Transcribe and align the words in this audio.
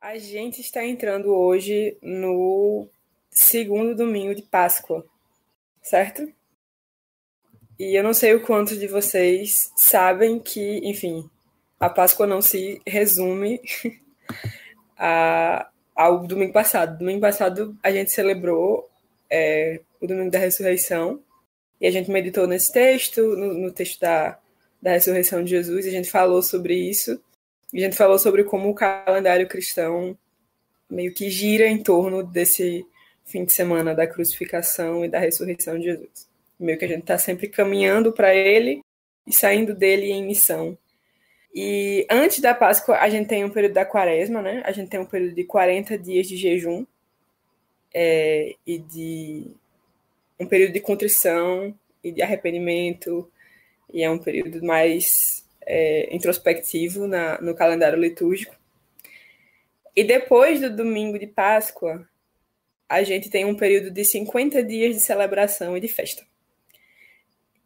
A 0.00 0.18
gente 0.18 0.60
está 0.60 0.84
entrando 0.84 1.34
hoje 1.34 1.96
no 2.02 2.86
segundo 3.30 3.94
domingo 3.94 4.34
de 4.34 4.42
Páscoa, 4.42 5.04
certo? 5.82 6.30
E 7.78 7.98
eu 7.98 8.04
não 8.04 8.14
sei 8.14 8.34
o 8.34 8.42
quanto 8.42 8.76
de 8.76 8.86
vocês 8.86 9.72
sabem 9.76 10.38
que, 10.38 10.78
enfim, 10.84 11.28
a 11.80 11.88
Páscoa 11.88 12.26
não 12.26 12.40
se 12.40 12.80
resume 12.86 13.60
a, 14.96 15.68
ao 15.94 16.26
domingo 16.26 16.52
passado. 16.52 16.98
Domingo 16.98 17.20
passado 17.20 17.76
a 17.82 17.90
gente 17.90 18.10
celebrou 18.10 18.88
é, 19.30 19.80
o 20.00 20.06
domingo 20.06 20.30
da 20.30 20.38
ressurreição 20.38 21.20
e 21.80 21.86
a 21.86 21.90
gente 21.90 22.10
meditou 22.10 22.46
nesse 22.46 22.72
texto, 22.72 23.20
no, 23.20 23.54
no 23.54 23.72
texto 23.72 23.98
da, 24.00 24.38
da 24.80 24.92
ressurreição 24.92 25.42
de 25.42 25.50
Jesus, 25.50 25.84
e 25.84 25.88
a 25.88 25.92
gente 25.92 26.10
falou 26.10 26.42
sobre 26.42 26.74
isso. 26.74 27.20
A 27.76 27.80
gente 27.80 27.96
falou 27.96 28.18
sobre 28.18 28.44
como 28.44 28.70
o 28.70 28.74
calendário 28.74 29.46
cristão 29.46 30.16
meio 30.88 31.12
que 31.12 31.28
gira 31.28 31.66
em 31.66 31.82
torno 31.82 32.22
desse 32.22 32.86
fim 33.24 33.44
de 33.44 33.52
semana 33.52 33.94
da 33.94 34.06
crucificação 34.06 35.04
e 35.04 35.08
da 35.08 35.18
ressurreição 35.18 35.78
de 35.78 35.84
Jesus. 35.84 36.28
Meio 36.58 36.78
que 36.78 36.84
a 36.84 36.88
gente 36.88 37.00
está 37.00 37.18
sempre 37.18 37.48
caminhando 37.48 38.12
para 38.12 38.34
ele 38.34 38.82
e 39.26 39.32
saindo 39.32 39.74
dele 39.74 40.10
em 40.10 40.24
missão. 40.24 40.78
E 41.54 42.06
antes 42.10 42.40
da 42.40 42.54
Páscoa, 42.54 42.98
a 42.98 43.08
gente 43.08 43.28
tem 43.28 43.44
um 43.44 43.50
período 43.50 43.74
da 43.74 43.84
quaresma, 43.84 44.40
né? 44.40 44.62
A 44.64 44.72
gente 44.72 44.88
tem 44.88 45.00
um 45.00 45.06
período 45.06 45.34
de 45.34 45.44
40 45.44 45.98
dias 45.98 46.26
de 46.28 46.36
jejum 46.36 46.86
é, 47.92 48.54
e 48.66 48.78
de 48.78 49.50
um 50.38 50.46
período 50.46 50.72
de 50.72 50.80
contrição 50.80 51.74
e 52.04 52.12
de 52.12 52.22
arrependimento, 52.22 53.30
e 53.92 54.02
é 54.02 54.10
um 54.10 54.18
período 54.18 54.62
mais 54.64 55.45
é, 55.66 56.14
introspectivo 56.14 57.06
na, 57.06 57.40
no 57.40 57.54
calendário 57.54 57.98
litúrgico. 57.98 58.54
E 59.94 60.04
depois 60.04 60.60
do 60.60 60.74
domingo 60.74 61.18
de 61.18 61.26
Páscoa, 61.26 62.06
a 62.88 63.02
gente 63.02 63.28
tem 63.28 63.44
um 63.44 63.56
período 63.56 63.90
de 63.90 64.04
50 64.04 64.62
dias 64.62 64.94
de 64.94 65.00
celebração 65.00 65.76
e 65.76 65.80
de 65.80 65.88
festa. 65.88 66.24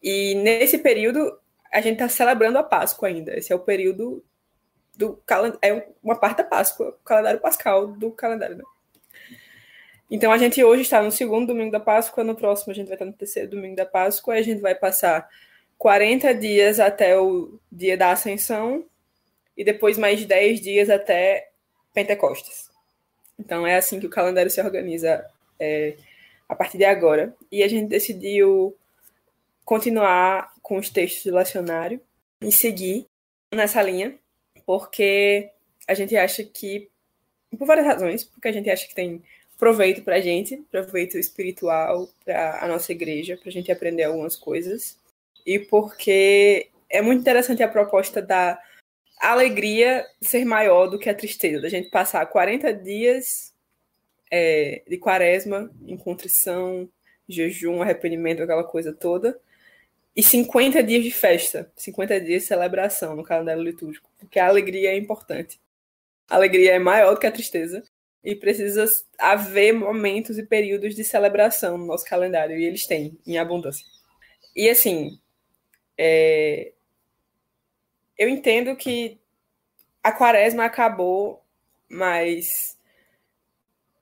E 0.02 0.34
nesse 0.36 0.78
período, 0.78 1.38
a 1.70 1.80
gente 1.80 1.94
está 1.94 2.08
celebrando 2.08 2.58
a 2.58 2.62
Páscoa 2.62 3.08
ainda. 3.08 3.36
Esse 3.36 3.52
é 3.52 3.56
o 3.56 3.60
período 3.60 4.24
do 4.96 5.22
é 5.62 5.88
uma 6.02 6.16
parte 6.16 6.38
da 6.38 6.44
Páscoa, 6.44 6.90
o 6.90 7.04
calendário 7.04 7.40
pascal 7.40 7.88
do 7.88 8.10
calendário. 8.10 8.56
Né? 8.56 8.64
Então 10.10 10.32
a 10.32 10.38
gente 10.38 10.62
hoje 10.62 10.82
está 10.82 11.02
no 11.02 11.10
segundo 11.10 11.48
domingo 11.48 11.70
da 11.70 11.80
Páscoa, 11.80 12.24
no 12.24 12.34
próximo 12.34 12.72
a 12.72 12.74
gente 12.74 12.88
vai 12.88 12.96
estar 12.96 13.04
no 13.04 13.12
terceiro 13.12 13.50
domingo 13.50 13.76
da 13.76 13.86
Páscoa, 13.86 14.36
e 14.36 14.40
a 14.40 14.42
gente 14.42 14.60
vai 14.60 14.74
passar 14.74 15.28
40 15.80 16.34
dias 16.34 16.78
até 16.78 17.18
o 17.18 17.58
dia 17.72 17.96
da 17.96 18.12
Ascensão 18.12 18.84
e 19.56 19.64
depois 19.64 19.96
mais 19.96 20.22
10 20.26 20.60
dias 20.60 20.90
até 20.90 21.48
Pentecostes. 21.94 22.68
Então 23.38 23.66
é 23.66 23.76
assim 23.76 23.98
que 23.98 24.04
o 24.04 24.10
calendário 24.10 24.50
se 24.50 24.60
organiza 24.60 25.24
é, 25.58 25.96
a 26.46 26.54
partir 26.54 26.76
de 26.76 26.84
agora. 26.84 27.34
E 27.50 27.62
a 27.62 27.68
gente 27.68 27.88
decidiu 27.88 28.76
continuar 29.64 30.52
com 30.60 30.76
os 30.76 30.90
textos 30.90 31.24
do 31.24 31.34
lacionário 31.34 31.98
e 32.42 32.52
seguir 32.52 33.06
nessa 33.50 33.82
linha, 33.82 34.14
porque 34.66 35.48
a 35.88 35.94
gente 35.94 36.14
acha 36.14 36.44
que, 36.44 36.90
por 37.58 37.66
várias 37.66 37.86
razões, 37.86 38.22
porque 38.22 38.48
a 38.48 38.52
gente 38.52 38.68
acha 38.68 38.86
que 38.86 38.94
tem 38.94 39.22
proveito 39.58 40.02
para 40.02 40.16
a 40.16 40.20
gente, 40.20 40.58
proveito 40.70 41.16
espiritual 41.16 42.06
para 42.22 42.62
a 42.62 42.68
nossa 42.68 42.92
igreja, 42.92 43.38
para 43.38 43.48
a 43.48 43.52
gente 43.52 43.72
aprender 43.72 44.02
algumas 44.02 44.36
coisas 44.36 44.99
e 45.46 45.58
porque 45.58 46.70
é 46.88 47.00
muito 47.00 47.20
interessante 47.20 47.62
a 47.62 47.68
proposta 47.68 48.20
da 48.20 48.60
alegria 49.20 50.06
ser 50.20 50.44
maior 50.44 50.86
do 50.86 50.98
que 50.98 51.08
a 51.08 51.14
tristeza, 51.14 51.60
da 51.60 51.68
gente 51.68 51.90
passar 51.90 52.24
40 52.26 52.72
dias 52.72 53.52
é, 54.30 54.82
de 54.88 54.96
quaresma 54.96 55.70
em 55.86 55.96
contrição, 55.96 56.88
jejum, 57.28 57.82
arrependimento, 57.82 58.42
aquela 58.42 58.64
coisa 58.64 58.92
toda, 58.92 59.38
e 60.14 60.22
50 60.22 60.82
dias 60.82 61.04
de 61.04 61.10
festa, 61.10 61.70
50 61.76 62.20
dias 62.20 62.42
de 62.42 62.48
celebração 62.48 63.14
no 63.14 63.22
calendário 63.22 63.62
litúrgico, 63.62 64.10
porque 64.18 64.38
a 64.38 64.48
alegria 64.48 64.90
é 64.90 64.96
importante. 64.96 65.60
A 66.28 66.36
alegria 66.36 66.72
é 66.72 66.78
maior 66.78 67.14
do 67.14 67.20
que 67.20 67.26
a 67.26 67.32
tristeza 67.32 67.82
e 68.22 68.34
precisa 68.34 68.86
haver 69.18 69.72
momentos 69.72 70.38
e 70.38 70.44
períodos 70.44 70.94
de 70.94 71.04
celebração 71.04 71.78
no 71.78 71.86
nosso 71.86 72.04
calendário, 72.04 72.58
e 72.58 72.64
eles 72.64 72.86
têm 72.86 73.18
em 73.26 73.38
abundância. 73.38 73.86
E 74.54 74.68
assim, 74.68 75.18
é... 76.02 76.72
Eu 78.16 78.26
entendo 78.30 78.74
que 78.74 79.20
a 80.02 80.10
quaresma 80.10 80.64
acabou, 80.64 81.42
mas 81.88 82.78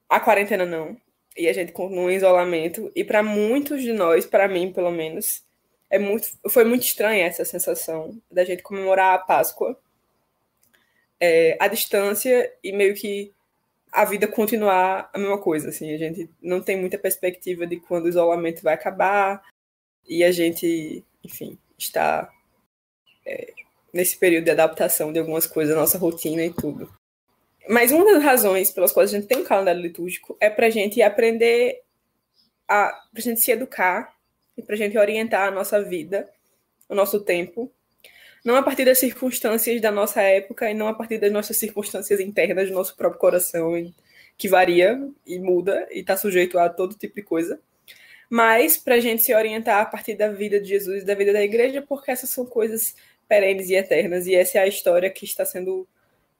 a 0.08 0.20
quarentena 0.20 0.64
não. 0.64 0.96
E 1.36 1.48
a 1.48 1.52
gente 1.52 1.72
continua 1.72 2.12
em 2.12 2.16
isolamento. 2.16 2.92
E 2.94 3.02
para 3.02 3.20
muitos 3.20 3.82
de 3.82 3.92
nós, 3.92 4.24
para 4.26 4.46
mim 4.46 4.72
pelo 4.72 4.92
menos, 4.92 5.44
é 5.90 5.98
muito, 5.98 6.28
foi 6.48 6.64
muito 6.64 6.84
estranha 6.84 7.26
essa 7.26 7.44
sensação 7.44 8.16
da 8.30 8.44
gente 8.44 8.62
comemorar 8.62 9.14
a 9.14 9.18
Páscoa 9.18 9.76
é, 11.20 11.56
à 11.58 11.66
distância 11.66 12.52
e 12.62 12.70
meio 12.72 12.94
que 12.94 13.32
a 13.90 14.04
vida 14.04 14.28
continuar 14.28 15.10
a 15.12 15.18
mesma 15.18 15.38
coisa. 15.38 15.70
Assim, 15.70 15.92
a 15.92 15.98
gente 15.98 16.30
não 16.40 16.60
tem 16.62 16.76
muita 16.76 16.96
perspectiva 16.96 17.66
de 17.66 17.80
quando 17.80 18.04
o 18.04 18.08
isolamento 18.08 18.62
vai 18.62 18.74
acabar 18.74 19.42
e 20.06 20.22
a 20.22 20.30
gente, 20.30 21.04
enfim, 21.24 21.58
está 21.78 22.30
é, 23.24 23.52
nesse 23.92 24.18
período 24.18 24.44
de 24.44 24.50
adaptação 24.50 25.12
de 25.12 25.18
algumas 25.18 25.46
coisas 25.46 25.76
nossa 25.76 25.98
rotina 25.98 26.44
e 26.44 26.52
tudo. 26.52 26.92
Mas 27.68 27.92
uma 27.92 28.04
das 28.04 28.22
razões 28.22 28.70
pelas 28.70 28.92
quais 28.92 29.10
a 29.10 29.16
gente 29.18 29.28
tem 29.28 29.38
um 29.38 29.44
calendário 29.44 29.80
litúrgico 29.80 30.36
é 30.40 30.50
para 30.50 30.66
a 30.66 30.70
gente 30.70 31.00
aprender 31.02 31.82
a 32.66 32.88
pra 33.12 33.22
gente 33.22 33.40
se 33.40 33.50
educar 33.50 34.14
e 34.56 34.62
para 34.62 34.74
a 34.74 34.78
gente 34.78 34.98
orientar 34.98 35.48
a 35.48 35.50
nossa 35.50 35.82
vida, 35.82 36.28
o 36.88 36.94
nosso 36.94 37.20
tempo, 37.20 37.72
não 38.44 38.56
a 38.56 38.62
partir 38.62 38.84
das 38.84 38.98
circunstâncias 38.98 39.80
da 39.80 39.90
nossa 39.90 40.22
época 40.22 40.70
e 40.70 40.74
não 40.74 40.88
a 40.88 40.94
partir 40.94 41.18
das 41.18 41.32
nossas 41.32 41.56
circunstâncias 41.56 42.20
internas 42.20 42.68
do 42.68 42.74
nosso 42.74 42.96
próprio 42.96 43.20
coração, 43.20 43.72
que 44.36 44.48
varia 44.48 44.98
e 45.26 45.38
muda 45.38 45.86
e 45.90 46.00
está 46.00 46.16
sujeito 46.16 46.58
a 46.58 46.68
todo 46.68 46.96
tipo 46.96 47.16
de 47.16 47.22
coisa, 47.22 47.60
mas 48.28 48.76
para 48.76 48.96
a 48.96 49.00
gente 49.00 49.22
se 49.22 49.34
orientar 49.34 49.80
a 49.80 49.86
partir 49.86 50.14
da 50.14 50.28
vida 50.28 50.60
de 50.60 50.68
Jesus 50.68 51.02
e 51.02 51.06
da 51.06 51.14
vida 51.14 51.32
da 51.32 51.42
igreja, 51.42 51.80
porque 51.80 52.10
essas 52.10 52.30
são 52.30 52.44
coisas 52.44 52.94
perenes 53.26 53.70
e 53.70 53.74
eternas, 53.74 54.26
e 54.26 54.34
essa 54.34 54.58
é 54.58 54.62
a 54.62 54.66
história 54.66 55.10
que 55.10 55.24
está 55.24 55.44
sendo 55.44 55.88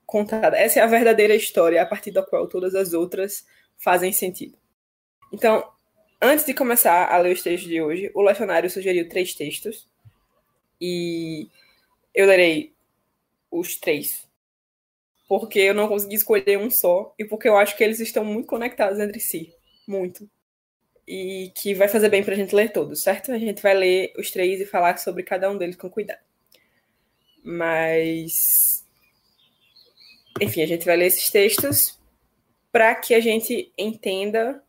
contada. 0.05 0.57
Essa 0.57 0.79
é 0.79 0.83
a 0.83 0.87
verdadeira 0.87 1.35
história, 1.35 1.81
a 1.81 1.85
partir 1.85 2.11
da 2.11 2.23
qual 2.23 2.47
todas 2.47 2.75
as 2.75 2.93
outras 2.93 3.45
fazem 3.77 4.11
sentido. 4.11 4.57
Então, 5.31 5.67
antes 6.21 6.45
de 6.45 6.53
começar 6.53 7.07
a 7.07 7.17
ler 7.17 7.33
os 7.33 7.41
textos 7.41 7.69
de 7.69 7.81
hoje, 7.81 8.11
o 8.13 8.21
lecionário 8.21 8.69
sugeriu 8.69 9.07
três 9.09 9.33
textos, 9.33 9.87
e 10.81 11.49
eu 12.13 12.25
lerei 12.25 12.73
os 13.51 13.75
três, 13.75 14.27
porque 15.27 15.59
eu 15.59 15.73
não 15.73 15.87
consegui 15.87 16.15
escolher 16.15 16.57
um 16.57 16.69
só, 16.69 17.13
e 17.17 17.25
porque 17.25 17.47
eu 17.47 17.57
acho 17.57 17.75
que 17.75 17.83
eles 17.83 17.99
estão 17.99 18.23
muito 18.23 18.47
conectados 18.47 18.99
entre 18.99 19.19
si. 19.19 19.53
Muito 19.87 20.29
e 21.09 21.51
que 21.55 21.73
vai 21.73 21.87
fazer 21.87 22.07
bem 22.07 22.23
para 22.23 22.35
a 22.35 22.37
gente 22.37 22.53
ler 22.53 22.71
todos, 22.71 23.01
certo? 23.01 23.31
A 23.31 23.39
gente 23.39 23.63
vai 23.63 23.73
ler 23.73 24.13
os 24.15 24.29
três 24.29 24.61
e 24.61 24.65
falar 24.65 24.99
sobre 24.99 25.23
cada 25.23 25.49
um 25.49 25.57
deles 25.57 25.75
com 25.75 25.89
cuidado. 25.89 26.21
Mas. 27.43 28.85
Enfim, 30.39 30.61
a 30.61 30.67
gente 30.67 30.85
vai 30.85 30.95
ler 30.95 31.07
esses 31.07 31.31
textos 31.31 31.99
para 32.71 32.93
que 32.93 33.15
a 33.15 33.19
gente 33.19 33.73
entenda. 33.75 34.63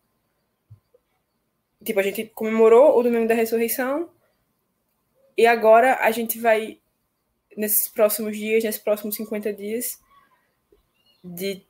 Tipo, 1.84 2.00
a 2.00 2.02
gente 2.02 2.24
comemorou 2.34 2.98
o 2.98 3.02
domingo 3.02 3.28
da 3.28 3.34
ressurreição 3.34 4.10
e 5.36 5.46
agora 5.46 5.96
a 5.96 6.10
gente 6.10 6.38
vai, 6.38 6.78
nesses 7.54 7.88
próximos 7.88 8.36
dias, 8.36 8.64
nesses 8.64 8.80
próximos 8.80 9.14
50 9.16 9.52
dias, 9.52 9.98
de, 11.22 11.62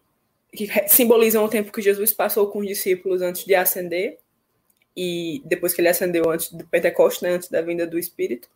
que 0.52 0.68
simbolizam 0.88 1.44
o 1.44 1.48
tempo 1.48 1.72
que 1.72 1.82
Jesus 1.82 2.12
passou 2.12 2.48
com 2.52 2.60
os 2.60 2.68
discípulos 2.68 3.20
antes 3.20 3.44
de 3.44 3.54
ascender 3.56 4.20
e 4.96 5.42
depois 5.44 5.72
que 5.72 5.80
ele 5.80 5.88
ascendeu 5.88 6.28
antes 6.30 6.52
do 6.52 6.66
Pentecostes, 6.66 7.22
né, 7.22 7.30
antes 7.30 7.48
da 7.48 7.62
vinda 7.62 7.86
do 7.86 7.98
Espírito. 7.98 8.48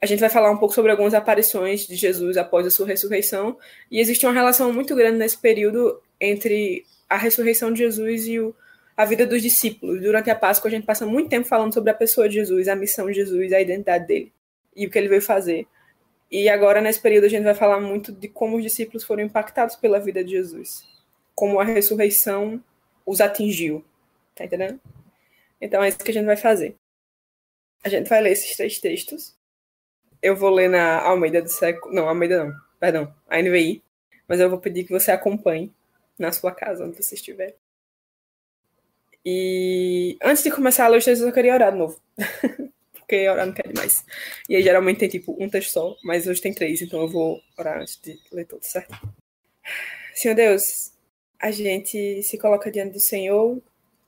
A 0.00 0.06
gente 0.06 0.20
vai 0.20 0.30
falar 0.30 0.50
um 0.50 0.56
pouco 0.56 0.74
sobre 0.74 0.90
algumas 0.90 1.12
aparições 1.12 1.86
de 1.86 1.94
Jesus 1.94 2.36
após 2.36 2.66
a 2.66 2.70
sua 2.70 2.86
ressurreição, 2.86 3.58
e 3.90 4.00
existe 4.00 4.24
uma 4.24 4.32
relação 4.32 4.72
muito 4.72 4.94
grande 4.94 5.18
nesse 5.18 5.36
período 5.36 6.00
entre 6.18 6.84
a 7.08 7.16
ressurreição 7.16 7.72
de 7.72 7.80
Jesus 7.80 8.26
e 8.26 8.38
o, 8.40 8.54
a 8.96 9.04
vida 9.04 9.26
dos 9.26 9.42
discípulos. 9.42 10.00
Durante 10.00 10.30
a 10.30 10.34
Páscoa, 10.34 10.68
a 10.68 10.70
gente 10.70 10.86
passa 10.86 11.04
muito 11.04 11.28
tempo 11.28 11.46
falando 11.46 11.74
sobre 11.74 11.90
a 11.90 11.94
pessoa 11.94 12.28
de 12.28 12.36
Jesus, 12.36 12.68
a 12.68 12.76
missão 12.76 13.06
de 13.06 13.14
Jesus, 13.14 13.52
a 13.52 13.60
identidade 13.60 14.06
dele 14.06 14.32
e 14.74 14.86
o 14.86 14.90
que 14.90 14.98
ele 14.98 15.08
veio 15.08 15.20
fazer. 15.20 15.66
E 16.30 16.48
agora, 16.48 16.80
nesse 16.80 17.00
período, 17.00 17.24
a 17.24 17.28
gente 17.28 17.42
vai 17.42 17.54
falar 17.54 17.80
muito 17.80 18.12
de 18.12 18.28
como 18.28 18.56
os 18.56 18.62
discípulos 18.62 19.02
foram 19.02 19.24
impactados 19.24 19.74
pela 19.74 19.98
vida 19.98 20.22
de 20.22 20.30
Jesus, 20.30 20.84
como 21.34 21.58
a 21.58 21.64
ressurreição 21.64 22.62
os 23.04 23.20
atingiu. 23.20 23.84
Tá 24.34 24.44
entendendo? 24.44 24.80
Então 25.60 25.82
é 25.82 25.88
isso 25.88 25.98
que 25.98 26.10
a 26.10 26.14
gente 26.14 26.26
vai 26.26 26.36
fazer. 26.36 26.74
A 27.82 27.88
gente 27.88 28.08
vai 28.08 28.20
ler 28.20 28.32
esses 28.32 28.56
três 28.56 28.78
textos. 28.78 29.36
Eu 30.22 30.36
vou 30.36 30.50
ler 30.50 30.68
na 30.68 31.00
Almeida 31.00 31.40
do 31.40 31.48
século. 31.48 31.94
Não, 31.94 32.08
Almeida 32.08 32.44
não, 32.44 32.54
perdão, 32.78 33.14
a 33.28 33.40
NVI. 33.40 33.82
Mas 34.28 34.40
eu 34.40 34.48
vou 34.48 34.58
pedir 34.58 34.84
que 34.84 34.92
você 34.92 35.10
acompanhe 35.10 35.72
na 36.18 36.30
sua 36.30 36.52
casa, 36.52 36.84
onde 36.84 36.96
você 36.96 37.14
estiver. 37.14 37.56
E 39.24 40.16
antes 40.22 40.42
de 40.42 40.50
começar 40.50 40.84
a 40.84 40.88
ler 40.88 40.98
os 40.98 41.04
textos, 41.04 41.26
eu 41.26 41.32
queria 41.32 41.54
orar 41.54 41.72
de 41.72 41.78
novo. 41.78 42.00
Porque 42.92 43.28
orar 43.28 43.46
não 43.46 43.52
quer 43.52 43.66
demais. 43.66 44.04
E 44.48 44.56
aí 44.56 44.62
geralmente 44.62 44.98
tem 44.98 45.08
tipo 45.08 45.36
um 45.42 45.48
texto 45.48 45.72
só, 45.72 45.96
mas 46.04 46.26
hoje 46.26 46.40
tem 46.40 46.54
três, 46.54 46.80
então 46.80 47.00
eu 47.00 47.08
vou 47.08 47.40
orar 47.58 47.80
antes 47.80 48.00
de 48.00 48.18
ler 48.30 48.46
todos, 48.46 48.68
certo? 48.68 48.96
Senhor 50.14 50.34
Deus, 50.34 50.92
a 51.38 51.50
gente 51.50 52.22
se 52.22 52.38
coloca 52.38 52.70
diante 52.70 52.92
do 52.92 53.00
Senhor, 53.00 53.60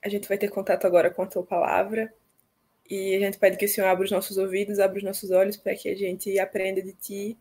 a 0.02 0.08
gente 0.08 0.28
vai 0.28 0.36
ter 0.36 0.48
contato 0.48 0.86
agora 0.86 1.10
com 1.10 1.22
a 1.22 1.26
tua 1.26 1.42
palavra. 1.42 2.12
E 2.90 3.14
a 3.14 3.20
gente 3.20 3.38
pede 3.38 3.56
que 3.56 3.64
o 3.64 3.68
Senhor 3.68 3.86
abra 3.86 4.04
os 4.04 4.10
nossos 4.10 4.36
ouvidos, 4.36 4.78
abra 4.78 4.98
os 4.98 5.04
nossos 5.04 5.30
olhos 5.30 5.56
para 5.56 5.74
que 5.74 5.88
a 5.88 5.94
gente 5.94 6.38
aprenda 6.38 6.82
de 6.82 6.92
ti 6.92 7.38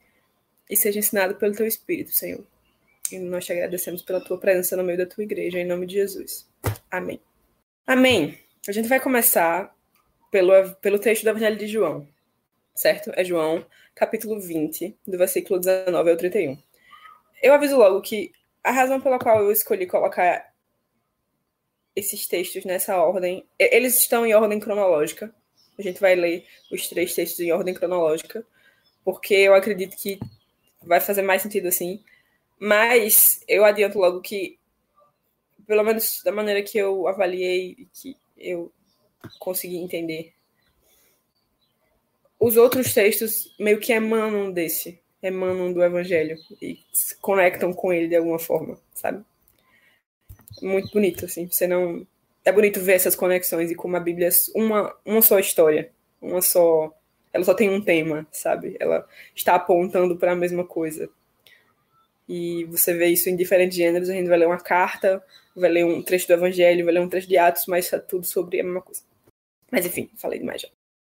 e 0.69 0.78
seja 0.78 1.00
ensinado 1.00 1.36
pelo 1.36 1.56
teu 1.56 1.66
Espírito, 1.66 2.12
Senhor. 2.12 2.46
E 3.12 3.19
nós 3.19 3.46
te 3.46 3.52
agradecemos 3.52 4.02
pela 4.02 4.24
tua 4.24 4.40
presença 4.40 4.78
no 4.78 4.84
meio 4.84 5.00
da 5.00 5.06
tua 5.06 5.24
igreja, 5.24 5.60
em 5.60 5.66
nome 5.66 5.86
de 5.86 5.96
Jesus. 5.96 6.48
Amém. 6.90 7.19
Amém. 7.86 8.38
A 8.68 8.72
gente 8.72 8.88
vai 8.88 9.00
começar 9.00 9.75
pelo, 10.31 10.75
pelo 10.75 11.00
texto 11.00 11.24
do 11.24 11.30
Evangelho 11.31 11.58
de 11.58 11.68
João, 11.68 12.08
certo? 12.74 13.12
É 13.16 13.24
João, 13.24 13.66
capítulo 13.96 14.40
20, 14.40 14.96
do 15.06 15.18
versículo 15.18 15.60
19 15.60 16.12
ao 16.12 16.16
31. 16.16 16.58
Eu 17.42 17.54
aviso 17.54 17.75
logo 17.75 18.02
que 18.02 18.31
a 18.63 18.72
razão 18.72 19.02
pela 19.02 19.19
qual 19.19 19.44
eu 19.44 19.52
escolhi 19.52 19.88
colocar 19.88 20.50
esses 21.96 22.28
textos 22.28 22.66
nessa 22.66 22.98
ordem, 22.98 23.46
eles 23.60 23.98
estão 23.98 24.26
em 24.26 24.34
ordem 24.34 24.60
cronológica. 24.60 25.34
A 25.78 25.82
gente 25.82 26.00
vai 26.00 26.16
ler 26.16 26.46
os 26.72 26.88
três 26.88 27.14
textos 27.14 27.40
em 27.40 27.52
ordem 27.52 27.74
cronológica, 27.74 28.46
porque 29.04 29.34
eu 29.34 29.54
acredito 29.54 29.98
que 29.98 30.20
vai 30.82 31.00
fazer 31.00 31.22
mais 31.22 31.42
sentido 31.42 31.68
assim. 31.68 32.04
Mas 32.60 33.44
eu 33.48 33.66
adianto 33.66 33.98
logo 33.98 34.22
que, 34.22 34.60
pelo 35.66 35.84
menos 35.84 36.22
da 36.24 36.32
maneira 36.32 36.62
que 36.62 36.78
eu 36.78 37.08
avaliei 37.08 37.76
e 37.78 37.86
que 37.94 38.16
eu 38.38 38.72
consegui 39.40 39.78
entender, 39.78 40.34
os 42.40 42.58
outros 42.58 42.94
textos 42.94 43.54
meio 43.60 43.80
que 43.80 43.94
emanam 43.94 44.52
desse, 44.52 45.00
emanam 45.22 45.72
do 45.72 45.84
evangelho 45.84 46.38
e 46.62 46.80
se 46.92 47.16
conectam 47.18 47.72
com 47.72 47.94
ele 47.94 48.08
de 48.08 48.16
alguma 48.16 48.40
forma, 48.40 48.80
sabe? 48.94 49.24
Muito 50.62 50.92
bonito, 50.92 51.25
assim. 51.25 51.48
Você 51.48 51.68
não. 51.68 52.06
É 52.44 52.51
bonito 52.51 52.80
ver 52.80 52.94
essas 52.94 53.15
conexões 53.15 53.69
e 53.69 53.75
como 53.75 53.95
a 53.95 54.00
Bíblia 54.00 54.30
é 54.30 54.31
uma, 54.56 54.95
uma 55.06 55.21
só 55.21 55.38
história, 55.38 55.92
uma 56.19 56.42
só 56.42 56.92
ela 57.33 57.44
só 57.44 57.53
tem 57.53 57.69
um 57.69 57.81
tema, 57.81 58.27
sabe? 58.31 58.75
Ela 58.80 59.07
está 59.36 59.56
apontando 59.56 60.18
para 60.18 60.33
a 60.33 60.36
mesma 60.36 60.65
coisa. 60.65 61.09
E 62.27 62.65
você 62.65 62.94
vê 62.94 63.07
isso 63.07 63.30
em 63.30 63.36
diferentes 63.36 63.77
gêneros. 63.77 64.09
A 64.09 64.13
gente 64.13 64.27
vai 64.27 64.38
ler 64.38 64.48
uma 64.48 64.59
carta, 64.59 65.24
vai 65.56 65.69
ler 65.69 65.86
um 65.86 66.01
trecho 66.01 66.27
do 66.27 66.33
Evangelho, 66.33 66.86
vai 66.86 66.94
ler 66.94 67.00
um 67.00 67.09
trecho 67.09 67.27
de 67.27 67.38
Atos, 67.38 67.65
mas 67.68 67.92
é 67.92 68.00
tudo 68.00 68.25
sobre 68.25 68.59
a 68.59 68.63
mesma 68.63 68.81
coisa. 68.81 69.01
Mas 69.71 69.86
enfim, 69.86 70.09
falei 70.18 70.39
demais 70.39 70.62
já. 70.62 70.68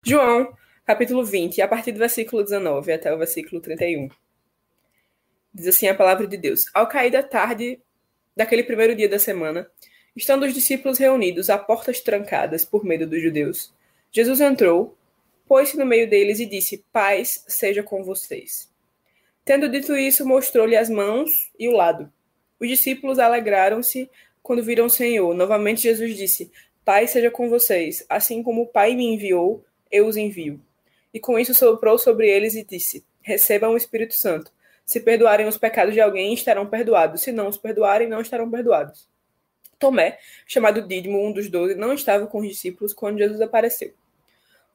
João, 0.03 0.53
capítulo 0.85 1.23
20, 1.23 1.61
a 1.61 1.67
partir 1.67 1.91
do 1.93 1.99
versículo 1.99 2.43
19 2.43 2.91
até 2.91 3.13
o 3.13 3.17
versículo 3.17 3.61
31. 3.61 4.09
Diz 5.53 5.67
assim 5.67 5.87
a 5.87 5.95
palavra 5.95 6.27
de 6.27 6.37
Deus: 6.37 6.65
Ao 6.73 6.87
cair 6.87 7.11
da 7.11 7.23
tarde 7.23 7.79
daquele 8.35 8.63
primeiro 8.63 8.95
dia 8.95 9.09
da 9.09 9.19
semana, 9.19 9.69
estando 10.15 10.45
os 10.45 10.53
discípulos 10.53 10.97
reunidos 10.97 11.49
a 11.49 11.57
portas 11.57 11.99
trancadas 11.99 12.65
por 12.65 12.83
medo 12.83 13.07
dos 13.07 13.21
judeus, 13.21 13.73
Jesus 14.11 14.41
entrou 14.41 14.97
pôs-se 15.51 15.77
no 15.77 15.85
meio 15.85 16.09
deles 16.09 16.39
e 16.39 16.45
disse: 16.45 16.85
Paz 16.93 17.43
seja 17.45 17.83
com 17.83 18.05
vocês. 18.05 18.71
Tendo 19.43 19.67
dito 19.67 19.97
isso, 19.97 20.25
mostrou-lhe 20.25 20.77
as 20.77 20.89
mãos 20.89 21.51
e 21.59 21.67
o 21.67 21.73
lado. 21.73 22.09
Os 22.57 22.69
discípulos 22.69 23.19
alegraram-se 23.19 24.09
quando 24.41 24.63
viram 24.63 24.85
o 24.85 24.89
Senhor. 24.89 25.33
Novamente 25.33 25.81
Jesus 25.81 26.15
disse: 26.15 26.49
Paz 26.85 27.09
seja 27.09 27.29
com 27.29 27.49
vocês. 27.49 28.05
Assim 28.07 28.41
como 28.41 28.61
o 28.61 28.67
Pai 28.67 28.95
me 28.95 29.03
enviou, 29.03 29.65
eu 29.91 30.07
os 30.07 30.15
envio. 30.15 30.57
E 31.13 31.19
com 31.19 31.37
isso 31.37 31.53
soprou 31.53 31.97
sobre 31.97 32.29
eles 32.29 32.55
e 32.55 32.63
disse: 32.63 33.03
Recebam 33.21 33.73
o 33.73 33.77
Espírito 33.77 34.13
Santo. 34.13 34.53
Se 34.91 34.99
perdoarem 34.99 35.47
os 35.47 35.57
pecados 35.57 35.93
de 35.93 36.01
alguém, 36.01 36.33
estarão 36.33 36.67
perdoados. 36.67 37.21
Se 37.21 37.31
não 37.31 37.47
os 37.47 37.57
perdoarem, 37.57 38.09
não 38.09 38.19
estarão 38.19 38.51
perdoados. 38.51 39.07
Tomé, 39.79 40.19
chamado 40.45 40.85
Dídimo, 40.85 41.25
um 41.25 41.31
dos 41.31 41.49
doze, 41.49 41.75
não 41.75 41.93
estava 41.93 42.27
com 42.27 42.39
os 42.39 42.47
discípulos 42.49 42.93
quando 42.93 43.19
Jesus 43.19 43.39
apareceu. 43.39 43.93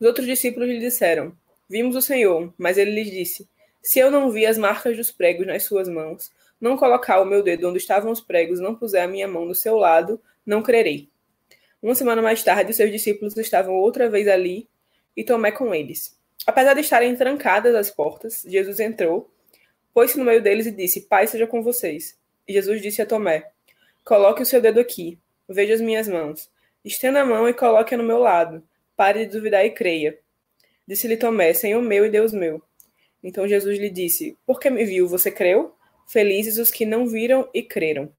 Os 0.00 0.06
outros 0.06 0.24
discípulos 0.24 0.70
lhe 0.70 0.78
disseram: 0.78 1.36
Vimos 1.68 1.94
o 1.94 2.00
Senhor. 2.00 2.50
Mas 2.56 2.78
ele 2.78 2.92
lhes 2.92 3.10
disse: 3.10 3.46
Se 3.82 3.98
eu 3.98 4.10
não 4.10 4.30
vi 4.30 4.46
as 4.46 4.56
marcas 4.56 4.96
dos 4.96 5.10
pregos 5.12 5.46
nas 5.46 5.64
suas 5.64 5.86
mãos, 5.86 6.32
não 6.58 6.78
colocar 6.78 7.20
o 7.20 7.26
meu 7.26 7.42
dedo 7.42 7.68
onde 7.68 7.76
estavam 7.76 8.10
os 8.10 8.22
pregos, 8.22 8.58
não 8.58 8.74
puser 8.74 9.02
a 9.02 9.08
minha 9.08 9.28
mão 9.28 9.44
no 9.44 9.54
seu 9.54 9.76
lado, 9.76 10.18
não 10.46 10.62
crerei. 10.62 11.10
Uma 11.82 11.94
semana 11.94 12.22
mais 12.22 12.42
tarde, 12.42 12.72
seus 12.72 12.90
discípulos 12.90 13.36
estavam 13.36 13.74
outra 13.74 14.08
vez 14.08 14.26
ali 14.28 14.66
e 15.14 15.22
Tomé 15.22 15.52
com 15.52 15.74
eles. 15.74 16.18
Apesar 16.46 16.72
de 16.72 16.80
estarem 16.80 17.14
trancadas 17.16 17.74
as 17.74 17.90
portas, 17.90 18.46
Jesus 18.48 18.80
entrou, 18.80 19.30
pôs-se 19.96 20.18
no 20.18 20.26
meio 20.26 20.42
deles 20.42 20.66
e 20.66 20.70
disse: 20.70 21.08
Pai 21.08 21.26
seja 21.26 21.46
com 21.46 21.62
vocês. 21.62 22.18
E 22.46 22.52
Jesus 22.52 22.82
disse 22.82 23.00
a 23.00 23.06
Tomé: 23.06 23.50
Coloque 24.04 24.42
o 24.42 24.46
seu 24.46 24.60
dedo 24.60 24.78
aqui, 24.78 25.18
veja 25.48 25.72
as 25.72 25.80
minhas 25.80 26.06
mãos. 26.06 26.50
Estenda 26.84 27.22
a 27.22 27.24
mão 27.24 27.48
e 27.48 27.54
coloque-a 27.54 27.96
no 27.96 28.04
meu 28.04 28.18
lado. 28.18 28.62
Pare 28.94 29.24
de 29.24 29.32
duvidar 29.32 29.64
e 29.64 29.70
creia. 29.70 30.18
Disse-lhe 30.86 31.16
Tomé, 31.16 31.54
Senhor 31.54 31.80
meu 31.80 32.04
e 32.04 32.10
Deus 32.10 32.34
meu. 32.34 32.62
Então 33.24 33.48
Jesus 33.48 33.78
lhe 33.78 33.88
disse: 33.88 34.36
Porque 34.44 34.68
me 34.68 34.84
viu, 34.84 35.08
você 35.08 35.30
creu? 35.30 35.74
Felizes 36.06 36.58
os 36.58 36.70
que 36.70 36.84
não 36.84 37.06
viram 37.06 37.48
e 37.54 37.62
creram. 37.62 38.12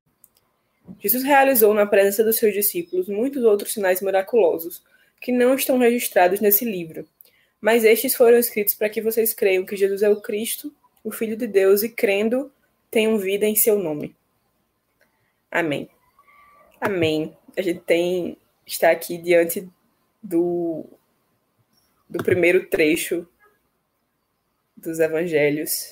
Jesus 0.97 1.23
realizou 1.23 1.75
na 1.75 1.85
presença 1.85 2.23
dos 2.23 2.38
seus 2.38 2.56
discípulos 2.56 3.07
muitos 3.07 3.44
outros 3.44 3.73
sinais 3.73 4.01
miraculosos, 4.01 4.81
que 5.21 5.31
não 5.31 5.53
estão 5.53 5.77
registrados 5.77 6.39
nesse 6.39 6.65
livro. 6.65 7.07
Mas 7.62 7.83
estes 7.83 8.15
foram 8.15 8.39
escritos 8.39 8.73
para 8.73 8.89
que 8.89 9.00
vocês 9.00 9.31
creiam 9.31 9.63
que 9.63 9.75
Jesus 9.75 10.01
é 10.01 10.09
o 10.09 10.19
Cristo, 10.21 10.73
o 11.07 11.12
Filho 11.12 11.38
de 11.38 11.48
Deus, 11.48 11.83
e 11.83 11.89
crendo, 11.89 12.51
tenham 12.92 13.18
vida 13.18 13.45
em 13.45 13.56
seu 13.56 13.80
nome. 13.80 14.13
Amém. 15.50 15.89
Amém. 16.81 17.33
A 17.56 17.62
gente 17.62 17.80
tem 17.80 18.38
está 18.65 18.92
aqui 18.92 19.18
diante 19.18 19.69
do, 20.21 20.86
do 22.09 22.21
primeiro 22.21 22.68
trecho 22.68 23.25
dos 24.75 25.00
evangelhos 25.00 25.89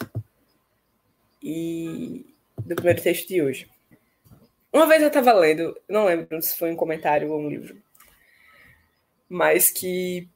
e 1.41 2.25
do 2.57 2.75
primeiro 2.75 3.01
texto 3.01 3.29
de 3.29 3.41
hoje. 3.41 3.69
Uma 4.73 4.85
vez 4.85 5.01
eu 5.01 5.07
estava 5.07 5.31
lendo, 5.31 5.79
não 5.87 6.03
lembro 6.03 6.41
se 6.41 6.57
foi 6.57 6.69
um 6.71 6.75
comentário 6.75 7.31
ou 7.31 7.39
um 7.39 7.49
livro, 7.49 7.81
mas 9.29 9.71
que 9.71 10.27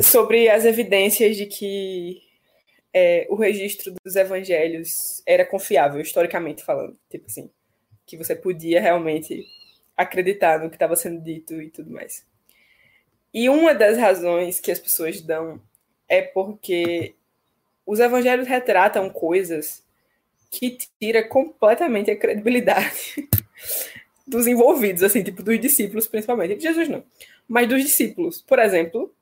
sobre 0.00 0.48
as 0.48 0.64
evidências 0.64 1.36
de 1.36 1.46
que 1.46 2.25
é, 2.98 3.26
o 3.28 3.34
registro 3.34 3.92
dos 4.02 4.16
evangelhos 4.16 5.22
era 5.26 5.44
confiável, 5.44 6.00
historicamente 6.00 6.64
falando. 6.64 6.98
Tipo 7.10 7.26
assim, 7.26 7.50
que 8.06 8.16
você 8.16 8.34
podia 8.34 8.80
realmente 8.80 9.44
acreditar 9.94 10.60
no 10.60 10.70
que 10.70 10.76
estava 10.76 10.96
sendo 10.96 11.22
dito 11.22 11.60
e 11.60 11.68
tudo 11.68 11.90
mais. 11.90 12.24
E 13.34 13.50
uma 13.50 13.74
das 13.74 13.98
razões 13.98 14.60
que 14.60 14.70
as 14.70 14.78
pessoas 14.78 15.20
dão 15.20 15.60
é 16.08 16.22
porque 16.22 17.14
os 17.84 18.00
evangelhos 18.00 18.48
retratam 18.48 19.10
coisas 19.10 19.84
que 20.50 20.78
tira 20.98 21.22
completamente 21.22 22.10
a 22.10 22.16
credibilidade 22.16 23.28
dos 24.26 24.46
envolvidos, 24.46 25.02
assim, 25.02 25.22
tipo, 25.22 25.42
dos 25.42 25.60
discípulos, 25.60 26.08
principalmente. 26.08 26.62
Jesus 26.62 26.88
não, 26.88 27.04
mas 27.46 27.68
dos 27.68 27.82
discípulos. 27.82 28.40
Por 28.40 28.58
exemplo, 28.58 29.14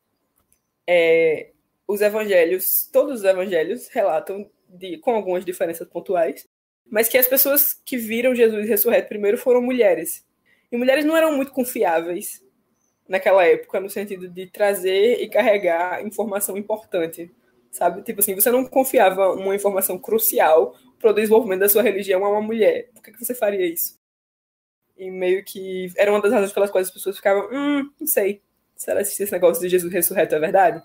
é, 0.86 1.48
os 1.86 2.00
evangelhos, 2.00 2.88
todos 2.92 3.20
os 3.20 3.24
evangelhos 3.24 3.88
relatam, 3.88 4.50
de, 4.68 4.98
com 4.98 5.14
algumas 5.14 5.44
diferenças 5.44 5.86
pontuais, 5.88 6.48
mas 6.90 7.08
que 7.08 7.18
as 7.18 7.26
pessoas 7.26 7.72
que 7.72 7.96
viram 7.96 8.34
Jesus 8.34 8.68
ressurreto 8.68 9.08
primeiro 9.08 9.38
foram 9.38 9.62
mulheres. 9.62 10.24
E 10.70 10.76
mulheres 10.76 11.04
não 11.04 11.16
eram 11.16 11.36
muito 11.36 11.52
confiáveis 11.52 12.42
naquela 13.08 13.44
época, 13.44 13.80
no 13.80 13.90
sentido 13.90 14.28
de 14.28 14.46
trazer 14.46 15.20
e 15.20 15.28
carregar 15.28 16.04
informação 16.04 16.56
importante, 16.56 17.30
sabe? 17.70 18.02
Tipo 18.02 18.20
assim, 18.20 18.34
você 18.34 18.50
não 18.50 18.64
confiava 18.64 19.32
uma 19.32 19.54
informação 19.54 19.98
crucial 19.98 20.74
para 20.98 21.10
o 21.10 21.14
desenvolvimento 21.14 21.60
da 21.60 21.68
sua 21.68 21.82
religião 21.82 22.24
a 22.24 22.30
uma 22.30 22.40
mulher. 22.40 22.88
Por 22.94 23.02
que, 23.02 23.12
que 23.12 23.24
você 23.24 23.34
faria 23.34 23.66
isso? 23.66 23.98
E 24.96 25.10
meio 25.10 25.44
que 25.44 25.92
era 25.96 26.10
uma 26.10 26.20
das 26.20 26.32
razões 26.32 26.52
pelas 26.52 26.70
quais 26.70 26.88
as 26.88 26.94
pessoas 26.94 27.16
ficavam, 27.16 27.48
hum, 27.52 27.90
não 28.00 28.06
sei, 28.06 28.40
será 28.76 29.02
que 29.02 29.08
esse 29.08 29.32
negócio 29.32 29.62
de 29.62 29.68
Jesus 29.68 29.92
ressurreto 29.92 30.34
é 30.34 30.38
verdade? 30.38 30.82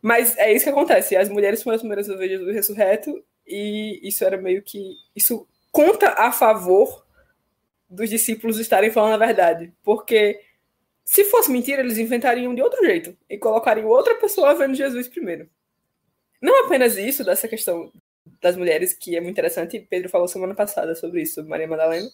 Mas 0.00 0.36
é 0.36 0.52
isso 0.52 0.64
que 0.64 0.70
acontece. 0.70 1.16
As 1.16 1.28
mulheres 1.28 1.62
foram 1.62 1.74
as 1.76 1.80
primeiras 1.80 2.06
ver 2.06 2.28
Jesus 2.28 2.54
ressurreto 2.54 3.24
e 3.46 4.00
isso 4.02 4.24
era 4.24 4.36
meio 4.36 4.62
que 4.62 4.96
isso 5.16 5.46
conta 5.72 6.10
a 6.10 6.30
favor 6.30 7.04
dos 7.88 8.10
discípulos 8.10 8.58
estarem 8.58 8.90
falando 8.90 9.14
a 9.14 9.26
verdade, 9.26 9.72
porque 9.82 10.40
se 11.04 11.24
fosse 11.24 11.50
mentira, 11.50 11.80
eles 11.80 11.96
inventariam 11.96 12.54
de 12.54 12.60
outro 12.60 12.84
jeito 12.84 13.16
e 13.30 13.38
colocariam 13.38 13.88
outra 13.88 14.14
pessoa 14.16 14.54
vendo 14.54 14.74
Jesus 14.74 15.08
primeiro. 15.08 15.48
Não 16.40 16.66
apenas 16.66 16.96
isso, 16.96 17.24
dessa 17.24 17.48
questão 17.48 17.90
das 18.40 18.56
mulheres, 18.56 18.92
que 18.92 19.16
é 19.16 19.20
muito 19.20 19.32
interessante, 19.32 19.80
Pedro 19.80 20.10
falou 20.10 20.28
semana 20.28 20.54
passada 20.54 20.94
sobre 20.94 21.22
isso, 21.22 21.36
sobre 21.36 21.50
Maria 21.50 21.66
Madalena, 21.66 22.10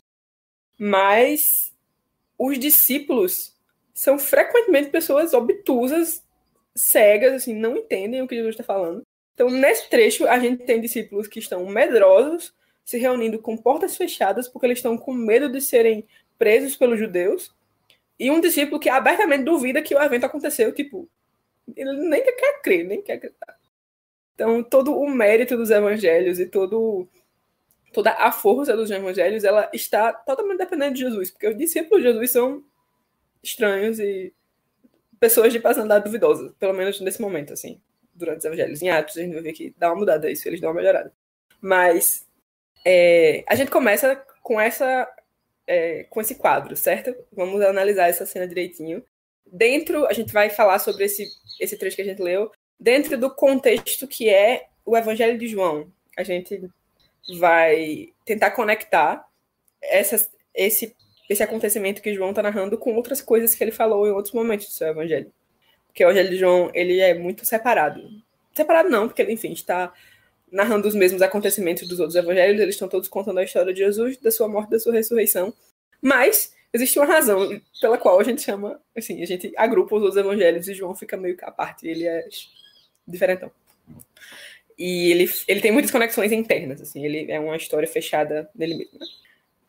mas 0.79 1.75
os 2.39 2.59
discípulos 2.59 3.55
são 3.93 4.19
frequentemente 4.19 4.91
pessoas 4.91 5.35
obtusas, 5.35 6.24
cegas, 6.77 7.33
assim, 7.35 7.55
não 7.55 7.77
entendem 7.77 8.23
o 8.23 8.29
que 8.29 8.35
Jesus 8.35 8.55
está 8.55 8.65
falando. 8.65 9.03
Então, 9.35 9.51
nesse 9.51 9.89
trecho, 9.89 10.27
a 10.27 10.39
gente 10.39 10.65
tem 10.65 10.81
discípulos 10.81 11.27
que 11.27 11.39
estão 11.39 11.67
medrosos, 11.67 12.55
se 12.85 12.99
reunindo 12.99 13.39
com 13.39 13.57
portas 13.57 13.97
fechadas, 13.97 14.49
porque 14.49 14.67
eles 14.67 14.79
estão 14.79 14.97
com 14.97 15.13
medo 15.13 15.51
de 15.51 15.61
serem 15.61 16.07
presos 16.39 16.77
pelos 16.77 16.99
judeus, 16.99 17.55
e 18.19 18.31
um 18.31 18.41
discípulo 18.41 18.79
que 18.79 18.89
abertamente 18.89 19.45
duvida 19.45 19.83
que 19.83 19.95
o 19.95 20.03
evento 20.03 20.25
aconteceu, 20.25 20.73
tipo, 20.73 21.09
ele 21.75 21.93
nem 22.09 22.23
quer 22.23 22.61
crer, 22.63 22.85
nem 22.85 23.03
quer 23.03 23.15
acreditar. 23.15 23.59
Então, 24.35 24.63
todo 24.63 24.97
o 24.97 25.09
mérito 25.09 25.57
dos 25.57 25.71
evangelhos 25.71 26.39
e 26.39 26.47
todo 26.47 27.09
toda 27.93 28.11
a 28.11 28.33
força 28.33 28.77
dos 28.77 28.91
evangelhos, 28.91 29.45
ela 29.45 29.71
está 29.73 30.13
totalmente 30.13 30.59
dependendo 30.59 30.95
de 30.95 31.03
Jesus, 31.03 31.31
porque 31.31 31.47
os 31.47 31.57
discípulos 31.57 32.03
de 32.03 32.11
Jesus 32.11 32.31
são 32.33 32.65
estranhos 33.41 34.01
e 34.01 34.35
pessoas 35.25 35.55
de 35.55 35.59
personalidade 35.59 36.05
duvidosa, 36.05 36.55
pelo 36.59 36.75
menos 36.75 37.01
nesse 37.01 37.19
momento, 37.19 37.55
assim, 37.55 37.81
durante 38.13 38.41
os 38.41 38.45
evangelhos. 38.45 38.83
Em 38.83 38.91
Atos, 38.91 39.17
a 39.17 39.23
gente 39.23 39.33
vai 39.33 39.43
ver 39.43 39.55
que 39.55 39.75
dá 39.79 39.89
uma 39.89 39.97
mudada 39.97 40.31
isso, 40.31 40.47
eles 40.47 40.61
dão 40.61 40.69
uma 40.69 40.77
melhorada. 40.77 41.11
Mas 41.63 42.27
é, 42.85 43.43
a 43.47 43.55
gente 43.55 43.71
começa 43.71 44.17
com 44.43 44.61
essa 44.61 45.11
é, 45.67 46.05
com 46.11 46.21
esse 46.21 46.35
quadro, 46.35 46.77
certo? 46.77 47.17
Vamos 47.33 47.63
analisar 47.63 48.07
essa 48.07 48.27
cena 48.27 48.47
direitinho. 48.47 49.03
Dentro, 49.51 50.07
a 50.07 50.13
gente 50.13 50.31
vai 50.31 50.51
falar 50.51 50.79
sobre 50.79 51.05
esse, 51.05 51.27
esse 51.59 51.79
trecho 51.79 51.97
que 51.97 52.03
a 52.03 52.05
gente 52.05 52.21
leu, 52.21 52.53
dentro 52.79 53.17
do 53.17 53.35
contexto 53.35 54.07
que 54.07 54.29
é 54.29 54.67
o 54.85 54.95
Evangelho 54.95 55.39
de 55.39 55.49
João. 55.49 55.91
A 56.19 56.23
gente 56.23 56.69
vai 57.39 58.13
tentar 58.27 58.51
conectar 58.51 59.27
essas, 59.81 60.31
esse, 60.55 60.95
esse 61.29 61.43
acontecimento 61.43 62.03
que 62.03 62.15
João 62.15 62.31
está 62.31 62.43
narrando 62.43 62.77
com 62.77 62.95
outras 62.95 63.23
coisas 63.23 63.55
que 63.55 63.65
ele 63.65 63.73
falou 63.73 64.07
em 64.07 64.11
outros 64.11 64.35
momentos 64.35 64.67
do 64.67 64.73
seu 64.73 64.89
Evangelho. 64.89 65.33
Porque 65.87 66.05
o 66.05 66.09
Evangelho 66.09 66.31
de 66.31 66.37
João 66.37 66.71
ele 66.75 67.01
é 67.01 67.15
muito 67.15 67.45
separado. 67.45 68.03
Separado 68.53 68.89
não, 68.89 69.09
porque 69.09 69.23
enfim, 69.25 69.53
está 69.53 69.93
narrando 70.55 70.87
os 70.87 70.95
mesmos 70.95 71.21
acontecimentos 71.21 71.89
dos 71.89 71.99
outros 71.99 72.15
evangelhos, 72.15 72.61
eles 72.61 72.77
estão 72.77 72.89
todos 72.89 73.09
contando 73.09 73.39
a 73.39 73.43
história 73.43 73.75
de 73.75 73.81
Jesus, 73.81 74.17
da 74.19 74.31
sua 74.31 74.47
morte, 74.47 74.71
da 74.71 74.79
sua 74.79 74.93
ressurreição. 74.93 75.53
Mas 76.01 76.55
existe 76.73 76.97
uma 76.97 77.07
razão 77.07 77.61
pela 77.81 77.99
qual 77.99 78.21
a 78.21 78.25
gente 78.25 78.41
chama, 78.41 78.81
assim, 78.97 79.21
a 79.21 79.27
gente 79.27 79.53
agrupa 79.57 79.97
os 79.97 80.03
outros 80.03 80.17
evangelhos 80.17 80.69
e 80.69 80.75
João 80.75 80.95
fica 80.95 81.17
meio 81.17 81.37
que 81.37 81.45
à 81.45 81.51
parte, 81.51 81.89
ele 81.89 82.07
é 82.07 82.29
diferentão. 83.07 83.51
E 84.79 85.11
ele, 85.11 85.31
ele 85.49 85.61
tem 85.61 85.73
muitas 85.73 85.91
conexões 85.91 86.31
internas, 86.31 86.81
assim, 86.81 87.05
ele 87.05 87.31
é 87.31 87.41
uma 87.41 87.57
história 87.57 87.89
fechada 87.89 88.49
nele 88.55 88.77
mesmo. 88.77 88.99
Né? 88.99 89.07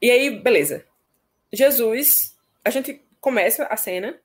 E 0.01 0.12
aí, 0.12 0.39
beleza. 0.39 0.85
Jesus, 1.55 2.38
a 2.63 2.69
gente 2.69 3.01
começa 3.19 3.65
a 3.65 3.77
cena 3.77 4.19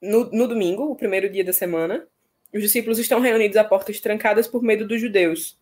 no, 0.00 0.30
no 0.30 0.46
domingo, 0.46 0.84
o 0.84 0.96
primeiro 0.96 1.28
dia 1.28 1.44
da 1.44 1.52
semana, 1.52 2.06
os 2.52 2.62
discípulos 2.62 2.98
estão 2.98 3.20
reunidos 3.20 3.56
a 3.56 3.64
portas 3.64 4.00
trancadas 4.00 4.46
por 4.46 4.62
medo 4.62 4.86
dos 4.86 5.00
judeus, 5.00 5.58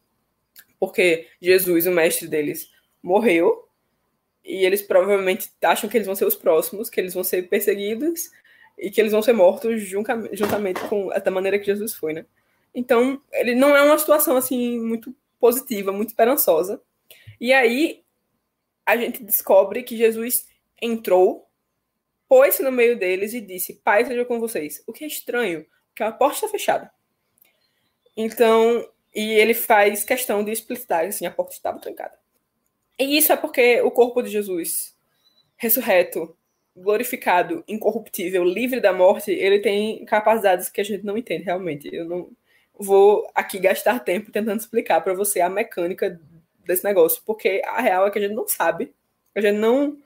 porque 0.79 1.29
Jesus, 1.41 1.87
o 1.87 1.91
mestre 1.91 2.29
deles, 2.29 2.71
morreu 3.03 3.69
e 4.45 4.65
eles 4.65 4.83
provavelmente 4.83 5.51
acham 5.63 5.89
que 5.89 5.97
eles 5.97 6.07
vão 6.07 6.15
ser 6.15 6.27
os 6.27 6.37
próximos, 6.37 6.91
que 6.91 7.01
eles 7.01 7.15
vão 7.15 7.25
ser 7.25 7.49
perseguidos 7.49 8.31
e 8.79 8.91
que 8.91 9.01
eles 9.01 9.13
vão 9.13 9.23
ser 9.23 9.33
mortos 9.33 9.83
juntamente 9.83 10.81
com 10.89 11.09
da 11.09 11.31
maneira 11.31 11.59
que 11.59 11.67
Jesus 11.67 11.95
foi, 11.95 12.13
né? 12.13 12.27
Então, 12.75 13.21
ele 13.33 13.55
não 13.55 13.75
é 13.77 13.83
uma 13.83 13.99
situação 13.99 14.37
assim 14.37 14.79
muito 14.81 15.15
positiva, 15.41 15.93
muito 15.93 16.09
esperançosa. 16.09 16.81
E 17.41 17.53
aí 17.53 18.04
a 18.87 18.97
gente 18.97 19.23
descobre 19.23 19.83
que 19.83 19.97
Jesus 19.97 20.49
entrou, 20.81 21.49
pôs-se 22.29 22.63
no 22.63 22.73
meio 22.73 22.99
deles 22.99 23.33
e 23.33 23.41
disse: 23.41 23.81
Pai 23.85 24.05
seja 24.05 24.25
com 24.25 24.41
vocês. 24.41 24.83
O 24.87 24.93
que 24.93 25.05
é 25.05 25.07
estranho, 25.07 25.67
que 25.95 26.03
a 26.03 26.13
porta 26.13 26.37
está 26.37 26.49
fechada. 26.49 26.91
Então, 28.17 28.89
e 29.15 29.33
ele 29.33 29.55
faz 29.55 30.05
questão 30.05 30.45
de 30.45 30.51
explicitar, 30.51 31.05
assim, 31.05 31.27
a 31.27 31.31
porta 31.31 31.53
estava 31.53 31.79
trancada. 31.79 32.19
E 32.99 33.17
isso 33.17 33.33
é 33.33 33.37
porque 33.37 33.81
o 33.83 33.91
corpo 33.91 34.23
de 34.23 34.31
Jesus, 34.31 34.97
ressurreto, 35.57 36.37
glorificado, 36.77 37.65
incorruptível, 37.69 38.45
livre 38.45 38.81
da 38.81 38.93
morte, 38.93 39.31
ele 39.31 39.61
tem 39.61 40.05
capacidades 40.05 40.69
que 40.69 40.81
a 40.81 40.85
gente 40.85 41.05
não 41.05 41.17
entende 41.17 41.45
realmente. 41.45 41.89
Eu 41.93 42.05
não 42.05 42.31
vou 42.79 43.29
aqui 43.35 43.59
gastar 43.59 44.01
tempo 44.01 44.33
tentando 44.33 44.61
explicar 44.61 45.01
para 45.01 45.15
você 45.15 45.41
a 45.41 45.49
mecânica 45.49 46.21
desse 46.67 46.85
negócio, 46.85 47.23
porque 47.25 47.63
a 47.65 47.81
real 47.81 48.07
é 48.07 48.11
que 48.11 48.19
a 48.19 48.23
gente 48.23 48.35
não 48.35 48.47
sabe, 48.49 48.93
a 49.35 49.41
gente 49.41 49.59
não 49.59 49.99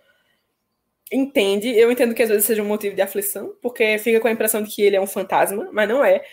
entende, 1.11 1.69
eu 1.71 1.91
entendo 1.91 2.15
que 2.15 2.23
às 2.23 2.29
vezes 2.29 2.45
seja 2.45 2.63
um 2.63 2.67
motivo 2.67 2.95
de 2.95 3.03
aflição, 3.03 3.57
porque 3.63 3.99
fica 3.99 4.21
com 4.21 4.29
a 4.29 4.33
impressão 4.33 4.63
de 4.63 4.75
que 4.75 4.83
ele 4.83 4.97
é 4.97 5.01
um 5.01 5.07
fantasma, 5.07 5.69
mas 5.73 5.89
não 5.89 6.05
é. 6.05 6.25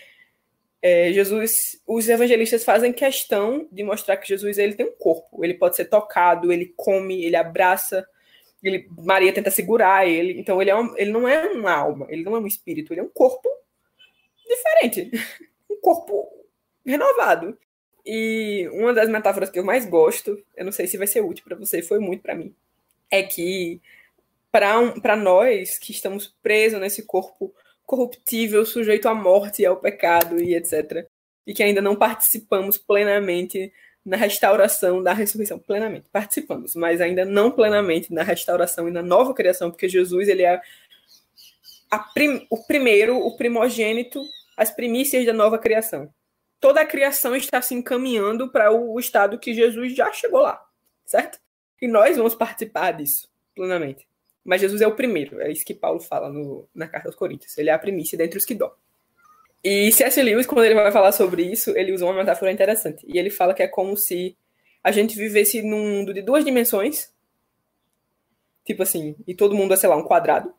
é. 0.82 1.12
Jesus, 1.12 1.80
os 1.86 2.08
evangelistas 2.08 2.64
fazem 2.64 2.92
questão 2.92 3.66
de 3.72 3.82
mostrar 3.82 4.16
que 4.16 4.28
Jesus 4.28 4.58
ele 4.58 4.74
tem 4.74 4.86
um 4.86 4.92
corpo, 4.92 5.44
ele 5.44 5.54
pode 5.54 5.76
ser 5.76 5.86
tocado, 5.86 6.52
ele 6.52 6.72
come, 6.76 7.24
ele 7.24 7.36
abraça, 7.36 8.06
ele, 8.62 8.88
Maria 8.98 9.32
tenta 9.32 9.50
segurar 9.50 10.06
ele, 10.06 10.38
então 10.38 10.60
ele, 10.60 10.70
é 10.70 10.76
um, 10.76 10.96
ele 10.96 11.10
não 11.10 11.28
é 11.28 11.46
uma 11.52 11.72
alma, 11.72 12.06
ele 12.10 12.22
não 12.22 12.36
é 12.36 12.40
um 12.40 12.46
espírito, 12.46 12.92
ele 12.92 13.00
é 13.00 13.04
um 13.04 13.08
corpo 13.08 13.48
diferente, 14.46 15.10
um 15.70 15.80
corpo 15.80 16.28
renovado. 16.84 17.56
E 18.06 18.68
uma 18.72 18.94
das 18.94 19.08
metáforas 19.08 19.50
que 19.50 19.58
eu 19.58 19.64
mais 19.64 19.84
gosto, 19.84 20.40
eu 20.56 20.64
não 20.64 20.70
sei 20.70 20.86
se 20.86 20.96
vai 20.96 21.08
ser 21.08 21.22
útil 21.22 21.44
para 21.44 21.56
você, 21.56 21.82
foi 21.82 21.98
muito 21.98 22.22
para 22.22 22.36
mim, 22.36 22.54
é 23.10 23.22
que 23.22 23.80
para 24.52 25.16
nós 25.16 25.78
que 25.78 25.90
estamos 25.92 26.34
presos 26.42 26.80
nesse 26.80 27.02
corpo 27.02 27.52
corruptível, 27.84 28.64
sujeito 28.64 29.08
à 29.08 29.14
morte 29.14 29.62
e 29.62 29.66
ao 29.66 29.76
pecado 29.76 30.40
e 30.40 30.54
etc. 30.54 31.06
E 31.46 31.52
que 31.52 31.62
ainda 31.62 31.82
não 31.82 31.94
participamos 31.96 32.78
plenamente 32.78 33.72
na 34.04 34.16
restauração 34.16 35.02
da 35.02 35.12
ressurreição. 35.12 35.58
Plenamente, 35.58 36.06
participamos, 36.12 36.74
mas 36.74 37.00
ainda 37.00 37.24
não 37.24 37.50
plenamente 37.50 38.12
na 38.12 38.22
restauração 38.22 38.88
e 38.88 38.92
na 38.92 39.02
nova 39.02 39.34
criação, 39.34 39.70
porque 39.70 39.88
Jesus 39.88 40.28
ele 40.28 40.42
é 40.42 40.60
prim, 42.14 42.46
o 42.48 42.64
primeiro, 42.64 43.18
o 43.18 43.36
primogênito, 43.36 44.24
as 44.56 44.70
primícias 44.70 45.26
da 45.26 45.32
nova 45.32 45.58
criação. 45.58 46.08
Toda 46.60 46.80
a 46.80 46.86
criação 46.86 47.36
está 47.36 47.60
se 47.60 47.74
encaminhando 47.74 48.50
para 48.50 48.72
o 48.72 48.98
estado 48.98 49.38
que 49.38 49.54
Jesus 49.54 49.94
já 49.94 50.12
chegou 50.12 50.40
lá, 50.40 50.64
certo? 51.04 51.38
E 51.80 51.86
nós 51.86 52.16
vamos 52.16 52.34
participar 52.34 52.92
disso 52.92 53.28
plenamente. 53.54 54.06
Mas 54.44 54.60
Jesus 54.60 54.80
é 54.80 54.86
o 54.86 54.94
primeiro, 54.94 55.40
é 55.40 55.50
isso 55.50 55.64
que 55.64 55.74
Paulo 55.74 56.00
fala 56.00 56.28
no, 56.28 56.68
na 56.74 56.86
carta 56.86 57.08
aos 57.08 57.16
Coríntios. 57.16 57.56
Ele 57.58 57.68
é 57.68 57.72
a 57.72 57.78
primícia 57.78 58.16
dentre 58.16 58.38
os 58.38 58.44
que 58.44 58.54
dão. 58.54 58.72
E 59.62 59.90
C.S. 59.90 60.22
Lewis, 60.22 60.46
quando 60.46 60.64
ele 60.64 60.74
vai 60.76 60.92
falar 60.92 61.10
sobre 61.10 61.42
isso, 61.42 61.76
ele 61.76 61.92
usa 61.92 62.04
uma 62.04 62.14
metáfora 62.14 62.52
interessante. 62.52 63.04
E 63.08 63.18
ele 63.18 63.30
fala 63.30 63.52
que 63.52 63.62
é 63.62 63.66
como 63.66 63.96
se 63.96 64.36
a 64.84 64.92
gente 64.92 65.16
vivesse 65.16 65.60
num 65.62 65.88
mundo 65.88 66.14
de 66.14 66.22
duas 66.22 66.44
dimensões. 66.44 67.12
Tipo 68.64 68.84
assim, 68.84 69.16
e 69.26 69.34
todo 69.34 69.56
mundo 69.56 69.74
é, 69.74 69.76
sei 69.76 69.88
lá, 69.88 69.96
um 69.96 70.04
quadrado. 70.04 70.54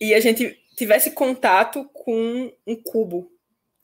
E 0.00 0.14
a 0.14 0.20
gente 0.20 0.56
tivesse 0.76 1.10
contato 1.10 1.90
com 1.92 2.52
um 2.64 2.76
cubo, 2.76 3.32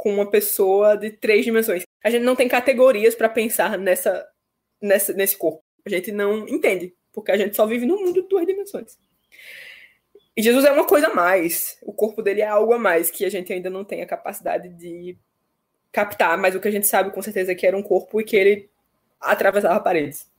com 0.01 0.15
uma 0.15 0.31
pessoa 0.31 0.97
de 0.97 1.11
três 1.11 1.45
dimensões. 1.45 1.85
A 2.03 2.09
gente 2.09 2.23
não 2.23 2.35
tem 2.35 2.49
categorias 2.49 3.15
para 3.15 3.29
pensar 3.29 3.77
nessa, 3.77 4.27
nessa, 4.81 5.13
nesse 5.13 5.37
corpo. 5.37 5.63
A 5.85 5.91
gente 5.91 6.11
não 6.11 6.49
entende 6.49 6.95
porque 7.13 7.31
a 7.31 7.37
gente 7.37 7.55
só 7.55 7.67
vive 7.67 7.85
num 7.85 7.99
mundo 7.99 8.23
de 8.23 8.29
duas 8.29 8.47
dimensões. 8.47 8.99
E 10.35 10.43
Jesus 10.43 10.65
é 10.65 10.73
uma 10.73 10.87
coisa 10.87 11.09
a 11.09 11.15
mais. 11.15 11.79
O 11.83 11.93
corpo 11.93 12.23
dele 12.23 12.41
é 12.41 12.47
algo 12.47 12.73
a 12.73 12.79
mais 12.79 13.11
que 13.11 13.27
a 13.27 13.31
gente 13.31 13.53
ainda 13.53 13.69
não 13.69 13.85
tem 13.85 14.01
a 14.01 14.07
capacidade 14.07 14.71
de 14.71 15.19
captar, 15.93 16.39
mas 16.39 16.55
o 16.55 16.61
que 16.61 16.69
a 16.69 16.71
gente 16.71 16.87
sabe 16.87 17.11
com 17.11 17.21
certeza 17.21 17.53
é 17.53 17.55
que 17.55 17.67
era 17.67 17.77
um 17.77 17.83
corpo 17.83 18.21
e 18.21 18.25
que 18.25 18.37
ele 18.37 18.71
atravessava 19.21 19.81
paredes. 19.81 20.31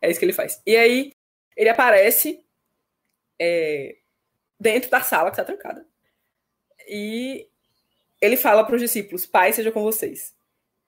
É 0.00 0.08
isso 0.08 0.20
que 0.20 0.24
ele 0.24 0.32
faz. 0.32 0.62
E 0.64 0.76
aí 0.76 1.12
ele 1.56 1.70
aparece 1.70 2.44
é, 3.36 3.96
dentro 4.60 4.90
da 4.90 5.00
sala 5.00 5.30
que 5.30 5.40
está 5.40 5.44
trancada. 5.44 5.84
E 6.86 7.48
ele 8.24 8.36
fala 8.36 8.64
para 8.64 8.74
os 8.76 8.80
discípulos: 8.80 9.26
Pai 9.26 9.52
seja 9.52 9.70
com 9.72 9.82
vocês. 9.82 10.34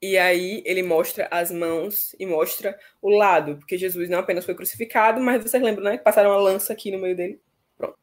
E 0.01 0.19
aí 0.19 0.63
ele 0.67 0.83
mostra 0.83 1.27
as 1.31 1.51
mãos 1.51 2.15
e 2.19 2.27
mostra 2.27 2.79
o 3.01 3.09
lado, 3.09 3.57
porque 3.57 3.79
Jesus 3.79 4.09
não 4.11 4.19
apenas 4.19 4.45
foi 4.45 4.55
crucificado, 4.55 5.21
mas 5.21 5.43
vocês 5.43 5.63
lembram, 5.63 5.85
né? 5.85 5.97
Que 5.97 6.05
passaram 6.05 6.31
uma 6.31 6.41
lança 6.41 6.73
aqui 6.73 6.91
no 6.91 6.99
meio 6.99 7.17
dele. 7.17 7.41
Pronto. 7.77 7.99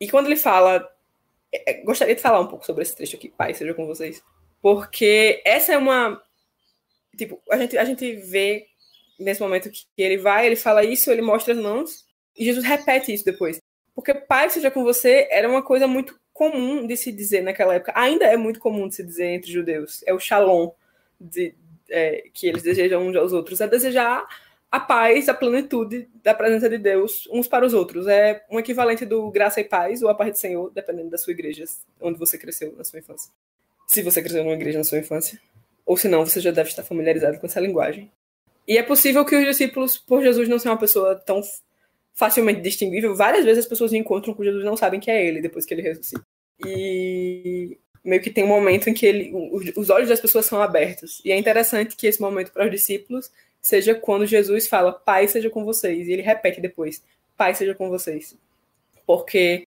E 0.00 0.08
quando 0.08 0.26
ele 0.26 0.36
fala. 0.36 0.88
É, 1.52 1.72
é, 1.72 1.84
gostaria 1.84 2.14
de 2.14 2.20
falar 2.20 2.40
um 2.40 2.48
pouco 2.48 2.66
sobre 2.66 2.82
esse 2.82 2.96
trecho 2.96 3.16
aqui, 3.16 3.28
pai, 3.28 3.54
seja 3.54 3.74
com 3.74 3.86
vocês. 3.86 4.22
Porque 4.60 5.42
essa 5.44 5.72
é 5.72 5.78
uma. 5.78 6.22
Tipo, 7.16 7.40
a 7.50 7.56
gente, 7.56 7.78
a 7.78 7.84
gente 7.84 8.16
vê 8.16 8.66
nesse 9.18 9.40
momento 9.40 9.70
que 9.70 9.86
ele 9.96 10.18
vai, 10.18 10.46
ele 10.46 10.56
fala 10.56 10.84
isso, 10.84 11.10
ele 11.10 11.22
mostra 11.22 11.54
as 11.54 11.60
mãos, 11.60 12.04
e 12.36 12.44
Jesus 12.44 12.64
repete 12.64 13.12
isso 13.12 13.24
depois. 13.24 13.60
Porque 13.94 14.12
pai 14.12 14.50
seja 14.50 14.70
com 14.70 14.82
você 14.82 15.26
era 15.30 15.48
uma 15.48 15.62
coisa 15.62 15.86
muito 15.86 16.18
comum 16.36 16.86
de 16.86 16.96
se 16.98 17.10
dizer 17.10 17.42
naquela 17.42 17.74
época. 17.74 17.92
Ainda 17.94 18.26
é 18.26 18.36
muito 18.36 18.60
comum 18.60 18.88
de 18.88 18.94
se 18.94 19.02
dizer 19.02 19.26
entre 19.26 19.50
judeus. 19.50 20.04
É 20.06 20.12
o 20.12 20.20
shalom 20.20 20.70
de, 21.18 21.54
é, 21.88 22.24
que 22.32 22.46
eles 22.46 22.62
desejam 22.62 23.06
uns 23.06 23.16
aos 23.16 23.32
outros, 23.32 23.60
é 23.62 23.66
desejar 23.66 24.26
a 24.70 24.78
paz, 24.78 25.30
a 25.30 25.34
plenitude 25.34 26.06
da 26.22 26.34
presença 26.34 26.68
de 26.68 26.76
Deus 26.76 27.26
uns 27.32 27.48
para 27.48 27.64
os 27.64 27.72
outros. 27.72 28.06
É 28.06 28.44
um 28.50 28.58
equivalente 28.58 29.06
do 29.06 29.30
graça 29.30 29.62
e 29.62 29.64
paz 29.64 30.02
ou 30.02 30.10
a 30.10 30.14
paz 30.14 30.32
do 30.32 30.38
Senhor, 30.38 30.70
dependendo 30.74 31.08
da 31.08 31.16
sua 31.16 31.32
igreja, 31.32 31.64
onde 31.98 32.18
você 32.18 32.36
cresceu 32.36 32.74
na 32.76 32.84
sua 32.84 32.98
infância. 32.98 33.32
Se 33.86 34.02
você 34.02 34.20
cresceu 34.20 34.44
numa 34.44 34.54
igreja 34.54 34.76
na 34.76 34.84
sua 34.84 34.98
infância. 34.98 35.40
Ou 35.86 35.96
se 35.96 36.06
não, 36.06 36.26
você 36.26 36.38
já 36.40 36.50
deve 36.50 36.68
estar 36.68 36.82
familiarizado 36.82 37.38
com 37.38 37.46
essa 37.46 37.60
linguagem. 37.60 38.10
E 38.68 38.76
é 38.76 38.82
possível 38.82 39.24
que 39.24 39.36
os 39.36 39.44
discípulos, 39.44 39.96
por 39.96 40.22
Jesus 40.22 40.48
não 40.48 40.58
ser 40.58 40.68
uma 40.68 40.76
pessoa 40.76 41.14
tão 41.14 41.40
facilmente 42.16 42.62
distinguível, 42.62 43.14
várias 43.14 43.44
vezes 43.44 43.60
as 43.60 43.68
pessoas 43.68 43.92
encontram 43.92 44.34
com 44.34 44.42
Jesus 44.42 44.64
não 44.64 44.76
sabem 44.76 44.98
que 44.98 45.10
é 45.10 45.24
ele 45.24 45.42
depois 45.42 45.66
que 45.66 45.74
ele 45.74 45.82
ressuscita. 45.82 46.24
E 46.64 47.78
meio 48.02 48.22
que 48.22 48.30
tem 48.30 48.42
um 48.42 48.48
momento 48.48 48.88
em 48.88 48.94
que 48.94 49.04
ele, 49.04 49.32
os 49.76 49.90
olhos 49.90 50.08
das 50.08 50.20
pessoas 50.20 50.46
são 50.46 50.60
abertos. 50.62 51.20
E 51.24 51.30
é 51.30 51.36
interessante 51.36 51.94
que 51.94 52.06
esse 52.06 52.20
momento 52.20 52.52
para 52.52 52.64
os 52.64 52.70
discípulos 52.70 53.30
seja 53.60 53.94
quando 53.94 54.24
Jesus 54.24 54.66
fala, 54.66 54.92
Pai 54.92 55.28
seja 55.28 55.50
com 55.50 55.64
vocês. 55.64 56.08
E 56.08 56.12
ele 56.12 56.22
repete 56.22 56.60
depois, 56.60 57.02
Pai 57.36 57.54
seja 57.54 57.74
com 57.74 57.90
vocês. 57.90 58.34
Porque 59.06 59.66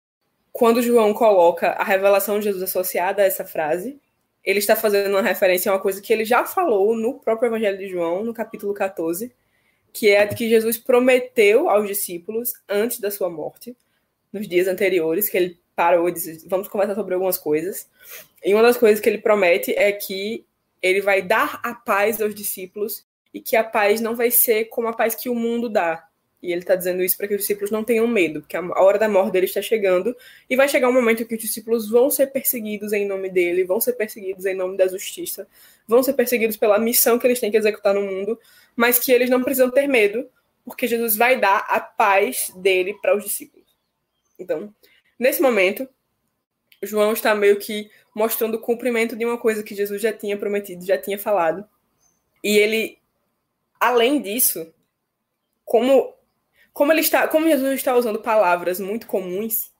quando 0.51 0.81
João 0.81 1.13
coloca 1.13 1.71
a 1.71 1.83
revelação 1.83 2.39
de 2.39 2.45
Jesus 2.45 2.63
associada 2.63 3.21
a 3.21 3.25
essa 3.25 3.45
frase, 3.45 3.99
ele 4.43 4.59
está 4.59 4.75
fazendo 4.75 5.11
uma 5.11 5.21
referência 5.21 5.71
a 5.71 5.75
uma 5.75 5.81
coisa 5.81 6.01
que 6.01 6.11
ele 6.11 6.25
já 6.25 6.43
falou 6.43 6.95
no 6.95 7.19
próprio 7.19 7.47
Evangelho 7.47 7.77
de 7.77 7.87
João, 7.87 8.23
no 8.23 8.33
capítulo 8.33 8.73
14, 8.73 9.31
que 9.93 10.09
é 10.09 10.21
a 10.21 10.25
de 10.25 10.35
que 10.35 10.49
Jesus 10.49 10.77
prometeu 10.77 11.69
aos 11.69 11.87
discípulos 11.87 12.53
antes 12.67 12.99
da 12.99 13.11
sua 13.11 13.29
morte, 13.29 13.75
nos 14.31 14.47
dias 14.47 14.67
anteriores, 14.67 15.29
que 15.29 15.37
ele 15.37 15.59
parou 15.75 16.07
e 16.07 16.11
disse: 16.11 16.47
Vamos 16.47 16.67
conversar 16.67 16.95
sobre 16.95 17.13
algumas 17.13 17.37
coisas. 17.37 17.87
E 18.43 18.53
uma 18.53 18.63
das 18.63 18.77
coisas 18.77 18.99
que 18.99 19.09
ele 19.09 19.17
promete 19.17 19.71
é 19.73 19.91
que 19.91 20.45
ele 20.81 21.01
vai 21.01 21.21
dar 21.21 21.59
a 21.63 21.73
paz 21.73 22.21
aos 22.21 22.33
discípulos 22.33 23.05
e 23.33 23.39
que 23.39 23.55
a 23.55 23.63
paz 23.63 24.01
não 24.01 24.15
vai 24.15 24.31
ser 24.31 24.65
como 24.65 24.87
a 24.87 24.93
paz 24.93 25.15
que 25.15 25.29
o 25.29 25.35
mundo 25.35 25.69
dá. 25.69 26.07
E 26.41 26.51
ele 26.51 26.61
está 26.61 26.75
dizendo 26.75 27.03
isso 27.03 27.15
para 27.15 27.27
que 27.27 27.35
os 27.35 27.41
discípulos 27.41 27.69
não 27.69 27.83
tenham 27.83 28.07
medo, 28.07 28.41
porque 28.41 28.57
a 28.57 28.81
hora 28.81 28.97
da 28.97 29.07
morte 29.07 29.31
dele 29.31 29.45
está 29.45 29.61
chegando 29.61 30.15
e 30.49 30.55
vai 30.55 30.67
chegar 30.67 30.89
um 30.89 30.93
momento 30.93 31.25
que 31.25 31.35
os 31.35 31.41
discípulos 31.41 31.87
vão 31.87 32.09
ser 32.09 32.27
perseguidos 32.27 32.93
em 32.93 33.05
nome 33.05 33.29
dele, 33.29 33.63
vão 33.63 33.79
ser 33.79 33.93
perseguidos 33.93 34.45
em 34.45 34.55
nome 34.55 34.75
da 34.75 34.87
justiça, 34.87 35.47
vão 35.87 36.01
ser 36.01 36.13
perseguidos 36.13 36.57
pela 36.57 36.79
missão 36.79 37.19
que 37.19 37.27
eles 37.27 37.39
têm 37.39 37.51
que 37.51 37.57
executar 37.57 37.93
no 37.93 38.01
mundo, 38.01 38.39
mas 38.75 38.97
que 38.97 39.11
eles 39.11 39.29
não 39.29 39.43
precisam 39.43 39.69
ter 39.69 39.87
medo, 39.87 40.27
porque 40.65 40.87
Jesus 40.87 41.15
vai 41.15 41.39
dar 41.39 41.59
a 41.69 41.79
paz 41.79 42.51
dele 42.55 42.95
para 42.99 43.15
os 43.15 43.23
discípulos. 43.23 43.67
Então, 44.39 44.73
nesse 45.19 45.43
momento, 45.43 45.87
João 46.81 47.13
está 47.13 47.35
meio 47.35 47.59
que 47.59 47.91
mostrando 48.15 48.55
o 48.55 48.59
cumprimento 48.59 49.15
de 49.15 49.23
uma 49.23 49.37
coisa 49.37 49.61
que 49.61 49.75
Jesus 49.75 50.01
já 50.01 50.11
tinha 50.11 50.35
prometido, 50.35 50.83
já 50.83 50.97
tinha 50.97 51.19
falado. 51.19 51.63
E 52.43 52.57
ele, 52.57 52.97
além 53.79 54.19
disso, 54.19 54.73
como 55.63 56.15
como 56.73 56.91
ele 56.91 57.01
está, 57.01 57.27
como 57.27 57.47
Jesus 57.47 57.75
está 57.75 57.95
usando 57.95 58.21
palavras 58.21 58.79
muito 58.79 59.07
comuns, 59.07 59.71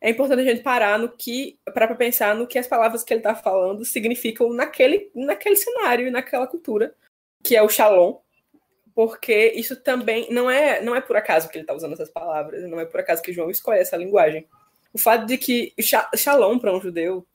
é 0.00 0.10
importante 0.10 0.40
a 0.40 0.44
gente 0.44 0.62
parar 0.62 0.98
no 0.98 1.10
que, 1.10 1.58
para 1.74 1.94
pensar 1.94 2.34
no 2.34 2.46
que 2.46 2.58
as 2.58 2.66
palavras 2.66 3.04
que 3.04 3.12
ele 3.12 3.20
está 3.20 3.34
falando 3.34 3.84
significam 3.84 4.52
naquele, 4.52 5.10
naquele 5.14 5.56
cenário 5.56 6.06
e 6.08 6.10
naquela 6.10 6.46
cultura, 6.46 6.94
que 7.42 7.54
é 7.54 7.62
o 7.62 7.68
shalom, 7.68 8.18
porque 8.94 9.52
isso 9.54 9.76
também 9.76 10.32
não 10.32 10.50
é, 10.50 10.80
não 10.82 10.96
é 10.96 11.00
por 11.00 11.16
acaso 11.16 11.48
que 11.48 11.56
ele 11.56 11.64
está 11.64 11.74
usando 11.74 11.92
essas 11.92 12.10
palavras, 12.10 12.62
não 12.68 12.80
é 12.80 12.86
por 12.86 13.00
acaso 13.00 13.22
que 13.22 13.32
João 13.32 13.50
escolhe 13.50 13.80
essa 13.80 13.96
linguagem. 13.96 14.46
O 14.92 14.98
fato 14.98 15.26
de 15.26 15.36
que 15.38 15.74
shalom 16.16 16.58
para 16.58 16.74
um 16.74 16.80
judeu 16.80 17.26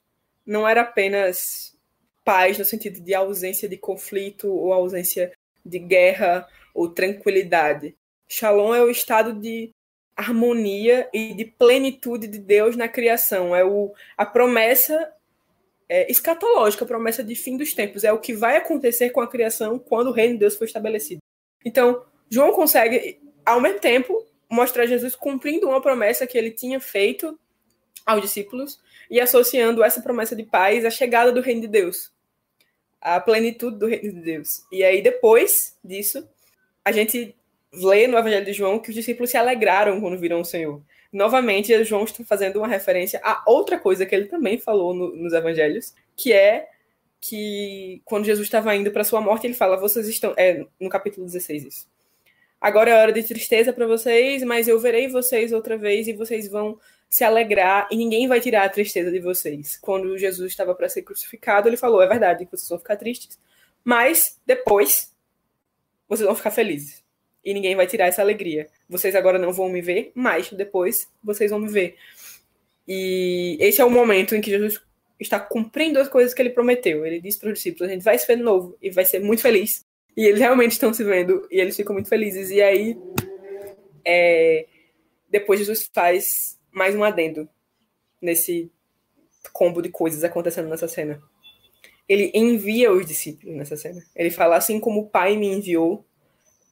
não 0.46 0.68
era 0.68 0.82
apenas 0.82 1.76
paz 2.24 2.58
no 2.58 2.66
sentido 2.66 3.00
de 3.00 3.14
ausência 3.14 3.70
de 3.70 3.78
conflito 3.78 4.52
ou 4.52 4.74
ausência 4.74 5.32
de 5.64 5.80
guerra 5.80 6.48
ou 6.74 6.90
tranquilidade. 6.90 7.96
Shalom 8.28 8.74
é 8.74 8.82
o 8.82 8.90
estado 8.90 9.34
de 9.34 9.72
harmonia 10.16 11.10
e 11.14 11.34
de 11.34 11.46
plenitude 11.46 12.28
de 12.28 12.40
Deus 12.40 12.76
na 12.76 12.88
criação. 12.88 13.56
É 13.56 13.64
o, 13.64 13.94
a 14.18 14.26
promessa 14.26 15.12
é, 15.88 16.10
escatológica, 16.10 16.86
a 16.86 16.88
promessa 16.88 17.24
de 17.24 17.36
fim 17.36 17.58
dos 17.58 17.74
tempos. 17.74 18.04
É 18.04 18.12
o 18.12 18.20
que 18.20 18.34
vai 18.34 18.58
acontecer 18.58 19.10
com 19.10 19.22
a 19.22 19.28
criação 19.28 19.78
quando 19.78 20.08
o 20.08 20.14
reino 20.14 20.34
de 20.34 20.40
Deus 20.40 20.56
for 20.56 20.66
estabelecido. 20.66 21.20
Então, 21.64 22.04
João 22.30 22.54
consegue, 22.54 23.20
ao 23.46 23.60
mesmo 23.62 23.80
tempo, 23.80 24.26
mostrar 24.50 24.86
Jesus 24.86 25.16
cumprindo 25.16 25.68
uma 25.68 25.82
promessa 25.82 26.26
que 26.26 26.38
ele 26.38 26.52
tinha 26.52 26.80
feito 26.80 27.38
aos 28.06 28.22
discípulos 28.22 28.80
e 29.10 29.20
associando 29.20 29.84
essa 29.84 30.02
promessa 30.02 30.36
de 30.36 30.44
paz 30.44 30.86
à 30.86 30.90
chegada 30.90 31.32
do 31.32 31.42
reino 31.42 31.62
de 31.62 31.68
Deus, 31.68 32.12
à 33.02 33.20
plenitude 33.20 33.78
do 33.78 33.88
reino 33.88 34.14
de 34.14 34.22
Deus. 34.22 34.64
E 34.72 34.84
aí, 34.84 35.02
depois 35.02 35.78
disso, 35.84 36.28
a 36.84 36.92
gente 36.92 37.36
lê 37.84 38.08
no 38.08 38.18
Evangelho 38.18 38.46
de 38.46 38.54
João 38.54 38.80
que 38.80 38.90
os 38.90 38.96
discípulos 38.96 39.30
se 39.30 39.38
alegraram 39.38 40.00
quando 40.02 40.18
viram 40.18 40.42
o 40.42 40.46
Senhor. 40.46 40.82
Novamente, 41.12 41.84
João 41.86 42.04
está 42.04 42.24
fazendo 42.26 42.58
uma 42.58 42.68
referência 42.68 43.22
a 43.24 43.42
outra 43.48 43.80
coisa 43.80 44.06
que 44.06 44.14
ele 44.14 44.26
também 44.26 44.58
falou 44.58 44.94
no, 44.94 45.16
nos 45.16 45.34
Evangelhos, 45.34 45.94
que 46.16 46.34
é 46.34 46.68
que 47.22 48.02
quando 48.04 48.26
Jesus 48.26 48.46
estava 48.46 48.76
indo 48.76 48.92
para 48.92 49.04
sua 49.04 49.22
morte, 49.22 49.48
ele 49.48 49.54
fala: 49.54 49.78
Vocês 49.78 50.08
estão. 50.08 50.34
É, 50.38 50.66
no 50.80 50.90
capítulo 50.90 51.26
16, 51.26 51.66
isso. 51.66 51.88
Agora 52.60 52.92
é 52.92 53.02
hora 53.02 53.14
de 53.14 53.24
tristeza 53.24 53.72
para 53.72 53.88
vocês, 53.88 54.44
mas 54.44 54.68
eu 54.68 54.80
verei 54.80 55.08
vocês 55.08 55.54
outra 55.54 55.78
vez 55.78 56.08
e 56.08 56.14
vocês 56.14 56.50
vão 56.50 56.78
se 57.10 57.24
alegrar 57.24 57.88
e 57.92 57.96
ninguém 57.96 58.28
vai 58.28 58.42
tirar 58.42 58.66
a 58.66 58.70
tristeza 58.70 59.12
de 59.12 59.20
vocês. 59.20 59.78
Quando 59.78 60.18
Jesus 60.18 60.52
estava 60.52 60.76
para 60.76 60.90
ser 60.90 61.04
crucificado, 61.04 61.70
ele 61.70 61.78
falou: 61.78 62.02
É 62.02 62.08
verdade 62.08 62.46
que 62.46 62.52
vocês 62.52 62.68
vão 62.68 62.80
ficar 62.80 62.98
tristes, 62.98 63.40
mas 63.84 64.38
depois 64.46 65.14
vocês 66.10 66.28
vão 66.28 66.36
ficar 66.36 66.52
felizes 66.52 67.05
e 67.46 67.54
ninguém 67.54 67.76
vai 67.76 67.86
tirar 67.86 68.08
essa 68.08 68.24
alegria. 68.24 68.68
Vocês 68.90 69.16
agora 69.16 69.38
não 69.38 69.54
vão 69.54 69.70
me 69.70 69.80
ver, 69.80 70.12
mas 70.16 70.52
depois 70.52 71.08
vocês 71.24 71.52
vão 71.52 71.60
me 71.60 71.70
ver. 71.70 71.96
E 72.88 73.56
esse 73.60 73.80
é 73.80 73.86
o 73.86 73.90
momento 73.90 74.36
em 74.36 74.42
que 74.42 74.50
Jesus 74.50 74.82
está 75.20 75.40
cumprindo 75.40 76.00
as 76.00 76.10
coisas 76.10 76.34
que 76.34 76.42
ele 76.42 76.50
prometeu. 76.50 77.06
Ele 77.06 77.22
disse 77.22 77.40
para 77.40 77.50
os 77.50 77.56
discípulos: 77.56 77.90
a 77.90 77.94
gente 77.94 78.04
vai 78.04 78.18
se 78.18 78.26
ver 78.26 78.38
de 78.38 78.44
novo 78.44 78.76
e 78.82 78.90
vai 78.90 79.06
ser 79.06 79.20
muito 79.20 79.42
feliz. 79.44 79.86
E 80.18 80.26
eles 80.26 80.40
realmente 80.40 80.72
estão 80.72 80.94
se 80.94 81.04
vendo 81.04 81.48
e 81.52 81.60
eles 81.60 81.76
ficam 81.76 81.94
muito 81.94 82.10
felizes. 82.10 82.50
E 82.50 82.62
aí, 82.62 82.98
é, 84.04 84.66
depois 85.30 85.60
Jesus 85.60 85.90
faz 85.94 86.58
mais 86.72 86.96
um 86.96 87.04
adendo 87.04 87.48
nesse 88.22 88.72
combo 89.54 89.82
de 89.82 89.90
coisas 89.90 90.24
acontecendo 90.24 90.70
nessa 90.70 90.88
cena. 90.88 91.22
Ele 92.08 92.32
envia 92.34 92.92
os 92.92 93.06
discípulos 93.06 93.56
nessa 93.56 93.76
cena. 93.76 94.04
Ele 94.16 94.30
fala 94.30 94.56
assim 94.56 94.80
como 94.80 95.02
o 95.02 95.10
Pai 95.10 95.36
me 95.36 95.48
enviou, 95.48 96.06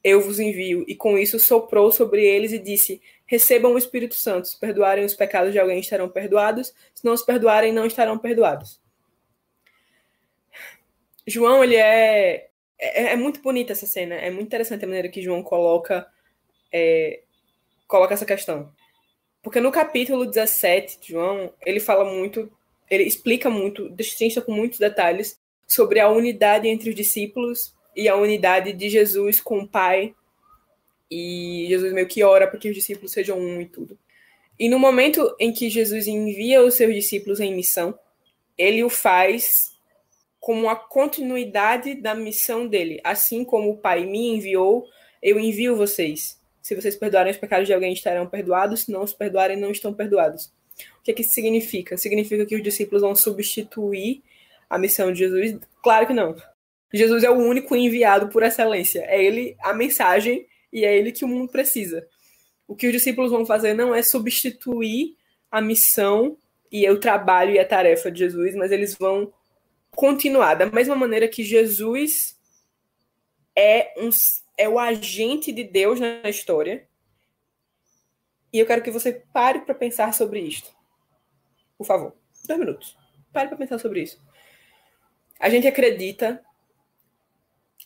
eu 0.04 0.20
vos 0.20 0.38
envio. 0.38 0.84
E 0.86 0.94
com 0.94 1.16
isso 1.16 1.40
soprou 1.40 1.90
sobre 1.90 2.24
eles 2.24 2.52
e 2.52 2.58
disse: 2.58 3.00
Recebam 3.24 3.72
o 3.72 3.78
Espírito 3.78 4.14
Santo. 4.14 4.46
Se 4.46 4.60
perdoarem 4.60 5.04
os 5.04 5.14
pecados 5.14 5.52
de 5.52 5.58
alguém, 5.58 5.80
estarão 5.80 6.10
perdoados. 6.10 6.74
Se 6.94 7.04
não 7.04 7.14
os 7.14 7.22
perdoarem, 7.22 7.72
não 7.72 7.86
estarão 7.86 8.18
perdoados. 8.18 8.78
João, 11.26 11.64
ele 11.64 11.76
é, 11.76 12.48
é. 12.78 13.12
É, 13.12 13.16
muito 13.16 13.40
bonita 13.40 13.72
essa 13.72 13.86
cena. 13.86 14.14
É 14.16 14.30
muito 14.30 14.46
interessante 14.46 14.84
a 14.84 14.88
maneira 14.88 15.08
que 15.08 15.22
João 15.22 15.42
coloca, 15.42 16.06
é, 16.70 17.22
coloca 17.88 18.12
essa 18.12 18.26
questão. 18.26 18.70
Porque 19.42 19.60
no 19.60 19.72
capítulo 19.72 20.26
17 20.26 21.00
de 21.00 21.08
João, 21.12 21.52
ele 21.64 21.80
fala 21.80 22.04
muito, 22.04 22.50
ele 22.90 23.04
explica 23.04 23.48
muito, 23.48 23.90
distinta 23.90 24.42
com 24.42 24.52
muitos 24.52 24.78
detalhes 24.78 25.38
sobre 25.66 25.98
a 26.00 26.08
unidade 26.08 26.68
entre 26.68 26.90
os 26.90 26.94
discípulos 26.94 27.73
e 27.96 28.08
a 28.08 28.16
unidade 28.16 28.72
de 28.72 28.88
Jesus 28.88 29.40
com 29.40 29.58
o 29.58 29.68
Pai. 29.68 30.14
E 31.10 31.66
Jesus 31.68 31.92
meio 31.92 32.08
que 32.08 32.22
ora 32.22 32.46
para 32.46 32.58
que 32.58 32.68
os 32.68 32.74
discípulos 32.74 33.12
sejam 33.12 33.38
um 33.38 33.60
e 33.60 33.66
tudo. 33.66 33.98
E 34.58 34.68
no 34.68 34.78
momento 34.78 35.34
em 35.38 35.52
que 35.52 35.68
Jesus 35.68 36.06
envia 36.06 36.62
os 36.62 36.74
seus 36.74 36.94
discípulos 36.94 37.40
em 37.40 37.54
missão, 37.54 37.98
ele 38.56 38.84
o 38.84 38.88
faz 38.88 39.72
como 40.40 40.68
a 40.68 40.76
continuidade 40.76 41.94
da 41.94 42.14
missão 42.14 42.66
dele. 42.66 43.00
Assim 43.02 43.44
como 43.44 43.70
o 43.70 43.76
Pai 43.78 44.04
me 44.04 44.28
enviou, 44.28 44.86
eu 45.22 45.40
envio 45.40 45.76
vocês. 45.76 46.38
Se 46.62 46.74
vocês 46.74 46.96
perdoarem 46.96 47.32
os 47.32 47.38
pecados 47.38 47.66
de 47.66 47.74
alguém, 47.74 47.92
estarão 47.92 48.26
perdoados. 48.26 48.82
Se 48.82 48.92
não 48.92 49.02
os 49.02 49.12
perdoarem, 49.12 49.56
não 49.56 49.70
estão 49.70 49.92
perdoados. 49.92 50.52
O 50.98 51.02
que, 51.02 51.10
é 51.10 51.14
que 51.14 51.22
isso 51.22 51.32
significa? 51.32 51.96
Significa 51.96 52.46
que 52.46 52.56
os 52.56 52.62
discípulos 52.62 53.02
vão 53.02 53.14
substituir 53.14 54.22
a 54.68 54.78
missão 54.78 55.12
de 55.12 55.18
Jesus? 55.18 55.58
Claro 55.82 56.06
que 56.06 56.12
não. 56.12 56.36
Jesus 56.94 57.24
é 57.24 57.30
o 57.30 57.38
único 57.38 57.74
enviado 57.74 58.28
por 58.28 58.44
excelência. 58.44 59.00
É 59.08 59.22
ele 59.22 59.56
a 59.60 59.74
mensagem 59.74 60.46
e 60.72 60.84
é 60.84 60.96
ele 60.96 61.10
que 61.10 61.24
o 61.24 61.28
mundo 61.28 61.50
precisa. 61.50 62.06
O 62.68 62.76
que 62.76 62.86
os 62.86 62.92
discípulos 62.92 63.32
vão 63.32 63.44
fazer 63.44 63.74
não 63.74 63.92
é 63.92 64.00
substituir 64.00 65.16
a 65.50 65.60
missão 65.60 66.38
e 66.70 66.88
o 66.88 67.00
trabalho 67.00 67.52
e 67.52 67.58
a 67.58 67.66
tarefa 67.66 68.12
de 68.12 68.20
Jesus, 68.20 68.54
mas 68.54 68.70
eles 68.70 68.94
vão 68.94 69.32
continuar 69.90 70.54
da 70.54 70.66
mesma 70.66 70.94
maneira 70.94 71.26
que 71.26 71.42
Jesus 71.42 72.38
é 73.56 73.92
um 73.98 74.10
é 74.56 74.68
o 74.68 74.78
agente 74.78 75.50
de 75.50 75.64
Deus 75.64 75.98
na 75.98 76.28
história. 76.28 76.86
E 78.52 78.58
eu 78.60 78.66
quero 78.66 78.82
que 78.82 78.90
você 78.90 79.12
pare 79.32 79.62
para 79.62 79.74
pensar 79.74 80.14
sobre 80.14 80.38
isto. 80.38 80.72
Por 81.76 81.84
favor, 81.84 82.14
dois 82.46 82.60
minutos. 82.60 82.96
Pare 83.32 83.48
para 83.48 83.58
pensar 83.58 83.80
sobre 83.80 84.02
isso. 84.02 84.24
A 85.40 85.50
gente 85.50 85.66
acredita 85.66 86.40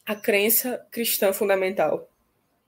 a 0.08 0.16
crença 0.16 0.82
cristã 0.90 1.34
fundamental 1.34 2.08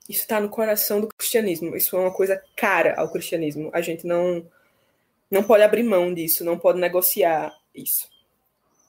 Isso 0.06 0.20
está 0.20 0.38
no 0.38 0.50
coração 0.50 1.00
do 1.00 1.08
cristianismo. 1.08 1.74
Isso 1.74 1.96
é 1.96 1.98
uma 1.98 2.12
coisa 2.12 2.42
cara 2.54 2.94
ao 3.00 3.10
cristianismo. 3.10 3.70
A 3.72 3.80
gente 3.80 4.06
não 4.06 4.46
não 5.30 5.42
pode 5.42 5.62
abrir 5.62 5.82
mão 5.82 6.12
disso, 6.12 6.44
não 6.44 6.58
pode 6.58 6.78
negociar 6.78 7.56
isso. 7.74 8.10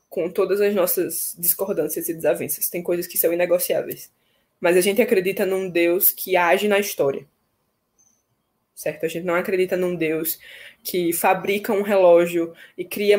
Com 0.09 0.29
todas 0.29 0.59
as 0.59 0.75
nossas 0.75 1.33
discordâncias 1.39 2.09
e 2.09 2.13
desavenças. 2.13 2.69
Tem 2.69 2.83
coisas 2.83 3.07
que 3.07 3.17
são 3.17 3.31
inegociáveis. 3.31 4.11
Mas 4.59 4.75
a 4.75 4.81
gente 4.81 5.01
acredita 5.01 5.45
num 5.45 5.69
Deus 5.69 6.11
que 6.11 6.35
age 6.35 6.67
na 6.67 6.77
história. 6.79 7.25
Certo? 8.75 9.05
A 9.05 9.07
gente 9.07 9.23
não 9.23 9.35
acredita 9.35 9.77
num 9.77 9.95
Deus 9.95 10.37
que 10.83 11.13
fabrica 11.13 11.71
um 11.71 11.81
relógio 11.81 12.53
e 12.77 12.83
cria 12.83 13.17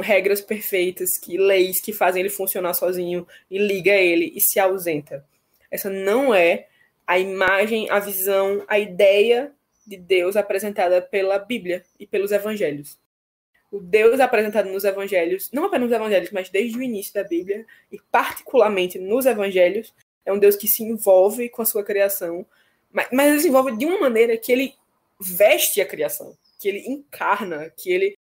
regras 0.00 0.40
perfeitas, 0.40 1.16
que 1.16 1.38
leis 1.38 1.80
que 1.80 1.92
fazem 1.92 2.20
ele 2.20 2.30
funcionar 2.30 2.74
sozinho 2.74 3.26
e 3.50 3.58
liga 3.58 3.92
ele 3.92 4.32
e 4.34 4.40
se 4.40 4.60
ausenta. 4.60 5.24
Essa 5.70 5.88
não 5.88 6.34
é 6.34 6.66
a 7.06 7.18
imagem, 7.18 7.88
a 7.90 7.98
visão, 7.98 8.62
a 8.68 8.78
ideia 8.78 9.52
de 9.86 9.96
Deus 9.96 10.36
apresentada 10.36 11.00
pela 11.00 11.38
Bíblia 11.38 11.82
e 11.98 12.06
pelos 12.06 12.30
evangelhos. 12.30 12.98
O 13.70 13.80
Deus 13.80 14.20
apresentado 14.20 14.68
nos 14.70 14.84
evangelhos, 14.84 15.50
não 15.52 15.64
apenas 15.64 15.88
nos 15.88 15.96
evangelhos, 15.96 16.30
mas 16.30 16.50
desde 16.50 16.76
o 16.78 16.82
início 16.82 17.14
da 17.14 17.24
Bíblia, 17.24 17.66
e 17.90 17.98
particularmente 18.10 18.98
nos 18.98 19.24
evangelhos, 19.24 19.94
é 20.24 20.32
um 20.32 20.38
Deus 20.38 20.56
que 20.56 20.68
se 20.68 20.82
envolve 20.82 21.48
com 21.48 21.62
a 21.62 21.66
sua 21.66 21.82
criação, 21.82 22.46
mas, 22.92 23.08
mas 23.12 23.30
ele 23.30 23.40
se 23.40 23.48
envolve 23.48 23.76
de 23.76 23.86
uma 23.86 24.00
maneira 24.00 24.36
que 24.36 24.52
ele 24.52 24.74
veste 25.18 25.80
a 25.80 25.86
criação, 25.86 26.36
que 26.58 26.68
ele 26.68 26.86
encarna, 26.86 27.70
que 27.70 27.90
ele 27.90 28.18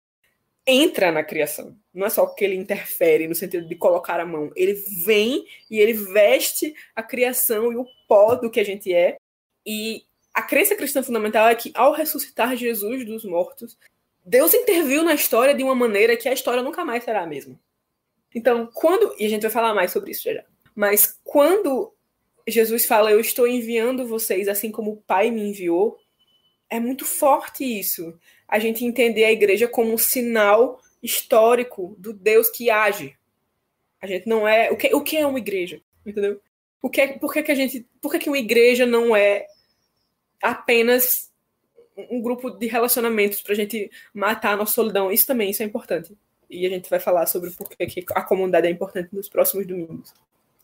entra 0.67 1.12
na 1.12 1.24
criação. 1.24 1.78
Não 1.93 2.06
é 2.06 2.10
só 2.10 2.26
que 2.26 2.43
ele 2.43 2.56
interfere 2.56 3.28
no 3.28 3.36
sentido 3.36 3.67
de 3.67 3.76
colocar 3.76 4.19
a 4.19 4.26
mão. 4.26 4.52
Ele 4.56 4.74
vem 5.06 5.45
e 5.69 5.80
ele 5.80 5.93
veste 5.93 6.74
a 6.95 7.04
criação 7.04 7.71
e 7.71 7.76
o 7.76 7.86
pó 8.08 8.36
do 8.36 8.50
que 8.50 8.60
a 8.60 8.65
gente 8.65 8.93
é. 8.93 9.17
E 9.65 10.04
a 10.34 10.41
crença 10.41 10.76
cristã 10.76 11.02
fundamental 11.02 11.48
é 11.48 11.56
que 11.56 11.71
ao 11.76 11.93
ressuscitar 11.93 12.56
Jesus 12.56 13.06
dos 13.06 13.24
mortos, 13.24 13.78
Deus 14.26 14.54
interviu 14.54 15.04
na 15.04 15.13
história 15.13 15.54
de 15.54 15.63
uma 15.63 15.76
maneira 15.76 16.17
que 16.17 16.28
a 16.28 16.34
história 16.34 16.63
nunca 16.63 16.84
mais 16.84 17.04
será 17.04 17.21
a 17.21 17.28
mesma. 17.28 17.60
Então, 18.34 18.69
quando. 18.74 19.15
E 19.19 19.26
a 19.26 19.30
gente 19.30 19.43
vai 19.43 19.52
falar 19.52 19.74
mais 19.74 19.91
sobre 19.91 20.12
isso 20.12 20.24
já. 20.24 20.43
Mas 20.76 21.19
quando 21.24 21.93
Jesus 22.48 22.86
fala, 22.86 23.12
Eu 23.12 23.19
estou 23.19 23.48
enviando 23.48 24.06
vocês 24.06 24.48
assim 24.48 24.71
como 24.71 24.91
o 24.91 24.98
Pai 24.98 25.32
me 25.32 25.41
enviou, 25.41 25.98
é 26.69 26.80
muito 26.80 27.06
forte 27.06 27.63
isso. 27.63 28.17
A 28.47 28.60
gente 28.60 28.86
entender 28.86 29.25
a 29.25 29.32
igreja 29.32 29.67
como 29.67 29.93
um 29.93 29.97
sinal 29.97 30.80
histórico 31.01 31.95
do 31.99 32.13
Deus 32.13 32.49
que 32.49 32.69
age. 32.69 33.15
A 34.01 34.08
gente 34.08 34.28
não 34.28 34.47
é. 34.47 34.71
O 34.71 34.78
que, 34.78 34.93
o 34.93 35.01
que 35.01 35.17
é 35.17 35.25
uma 35.25 35.39
igreja? 35.39 35.82
Entendeu? 36.06 36.39
O 36.82 36.89
que 36.89 37.01
é, 37.01 37.17
por 37.17 37.34
que, 37.34 37.43
que 37.43 37.51
a 37.51 37.56
gente. 37.56 37.88
Por 38.01 38.12
que, 38.12 38.19
que 38.19 38.30
uma 38.30 38.38
igreja 38.38 38.86
não 38.86 39.15
é 39.15 39.47
apenas 40.41 41.32
um 41.97 42.21
grupo 42.21 42.51
de 42.51 42.67
relacionamentos 42.67 43.41
para 43.41 43.54
a 43.54 43.56
gente 43.56 43.89
matar 44.13 44.54
a 44.54 44.58
nossa 44.58 44.73
solidão? 44.73 45.12
Isso 45.12 45.25
também, 45.25 45.49
isso 45.49 45.63
é 45.63 45.65
importante. 45.65 46.15
E 46.49 46.65
a 46.65 46.69
gente 46.69 46.89
vai 46.89 46.99
falar 46.99 47.25
sobre 47.25 47.49
por 47.51 47.67
que 47.69 48.06
a 48.13 48.21
comunidade 48.21 48.67
é 48.67 48.69
importante 48.69 49.10
nos 49.12 49.28
próximos 49.28 49.65
domingos. 49.65 50.13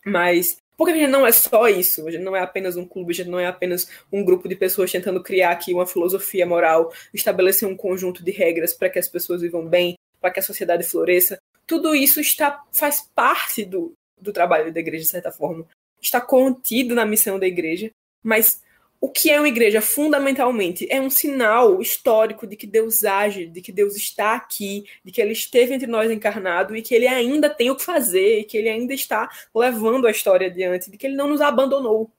Mas 0.05 0.60
porque 0.77 0.93
a 0.93 0.95
gente 0.95 1.09
não 1.09 1.27
é 1.27 1.31
só 1.31 1.67
isso, 1.67 2.07
a 2.07 2.11
gente 2.11 2.23
não 2.23 2.35
é 2.35 2.41
apenas 2.41 2.75
um 2.75 2.85
clube, 2.85 3.11
a 3.11 3.15
gente 3.15 3.29
não 3.29 3.39
é 3.39 3.45
apenas 3.45 3.89
um 4.11 4.23
grupo 4.23 4.49
de 4.49 4.55
pessoas 4.55 4.91
tentando 4.91 5.21
criar 5.21 5.51
aqui 5.51 5.73
uma 5.73 5.85
filosofia 5.85 6.45
moral, 6.45 6.91
estabelecer 7.13 7.67
um 7.67 7.75
conjunto 7.75 8.23
de 8.23 8.31
regras 8.31 8.73
para 8.73 8.89
que 8.89 8.99
as 8.99 9.07
pessoas 9.07 9.41
vivam 9.41 9.65
bem, 9.65 9.95
para 10.19 10.31
que 10.31 10.39
a 10.39 10.43
sociedade 10.43 10.83
floresça. 10.83 11.39
Tudo 11.67 11.95
isso 11.95 12.19
está 12.19 12.63
faz 12.71 13.07
parte 13.13 13.63
do, 13.63 13.93
do 14.19 14.33
trabalho 14.33 14.73
da 14.73 14.79
igreja, 14.79 15.03
de 15.03 15.09
certa 15.09 15.31
forma. 15.31 15.65
Está 16.01 16.19
contido 16.19 16.95
na 16.95 17.05
missão 17.05 17.37
da 17.37 17.47
igreja, 17.47 17.91
mas 18.23 18.61
o 19.01 19.09
que 19.09 19.31
é 19.31 19.39
uma 19.39 19.47
igreja, 19.47 19.81
fundamentalmente, 19.81 20.87
é 20.87 21.01
um 21.01 21.09
sinal 21.09 21.81
histórico 21.81 22.45
de 22.45 22.55
que 22.55 22.67
Deus 22.67 23.03
age, 23.03 23.47
de 23.47 23.59
que 23.59 23.71
Deus 23.71 23.95
está 23.95 24.35
aqui, 24.35 24.85
de 25.03 25.11
que 25.11 25.19
ele 25.19 25.33
esteve 25.33 25.73
entre 25.73 25.87
nós 25.87 26.11
encarnado 26.11 26.75
e 26.75 26.83
que 26.83 26.93
ele 26.93 27.07
ainda 27.07 27.49
tem 27.49 27.71
o 27.71 27.75
que 27.75 27.83
fazer, 27.83 28.43
que 28.43 28.55
ele 28.55 28.69
ainda 28.69 28.93
está 28.93 29.27
levando 29.55 30.05
a 30.05 30.11
história 30.11 30.45
adiante, 30.45 30.91
de 30.91 30.97
que 30.97 31.07
ele 31.07 31.15
não 31.15 31.27
nos 31.27 31.41
abandonou. 31.41 32.11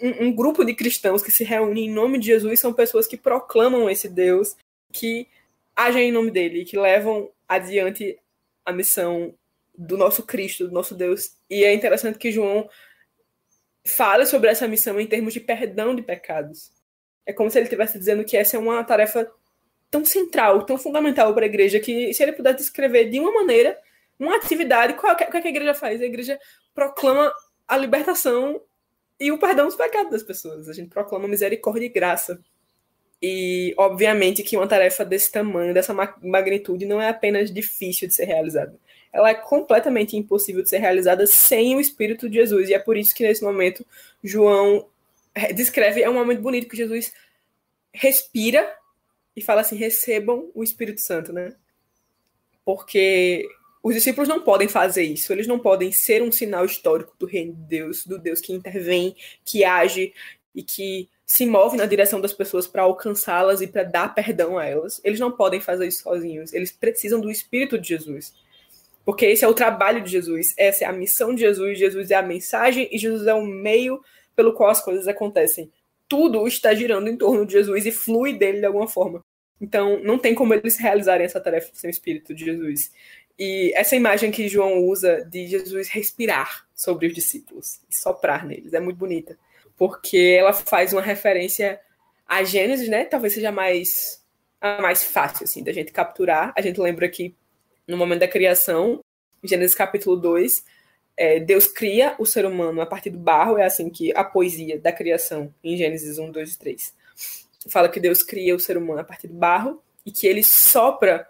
Um, 0.00 0.26
um 0.26 0.32
grupo 0.32 0.64
de 0.64 0.72
cristãos 0.72 1.20
que 1.20 1.32
se 1.32 1.42
reúne 1.42 1.86
em 1.86 1.90
nome 1.90 2.16
de 2.16 2.26
Jesus 2.26 2.60
são 2.60 2.72
pessoas 2.72 3.08
que 3.08 3.16
proclamam 3.16 3.90
esse 3.90 4.08
Deus, 4.08 4.54
que 4.92 5.26
agem 5.74 6.10
em 6.10 6.12
nome 6.12 6.30
dele, 6.30 6.64
que 6.64 6.78
levam 6.78 7.28
adiante 7.48 8.16
a 8.64 8.72
missão 8.72 9.34
do 9.76 9.98
nosso 9.98 10.22
Cristo, 10.22 10.68
do 10.68 10.72
nosso 10.72 10.94
Deus. 10.94 11.32
E 11.50 11.64
é 11.64 11.74
interessante 11.74 12.18
que 12.18 12.30
João 12.30 12.68
fala 13.84 14.26
sobre 14.26 14.50
essa 14.50 14.68
missão 14.68 15.00
em 15.00 15.06
termos 15.06 15.32
de 15.32 15.40
perdão 15.40 15.94
de 15.94 16.02
pecados. 16.02 16.70
É 17.24 17.32
como 17.32 17.50
se 17.50 17.58
ele 17.58 17.64
estivesse 17.64 17.98
dizendo 17.98 18.24
que 18.24 18.36
essa 18.36 18.56
é 18.56 18.60
uma 18.60 18.82
tarefa 18.84 19.30
tão 19.90 20.04
central, 20.04 20.64
tão 20.64 20.78
fundamental 20.78 21.34
para 21.34 21.44
a 21.44 21.48
igreja, 21.48 21.80
que 21.80 22.12
se 22.14 22.22
ele 22.22 22.32
pudesse 22.32 22.58
descrever 22.58 23.10
de 23.10 23.18
uma 23.18 23.32
maneira, 23.32 23.76
uma 24.18 24.36
atividade, 24.36 24.94
qual 24.94 25.16
qual 25.16 25.28
é 25.28 25.40
que 25.40 25.48
a 25.48 25.50
igreja 25.50 25.74
faz? 25.74 26.00
A 26.00 26.04
igreja 26.04 26.38
proclama 26.74 27.32
a 27.66 27.76
libertação 27.76 28.60
e 29.18 29.32
o 29.32 29.38
perdão 29.38 29.66
dos 29.66 29.76
pecados 29.76 30.10
das 30.10 30.22
pessoas. 30.22 30.68
A 30.68 30.72
gente 30.72 30.90
proclama 30.90 31.28
misericórdia 31.28 31.86
e 31.86 31.88
graça. 31.88 32.40
E, 33.22 33.74
obviamente, 33.76 34.42
que 34.42 34.56
uma 34.56 34.66
tarefa 34.66 35.04
desse 35.04 35.30
tamanho, 35.30 35.74
dessa 35.74 35.92
magnitude, 36.22 36.86
não 36.86 37.02
é 37.02 37.08
apenas 37.08 37.52
difícil 37.52 38.08
de 38.08 38.14
ser 38.14 38.24
realizada 38.24 38.78
ela 39.12 39.30
é 39.30 39.34
completamente 39.34 40.16
impossível 40.16 40.62
de 40.62 40.68
ser 40.68 40.78
realizada 40.78 41.26
sem 41.26 41.74
o 41.76 41.80
Espírito 41.80 42.28
de 42.28 42.36
Jesus. 42.36 42.68
E 42.68 42.74
é 42.74 42.78
por 42.78 42.96
isso 42.96 43.14
que 43.14 43.26
nesse 43.26 43.42
momento 43.42 43.84
João 44.22 44.86
descreve, 45.54 46.02
é 46.02 46.10
um 46.10 46.14
momento 46.14 46.40
bonito 46.40 46.68
que 46.68 46.76
Jesus 46.76 47.12
respira 47.92 48.72
e 49.34 49.42
fala 49.42 49.62
assim: 49.62 49.76
recebam 49.76 50.50
o 50.54 50.62
Espírito 50.62 51.00
Santo, 51.00 51.32
né? 51.32 51.54
Porque 52.64 53.48
os 53.82 53.94
discípulos 53.94 54.28
não 54.28 54.42
podem 54.42 54.68
fazer 54.68 55.02
isso, 55.02 55.32
eles 55.32 55.46
não 55.46 55.58
podem 55.58 55.90
ser 55.90 56.22
um 56.22 56.30
sinal 56.30 56.64
histórico 56.64 57.14
do 57.18 57.26
reino 57.26 57.54
de 57.54 57.62
Deus, 57.62 58.06
do 58.06 58.18
Deus 58.18 58.40
que 58.40 58.52
intervém, 58.52 59.16
que 59.44 59.64
age 59.64 60.12
e 60.54 60.62
que 60.62 61.08
se 61.24 61.46
move 61.46 61.76
na 61.76 61.86
direção 61.86 62.20
das 62.20 62.32
pessoas 62.32 62.66
para 62.66 62.82
alcançá-las 62.82 63.60
e 63.60 63.66
para 63.66 63.84
dar 63.84 64.14
perdão 64.14 64.58
a 64.58 64.66
elas. 64.66 65.00
Eles 65.02 65.20
não 65.20 65.30
podem 65.30 65.60
fazer 65.60 65.86
isso 65.86 66.02
sozinhos, 66.02 66.52
eles 66.52 66.72
precisam 66.72 67.20
do 67.20 67.30
Espírito 67.30 67.78
de 67.78 67.88
Jesus. 67.88 68.34
Porque 69.04 69.26
esse 69.26 69.44
é 69.44 69.48
o 69.48 69.54
trabalho 69.54 70.02
de 70.02 70.10
Jesus, 70.10 70.54
essa 70.56 70.84
é 70.84 70.86
a 70.86 70.92
missão 70.92 71.34
de 71.34 71.40
Jesus, 71.40 71.78
Jesus 71.78 72.10
é 72.10 72.14
a 72.14 72.22
mensagem 72.22 72.88
e 72.92 72.98
Jesus 72.98 73.26
é 73.26 73.34
o 73.34 73.44
meio 73.44 74.00
pelo 74.36 74.52
qual 74.52 74.70
as 74.70 74.82
coisas 74.82 75.08
acontecem. 75.08 75.70
Tudo 76.08 76.46
está 76.46 76.74
girando 76.74 77.08
em 77.08 77.16
torno 77.16 77.46
de 77.46 77.52
Jesus 77.52 77.86
e 77.86 77.92
flui 77.92 78.32
dele 78.32 78.60
de 78.60 78.66
alguma 78.66 78.88
forma. 78.88 79.24
Então, 79.60 80.02
não 80.02 80.18
tem 80.18 80.34
como 80.34 80.54
eles 80.54 80.76
realizarem 80.76 81.24
essa 81.24 81.40
tarefa 81.40 81.70
sem 81.74 81.88
o 81.88 81.92
Espírito 81.92 82.34
de 82.34 82.44
Jesus. 82.44 82.90
E 83.38 83.72
essa 83.74 83.96
imagem 83.96 84.30
que 84.30 84.48
João 84.48 84.84
usa 84.84 85.24
de 85.24 85.46
Jesus 85.46 85.88
respirar 85.88 86.66
sobre 86.74 87.06
os 87.06 87.14
discípulos 87.14 87.80
e 87.88 87.96
soprar 87.96 88.46
neles 88.46 88.74
é 88.74 88.80
muito 88.80 88.98
bonita, 88.98 89.38
porque 89.76 90.36
ela 90.38 90.52
faz 90.52 90.92
uma 90.92 91.00
referência 91.00 91.80
a 92.26 92.44
Gênesis, 92.44 92.88
né? 92.88 93.04
Talvez 93.04 93.32
seja 93.32 93.50
mais 93.50 94.22
a 94.60 94.80
mais 94.82 95.02
fácil 95.02 95.44
assim 95.44 95.64
da 95.64 95.72
gente 95.72 95.90
capturar. 95.90 96.52
A 96.56 96.60
gente 96.60 96.78
lembra 96.78 97.08
que 97.08 97.34
no 97.90 97.96
momento 97.96 98.20
da 98.20 98.28
criação, 98.28 99.00
Gênesis 99.42 99.74
capítulo 99.74 100.16
2, 100.16 100.64
é, 101.16 101.40
Deus 101.40 101.66
cria 101.66 102.14
o 102.20 102.24
ser 102.24 102.46
humano 102.46 102.80
a 102.80 102.86
partir 102.86 103.10
do 103.10 103.18
barro, 103.18 103.58
é 103.58 103.64
assim 103.64 103.90
que 103.90 104.14
a 104.16 104.22
poesia 104.22 104.78
da 104.78 104.92
criação, 104.92 105.52
em 105.62 105.76
Gênesis 105.76 106.16
1, 106.16 106.30
2 106.30 106.54
e 106.54 106.58
3, 106.58 106.94
fala 107.68 107.88
que 107.88 107.98
Deus 107.98 108.22
cria 108.22 108.54
o 108.54 108.60
ser 108.60 108.78
humano 108.78 109.00
a 109.00 109.04
partir 109.04 109.26
do 109.26 109.34
barro 109.34 109.82
e 110.06 110.12
que 110.12 110.26
ele 110.26 110.44
sopra 110.44 111.28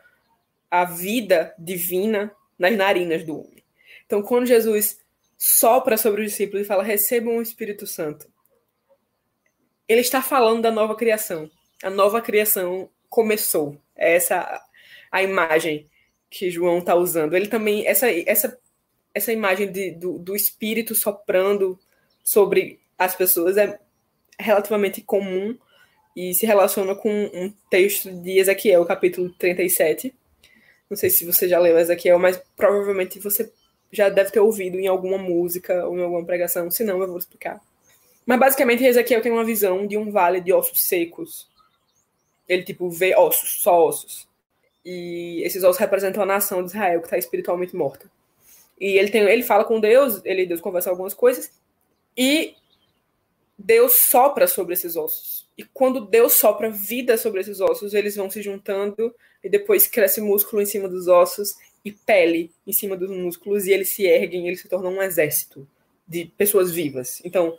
a 0.70 0.84
vida 0.84 1.54
divina 1.58 2.30
nas 2.58 2.76
narinas 2.76 3.24
do 3.24 3.40
homem. 3.40 3.64
Então, 4.04 4.22
quando 4.22 4.46
Jesus 4.46 5.00
sopra 5.38 5.96
sobre 5.96 6.20
os 6.20 6.30
discípulos 6.30 6.62
e 6.66 6.68
fala, 6.68 6.84
recebam 6.84 7.38
o 7.38 7.42
Espírito 7.42 7.86
Santo, 7.86 8.28
ele 9.88 10.02
está 10.02 10.20
falando 10.20 10.60
da 10.60 10.70
nova 10.70 10.94
criação. 10.94 11.50
A 11.82 11.88
nova 11.88 12.20
criação 12.20 12.90
começou. 13.08 13.80
É 13.96 14.14
essa 14.14 14.62
a 15.10 15.22
imagem 15.22 15.89
que 16.30 16.50
João 16.50 16.78
está 16.78 16.94
usando. 16.94 17.34
Ele 17.34 17.48
também 17.48 17.86
essa 17.86 18.10
essa 18.10 18.56
essa 19.12 19.32
imagem 19.32 19.70
de, 19.72 19.90
do, 19.90 20.18
do 20.18 20.36
espírito 20.36 20.94
soprando 20.94 21.78
sobre 22.22 22.78
as 22.96 23.14
pessoas 23.14 23.56
é 23.56 23.78
relativamente 24.38 25.00
comum 25.00 25.58
e 26.16 26.32
se 26.34 26.46
relaciona 26.46 26.94
com 26.94 27.10
um 27.10 27.52
texto 27.68 28.10
de 28.10 28.38
Ezequiel, 28.38 28.84
capítulo 28.84 29.30
37. 29.30 30.14
Não 30.88 30.96
sei 30.96 31.10
se 31.10 31.24
você 31.24 31.48
já 31.48 31.58
leu 31.58 31.78
Ezequiel, 31.78 32.18
mas 32.18 32.40
provavelmente 32.56 33.18
você 33.18 33.50
já 33.92 34.08
deve 34.08 34.30
ter 34.30 34.40
ouvido 34.40 34.78
em 34.78 34.86
alguma 34.86 35.18
música 35.18 35.86
ou 35.86 35.98
em 35.98 36.02
alguma 36.02 36.24
pregação, 36.24 36.70
se 36.70 36.84
não 36.84 37.00
eu 37.00 37.08
vou 37.08 37.18
explicar. 37.18 37.60
Mas 38.24 38.38
basicamente 38.38 38.84
Ezequiel 38.84 39.22
tem 39.22 39.32
uma 39.32 39.44
visão 39.44 39.86
de 39.86 39.96
um 39.96 40.10
vale 40.10 40.40
de 40.40 40.52
ossos 40.52 40.82
secos. 40.82 41.48
Ele 42.48 42.62
tipo 42.62 42.88
vê 42.88 43.14
ossos, 43.16 43.62
só 43.62 43.86
ossos. 43.86 44.28
E 44.84 45.42
esses 45.44 45.62
ossos 45.62 45.78
representam 45.78 46.22
a 46.22 46.26
nação 46.26 46.62
de 46.62 46.70
Israel 46.70 47.00
que 47.00 47.06
está 47.06 47.18
espiritualmente 47.18 47.76
morta. 47.76 48.10
E 48.80 48.98
ele 48.98 49.10
tem, 49.10 49.22
ele 49.22 49.42
fala 49.42 49.64
com 49.64 49.78
Deus, 49.78 50.20
ele 50.24 50.46
Deus 50.46 50.60
conversa 50.60 50.88
algumas 50.88 51.12
coisas 51.12 51.52
e 52.16 52.54
Deus 53.58 53.92
sopra 53.94 54.46
sobre 54.46 54.72
esses 54.72 54.96
ossos. 54.96 55.46
E 55.56 55.64
quando 55.64 56.06
Deus 56.06 56.32
sopra 56.32 56.70
vida 56.70 57.18
sobre 57.18 57.42
esses 57.42 57.60
ossos, 57.60 57.92
eles 57.92 58.16
vão 58.16 58.30
se 58.30 58.40
juntando 58.40 59.14
e 59.44 59.48
depois 59.50 59.86
cresce 59.86 60.20
músculo 60.20 60.62
em 60.62 60.66
cima 60.66 60.88
dos 60.88 61.08
ossos 61.08 61.54
e 61.84 61.92
pele 61.92 62.50
em 62.66 62.72
cima 62.72 62.96
dos 62.96 63.10
músculos 63.10 63.66
e 63.66 63.72
eles 63.72 63.90
se 63.90 64.06
erguem, 64.06 64.46
eles 64.46 64.60
se 64.60 64.68
tornam 64.68 64.94
um 64.94 65.02
exército 65.02 65.68
de 66.08 66.24
pessoas 66.24 66.72
vivas. 66.72 67.20
Então, 67.24 67.58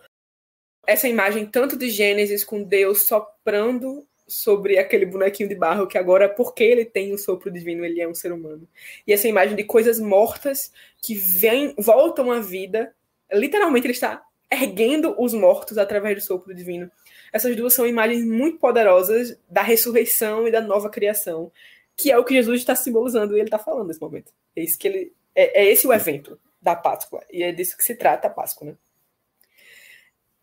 essa 0.87 1.07
imagem 1.07 1.45
tanto 1.45 1.77
de 1.77 1.89
Gênesis 1.89 2.43
com 2.43 2.63
Deus 2.63 3.03
soprando 3.05 4.05
sobre 4.31 4.77
aquele 4.77 5.05
bonequinho 5.05 5.49
de 5.49 5.55
barro 5.55 5.85
que 5.85 5.97
agora, 5.97 6.29
porque 6.29 6.63
ele 6.63 6.85
tem 6.85 7.13
o 7.13 7.17
sopro 7.17 7.51
divino, 7.51 7.83
ele 7.83 8.01
é 8.01 8.07
um 8.07 8.15
ser 8.15 8.31
humano. 8.31 8.67
E 9.05 9.11
essa 9.11 9.27
imagem 9.27 9.55
de 9.55 9.63
coisas 9.63 9.99
mortas 9.99 10.71
que 11.01 11.13
vêm, 11.13 11.75
voltam 11.77 12.31
à 12.31 12.39
vida, 12.39 12.93
literalmente 13.31 13.87
ele 13.87 13.93
está 13.93 14.23
erguendo 14.49 15.15
os 15.17 15.33
mortos 15.33 15.77
através 15.77 16.15
do 16.15 16.21
sopro 16.21 16.53
divino. 16.53 16.89
Essas 17.31 17.55
duas 17.55 17.73
são 17.73 17.85
imagens 17.85 18.25
muito 18.25 18.57
poderosas 18.57 19.37
da 19.49 19.61
ressurreição 19.61 20.47
e 20.47 20.51
da 20.51 20.61
nova 20.61 20.89
criação, 20.89 21.51
que 21.95 22.11
é 22.11 22.17
o 22.17 22.23
que 22.23 22.33
Jesus 22.33 22.59
está 22.59 22.75
simbolizando 22.75 23.35
e 23.35 23.39
ele 23.39 23.47
está 23.47 23.59
falando 23.59 23.87
nesse 23.87 24.01
momento. 24.01 24.31
É, 24.55 24.63
isso 24.63 24.79
que 24.79 24.87
ele, 24.87 25.13
é, 25.35 25.61
é 25.61 25.71
esse 25.71 25.85
o 25.85 25.93
evento 25.93 26.39
da 26.61 26.75
Páscoa, 26.75 27.23
e 27.31 27.43
é 27.43 27.51
disso 27.51 27.75
que 27.75 27.83
se 27.83 27.95
trata 27.95 28.27
a 28.27 28.31
Páscoa, 28.31 28.67
né? 28.67 28.75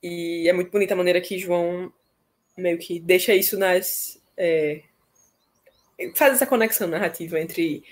E 0.02 0.48
é 0.48 0.52
muito 0.52 0.70
bonita 0.70 0.94
a 0.94 0.96
maneira 0.96 1.20
que 1.20 1.38
João 1.38 1.92
meio 2.58 2.78
que 2.78 3.00
deixa 3.00 3.34
isso 3.34 3.58
nas. 3.58 4.20
É, 4.36 4.82
faz 6.14 6.34
essa 6.34 6.46
conexão 6.46 6.86
narrativa 6.88 7.40
entre 7.40 7.82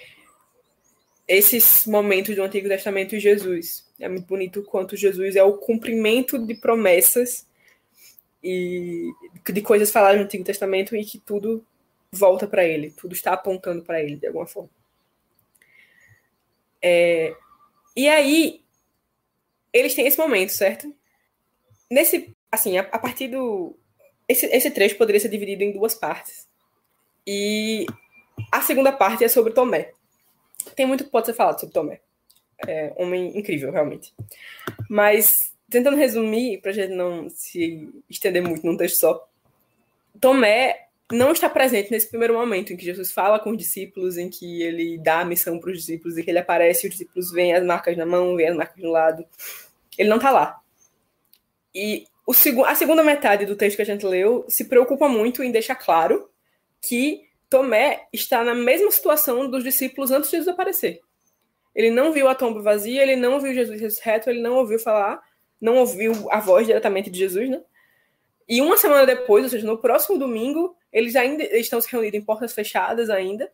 esses 1.27 1.87
momentos 1.87 2.35
do 2.37 2.43
Antigo 2.43 2.69
Testamento 2.69 3.15
e 3.15 3.21
Jesus. 3.21 3.87
É 3.99 4.09
muito 4.09 4.27
bonito 4.27 4.63
quanto 4.63 4.97
Jesus 4.97 5.35
é 5.37 5.43
o 5.43 5.59
cumprimento 5.59 6.39
de 6.39 6.55
promessas 6.55 7.47
e 8.43 9.11
de 9.45 9.63
coisas 9.63 9.91
faladas 9.91 10.19
no 10.19 10.25
Antigo 10.25 10.45
Testamento 10.45 10.95
e 10.95 11.05
que 11.05 11.19
tudo 11.19 11.67
volta 12.13 12.47
para 12.47 12.65
ele, 12.65 12.91
tudo 12.91 13.13
está 13.13 13.33
apontando 13.33 13.83
para 13.83 14.01
ele 14.01 14.17
de 14.17 14.27
alguma 14.27 14.47
forma. 14.47 14.71
É, 16.81 17.35
e 17.97 18.09
aí 18.09 18.63
eles 19.73 19.95
têm 19.95 20.07
esse 20.07 20.19
momento, 20.19 20.51
certo? 20.51 20.95
Nesse, 21.91 22.35
assim, 22.51 22.79
a, 22.79 22.83
a 22.83 22.99
partir 22.99 23.29
do 23.29 23.77
esse, 24.29 24.47
esse 24.47 24.71
trecho 24.71 24.97
poderia 24.97 25.21
ser 25.21 25.29
dividido 25.29 25.63
em 25.63 25.73
duas 25.73 25.95
partes. 25.95 26.49
E 27.27 27.87
a 28.51 28.61
segunda 28.61 28.93
parte 28.93 29.25
é 29.25 29.29
sobre 29.29 29.53
Tomé. 29.53 29.93
Tem 30.75 30.87
muito 30.87 31.05
que 31.05 31.11
pode 31.11 31.27
ser 31.27 31.35
falado 31.35 31.61
sobre 31.61 31.75
Tomé. 31.75 32.01
É 32.67 32.93
homem 32.97 33.37
incrível, 33.37 33.71
realmente. 33.71 34.15
Mas, 34.89 35.53
tentando 35.69 35.97
resumir, 35.97 36.61
para 36.61 36.71
a 36.71 36.75
gente 36.75 36.95
não 36.95 37.29
se 37.29 37.89
estender 38.09 38.43
muito 38.43 38.67
num 38.67 38.77
texto 38.77 38.99
só, 38.99 39.29
Tomé 40.21 40.87
não 41.13 41.31
está 41.31 41.49
presente 41.49 41.91
nesse 41.91 42.09
primeiro 42.09 42.35
momento 42.35 42.73
em 42.73 42.77
que 42.77 42.85
Jesus 42.85 43.13
fala 43.13 43.39
com 43.39 43.51
os 43.51 43.59
discípulos, 43.59 44.17
em 44.17 44.29
que 44.29 44.63
ele 44.63 44.99
dá 44.99 45.21
a 45.21 45.25
missão 45.25 45.61
para 45.61 45.71
os 45.71 45.79
discípulos, 45.79 46.19
em 46.19 46.25
que 46.25 46.31
ele 46.31 46.39
aparece 46.39 46.87
os 46.87 46.91
discípulos 46.91 47.31
veem 47.31 47.55
as 47.55 47.65
marcas 47.65 47.97
na 47.97 48.05
mão, 48.05 48.35
veem 48.35 48.49
as 48.49 48.57
marcas 48.57 48.83
no 48.83 48.91
lado. 48.91 49.25
Ele 49.97 50.09
não 50.09 50.17
está 50.17 50.31
lá. 50.31 50.61
E 51.75 52.07
o 52.27 52.35
seg 52.35 52.59
a 52.67 52.75
segunda 52.75 53.05
metade 53.05 53.47
do 53.47 53.55
texto 53.55 53.77
que 53.77 53.83
a 53.83 53.87
gente 53.87 54.05
leu 54.05 54.45
se 54.49 54.65
preocupa 54.65 55.09
muito 55.09 55.45
em 55.45 55.53
deixar 55.53 55.77
claro 55.77 56.29
que 56.83 57.23
Tomé 57.49 58.09
está 58.13 58.43
na 58.43 58.55
mesma 58.55 58.91
situação 58.91 59.49
dos 59.49 59.63
discípulos 59.63 60.11
antes 60.11 60.29
de 60.31 60.37
Jesus 60.37 60.49
aparecer. 60.49 61.01
Ele 61.73 61.91
não 61.91 62.13
viu 62.13 62.27
a 62.27 62.35
tomba 62.35 62.61
vazia, 62.61 63.03
ele 63.03 63.15
não 63.15 63.39
viu 63.39 63.55
Jesus 63.55 63.81
ressurreto, 63.81 64.29
ele 64.29 64.41
não 64.41 64.57
ouviu 64.57 64.79
falar, 64.79 65.23
não 65.61 65.77
ouviu 65.77 66.13
a 66.31 66.41
voz 66.41 66.67
diretamente 66.67 67.11
de 67.11 67.19
Jesus, 67.19 67.49
né? 67.49 67.63
E 68.49 68.61
uma 68.61 68.77
semana 68.77 69.07
depois, 69.07 69.45
ou 69.45 69.51
seja, 69.51 69.67
no 69.67 69.79
próximo 69.79 70.19
domingo, 70.19 70.77
eles 70.93 71.15
ainda 71.15 71.45
estão 71.57 71.81
se 71.81 71.91
reunindo 71.91 72.17
em 72.17 72.25
portas 72.25 72.53
fechadas 72.53 73.11
ainda. 73.11 73.53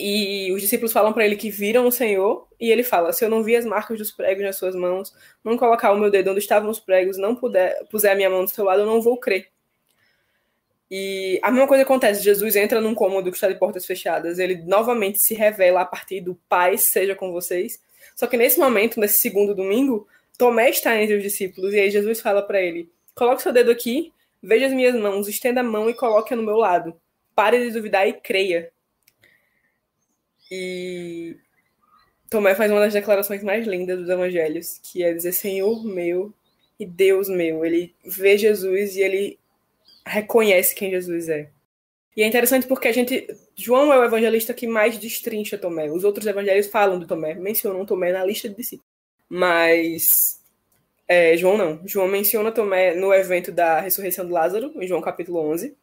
E 0.00 0.50
os 0.52 0.62
discípulos 0.62 0.92
falam 0.92 1.12
para 1.12 1.24
ele 1.26 1.36
que 1.36 1.50
viram 1.50 1.86
o 1.86 1.92
Senhor, 1.92 2.48
e 2.58 2.70
ele 2.70 2.82
fala: 2.82 3.12
Se 3.12 3.24
eu 3.24 3.28
não 3.28 3.42
vi 3.42 3.54
as 3.54 3.66
marcas 3.66 3.98
dos 3.98 4.10
pregos 4.10 4.42
nas 4.42 4.56
suas 4.56 4.74
mãos, 4.74 5.12
não 5.44 5.58
colocar 5.58 5.92
o 5.92 5.98
meu 5.98 6.10
dedo 6.10 6.30
onde 6.30 6.40
estavam 6.40 6.70
os 6.70 6.80
pregos, 6.80 7.18
não 7.18 7.36
puder, 7.36 7.84
puser 7.90 8.12
a 8.12 8.14
minha 8.14 8.30
mão 8.30 8.44
do 8.44 8.50
seu 8.50 8.64
lado, 8.64 8.80
eu 8.80 8.86
não 8.86 9.02
vou 9.02 9.18
crer. 9.18 9.48
E 10.90 11.38
a 11.42 11.50
mesma 11.50 11.68
coisa 11.68 11.82
acontece: 11.84 12.22
Jesus 12.22 12.56
entra 12.56 12.80
num 12.80 12.94
cômodo 12.94 13.30
que 13.30 13.36
está 13.36 13.48
de 13.48 13.58
portas 13.58 13.86
fechadas, 13.86 14.38
ele 14.38 14.56
novamente 14.64 15.18
se 15.18 15.34
revela 15.34 15.82
a 15.82 15.84
partir 15.84 16.20
do 16.20 16.34
Pai, 16.48 16.78
seja 16.78 17.14
com 17.14 17.30
vocês. 17.30 17.80
Só 18.16 18.26
que 18.26 18.36
nesse 18.36 18.58
momento, 18.58 18.98
nesse 18.98 19.20
segundo 19.20 19.54
domingo, 19.54 20.08
Tomé 20.36 20.70
está 20.70 21.00
entre 21.00 21.16
os 21.16 21.22
discípulos, 21.22 21.74
e 21.74 21.78
aí 21.78 21.90
Jesus 21.90 22.20
fala 22.20 22.42
para 22.42 22.60
ele: 22.60 22.90
Coloque 23.14 23.42
seu 23.42 23.52
dedo 23.52 23.70
aqui, 23.70 24.12
veja 24.42 24.66
as 24.66 24.72
minhas 24.72 24.94
mãos, 24.94 25.28
estenda 25.28 25.60
a 25.60 25.64
mão 25.64 25.88
e 25.88 25.94
coloque-a 25.94 26.36
no 26.36 26.42
meu 26.42 26.56
lado. 26.56 26.98
Pare 27.34 27.58
de 27.64 27.72
duvidar 27.72 28.08
e 28.08 28.14
creia. 28.14 28.72
E 30.50 31.36
Tomé 32.28 32.54
faz 32.54 32.70
uma 32.70 32.80
das 32.80 32.92
declarações 32.92 33.42
mais 33.42 33.66
lindas 33.66 33.98
dos 33.98 34.08
evangelhos, 34.08 34.80
que 34.82 35.02
é 35.02 35.12
dizer 35.12 35.32
Senhor 35.32 35.84
meu 35.84 36.32
e 36.78 36.86
Deus 36.86 37.28
meu. 37.28 37.64
Ele 37.64 37.94
vê 38.04 38.36
Jesus 38.38 38.96
e 38.96 39.00
ele 39.00 39.38
reconhece 40.06 40.74
quem 40.74 40.90
Jesus 40.90 41.28
é. 41.28 41.50
E 42.16 42.22
é 42.22 42.26
interessante 42.26 42.66
porque 42.66 42.88
a 42.88 42.92
gente. 42.92 43.26
João 43.56 43.92
é 43.92 43.98
o 43.98 44.04
evangelista 44.04 44.52
que 44.52 44.66
mais 44.66 44.98
destrincha 44.98 45.58
Tomé. 45.58 45.90
Os 45.90 46.04
outros 46.04 46.26
evangelhos 46.26 46.66
falam 46.66 46.98
do 46.98 47.06
Tomé, 47.06 47.34
mencionam 47.34 47.86
Tomé 47.86 48.12
na 48.12 48.24
lista 48.24 48.48
de 48.48 48.56
discípulos. 48.56 48.90
Mas 49.28 50.40
é, 51.06 51.36
João 51.36 51.56
não. 51.56 51.80
João 51.86 52.08
menciona 52.08 52.52
Tomé 52.52 52.94
no 52.94 53.12
evento 53.12 53.50
da 53.50 53.80
ressurreição 53.80 54.24
de 54.26 54.32
Lázaro, 54.32 54.72
em 54.76 54.86
João 54.86 55.00
capítulo 55.00 55.38
11. 55.40 55.76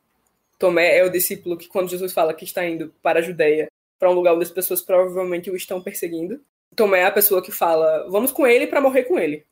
Tomé 0.57 0.97
é 0.97 1.03
o 1.03 1.09
discípulo 1.09 1.57
que, 1.57 1.67
quando 1.67 1.89
Jesus 1.89 2.13
fala 2.13 2.33
que 2.33 2.45
está 2.45 2.65
indo 2.65 2.93
para 3.01 3.19
a 3.19 3.21
Judéia, 3.21 3.69
para 3.99 4.09
um 4.09 4.13
lugar 4.13 4.33
onde 4.33 4.43
as 4.43 4.51
pessoas 4.51 4.81
provavelmente 4.81 5.49
o 5.49 5.55
estão 5.55 5.81
perseguindo. 5.81 6.41
Tomé 6.75 6.99
é 6.99 7.05
a 7.05 7.11
pessoa 7.11 7.41
que 7.41 7.51
fala: 7.51 8.07
vamos 8.09 8.31
com 8.31 8.45
ele 8.45 8.67
para 8.67 8.81
morrer 8.81 9.03
com 9.03 9.17
ele. 9.17 9.45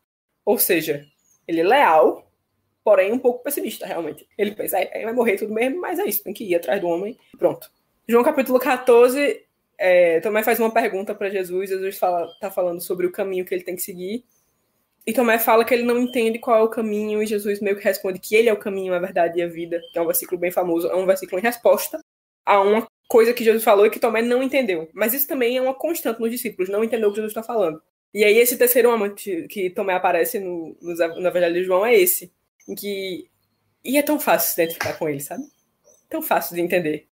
Ou 0.45 0.57
seja, 0.57 1.05
ele 1.47 1.61
é 1.61 1.63
leal, 1.63 2.31
porém 2.83 3.11
um 3.11 3.19
pouco 3.19 3.43
pessimista, 3.43 3.85
realmente. 3.85 4.27
Ele 4.37 4.51
pensa: 4.51 4.77
é, 4.79 5.03
vai 5.03 5.13
morrer 5.13 5.37
tudo 5.37 5.53
mesmo, 5.53 5.81
mas 5.81 5.99
é 5.99 6.05
isso, 6.05 6.23
tem 6.23 6.33
que 6.33 6.43
ir 6.43 6.55
atrás 6.55 6.79
do 6.79 6.87
homem. 6.87 7.17
Pronto. 7.37 7.69
João 8.07 8.23
capítulo 8.23 8.59
14, 8.59 9.43
é, 9.77 10.19
Tomé 10.19 10.43
faz 10.43 10.59
uma 10.59 10.71
pergunta 10.71 11.15
para 11.15 11.29
Jesus. 11.29 11.69
Jesus 11.69 11.97
fala, 11.97 12.27
tá 12.39 12.51
falando 12.51 12.81
sobre 12.81 13.07
o 13.07 13.11
caminho 13.11 13.43
que 13.43 13.53
ele 13.53 13.63
tem 13.63 13.75
que 13.75 13.81
seguir. 13.81 14.23
E 15.05 15.13
Tomé 15.13 15.37
fala 15.37 15.63
que 15.63 15.73
ele 15.73 15.83
não 15.83 15.99
entende 15.99 16.39
qual 16.39 16.59
é 16.59 16.63
o 16.63 16.69
caminho, 16.69 17.21
e 17.21 17.27
Jesus 17.27 17.59
meio 17.59 17.77
que 17.77 17.83
responde 17.83 18.19
que 18.19 18.35
ele 18.35 18.49
é 18.49 18.53
o 18.53 18.59
caminho, 18.59 18.93
a 18.93 18.99
verdade 18.99 19.39
e 19.39 19.43
a 19.43 19.47
vida, 19.47 19.79
que 19.91 19.99
é 19.99 20.01
um 20.01 20.05
versículo 20.07 20.39
bem 20.39 20.51
famoso, 20.51 20.87
é 20.87 20.95
um 20.95 21.05
versículo 21.05 21.39
em 21.39 21.43
resposta 21.43 21.99
a 22.43 22.59
uma 22.61 22.87
coisa 23.07 23.33
que 23.33 23.43
Jesus 23.43 23.63
falou 23.63 23.85
e 23.85 23.89
que 23.89 23.99
Tomé 23.99 24.21
não 24.21 24.43
entendeu. 24.43 24.89
Mas 24.93 25.13
isso 25.13 25.27
também 25.27 25.57
é 25.57 25.61
uma 25.61 25.73
constante 25.73 26.19
nos 26.19 26.31
discípulos, 26.31 26.69
não 26.69 26.83
entender 26.83 27.05
o 27.05 27.09
que 27.09 27.17
Jesus 27.17 27.31
está 27.31 27.43
falando. 27.43 27.81
E 28.13 28.23
aí 28.23 28.37
esse 28.37 28.57
terceiro 28.57 28.91
amante 28.91 29.45
que 29.49 29.69
Tomé 29.69 29.93
aparece 29.93 30.39
no, 30.39 30.75
no, 30.81 30.95
no 30.95 31.27
Evangelho 31.27 31.55
de 31.55 31.63
João 31.63 31.85
é 31.85 31.95
esse, 31.95 32.31
em 32.67 32.75
que... 32.75 33.29
E 33.83 33.97
é 33.97 34.01
tão 34.01 34.19
fácil 34.19 34.53
se 34.53 34.61
identificar 34.61 34.97
com 34.97 35.07
ele, 35.07 35.19
sabe? 35.19 35.43
Tão 36.09 36.21
fácil 36.21 36.55
de 36.55 36.61
entender. 36.61 37.07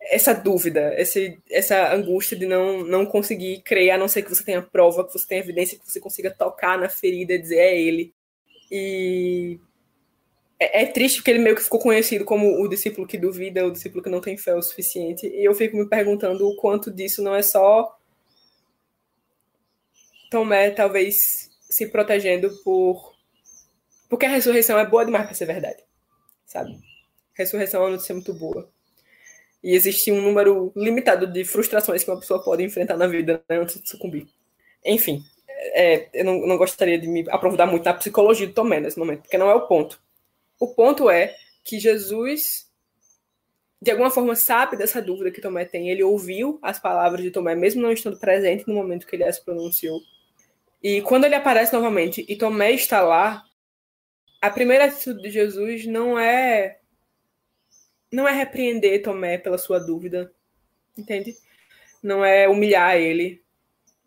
Essa 0.00 0.32
dúvida, 0.32 0.94
esse, 0.98 1.38
essa 1.50 1.92
angústia 1.92 2.36
de 2.36 2.46
não, 2.46 2.82
não 2.84 3.04
conseguir 3.04 3.60
crer, 3.62 3.90
a 3.90 3.98
não 3.98 4.08
ser 4.08 4.22
que 4.22 4.30
você 4.30 4.42
tenha 4.42 4.62
prova, 4.62 5.04
que 5.06 5.12
você 5.12 5.26
tenha 5.26 5.42
evidência, 5.42 5.78
que 5.78 5.90
você 5.90 6.00
consiga 6.00 6.30
tocar 6.30 6.78
na 6.78 6.88
ferida 6.88 7.34
e 7.34 7.38
dizer 7.38 7.58
é 7.58 7.78
ele. 7.78 8.14
E 8.70 9.60
é, 10.60 10.82
é, 10.82 10.86
triste 10.86 11.16
porque 11.16 11.30
ele 11.30 11.38
meio 11.38 11.56
que 11.56 11.62
ficou 11.62 11.80
conhecido 11.80 12.24
como 12.24 12.62
o 12.62 12.68
discípulo 12.68 13.06
que 13.06 13.16
duvida, 13.16 13.66
o 13.66 13.72
discípulo 13.72 14.02
que 14.02 14.10
não 14.10 14.20
tem 14.20 14.36
fé 14.36 14.54
o 14.54 14.62
suficiente. 14.62 15.26
E 15.26 15.42
eu 15.42 15.54
fico 15.54 15.74
me 15.76 15.88
perguntando 15.88 16.46
o 16.46 16.54
quanto 16.56 16.90
disso 16.90 17.22
não 17.22 17.34
é 17.34 17.42
só 17.42 17.98
Tomé 20.30 20.70
talvez 20.70 21.50
se 21.68 21.86
protegendo 21.86 22.50
por 22.62 23.14
porque 24.08 24.26
a 24.26 24.28
ressurreição 24.28 24.78
é 24.78 24.84
boa 24.84 25.04
demais 25.04 25.24
para 25.24 25.34
ser 25.34 25.46
verdade, 25.46 25.82
sabe? 26.44 26.72
A 26.72 27.38
ressurreição 27.38 27.80
é 27.80 27.84
uma 27.84 27.90
notícia 27.92 28.14
muito 28.14 28.34
boa. 28.34 28.68
E 29.62 29.74
existe 29.74 30.10
um 30.10 30.20
número 30.20 30.72
limitado 30.74 31.26
de 31.26 31.44
frustrações 31.44 32.02
que 32.02 32.10
uma 32.10 32.18
pessoa 32.18 32.42
pode 32.42 32.62
enfrentar 32.64 32.96
na 32.96 33.06
vida 33.06 33.42
né, 33.48 33.58
antes 33.58 33.80
de 33.80 33.88
sucumbir. 33.88 34.26
Enfim, 34.84 35.22
é, 35.74 36.08
eu 36.12 36.24
não, 36.24 36.40
não, 36.46 36.56
gostaria 36.56 36.98
de 36.98 37.06
me 37.06 37.24
aprofundar 37.30 37.68
muito 37.68 37.84
na 37.84 37.94
psicologia 37.94 38.46
de 38.46 38.52
Tomé 38.52 38.80
nesse 38.80 38.98
momento, 38.98 39.22
porque 39.22 39.38
não 39.38 39.48
é 39.48 39.54
o 39.54 39.66
ponto. 39.66 40.00
O 40.60 40.74
ponto 40.74 41.08
é 41.08 41.34
que 41.64 41.80
Jesus, 41.80 42.70
de 43.80 43.90
alguma 43.90 44.10
forma, 44.10 44.36
sabe 44.36 44.76
dessa 44.76 45.00
dúvida 45.00 45.30
que 45.30 45.40
Tomé 45.40 45.64
tem. 45.64 45.90
Ele 45.90 46.04
ouviu 46.04 46.58
as 46.60 46.78
palavras 46.78 47.22
de 47.22 47.30
Tomé, 47.30 47.54
mesmo 47.54 47.80
não 47.80 47.90
estando 47.90 48.18
presente 48.18 48.68
no 48.68 48.74
momento 48.74 49.06
que 49.06 49.16
ele 49.16 49.24
as 49.24 49.38
pronunciou. 49.38 49.98
E 50.82 51.00
quando 51.00 51.24
ele 51.24 51.34
aparece 51.34 51.72
novamente 51.72 52.24
e 52.28 52.36
Tomé 52.36 52.72
está 52.72 53.00
lá, 53.00 53.42
a 54.40 54.50
primeira 54.50 54.84
atitude 54.84 55.22
de 55.22 55.30
Jesus 55.30 55.86
não 55.86 56.18
é 56.18 56.78
não 58.12 58.28
é 58.28 58.32
repreender 58.32 59.02
Tomé 59.02 59.38
pela 59.38 59.56
sua 59.56 59.78
dúvida, 59.78 60.32
entende? 60.96 61.36
Não 62.02 62.24
é 62.24 62.48
humilhar 62.48 62.96
ele 62.96 63.42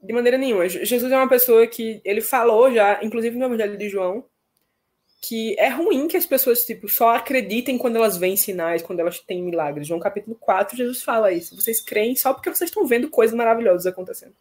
de 0.02 0.14
maneira 0.14 0.38
nenhuma. 0.38 0.68
Jesus 0.68 1.12
é 1.12 1.16
uma 1.16 1.30
pessoa 1.30 1.66
que 1.66 2.02
ele 2.04 2.22
falou 2.22 2.72
já, 2.72 3.02
inclusive 3.02 3.38
no 3.38 3.46
Evangelho 3.46 3.78
de 3.78 3.90
João, 3.90 4.28
que 5.24 5.58
é 5.58 5.70
ruim 5.70 6.10
que 6.10 6.18
as 6.18 6.26
pessoas 6.26 6.66
tipo 6.66 6.90
só 6.90 7.16
acreditem 7.16 7.78
quando 7.78 7.96
elas 7.96 8.18
veem 8.18 8.36
sinais, 8.36 8.82
quando 8.82 9.00
elas 9.00 9.22
têm 9.22 9.42
milagres. 9.42 9.88
João 9.88 10.00
capítulo 10.00 10.36
4, 10.36 10.76
Jesus 10.76 11.02
fala 11.02 11.32
isso. 11.32 11.56
Vocês 11.56 11.80
creem 11.80 12.14
só 12.14 12.34
porque 12.34 12.54
vocês 12.54 12.70
estão 12.70 12.86
vendo 12.86 13.10
coisas 13.10 13.34
maravilhosas 13.34 13.86
acontecendo. 13.86 14.34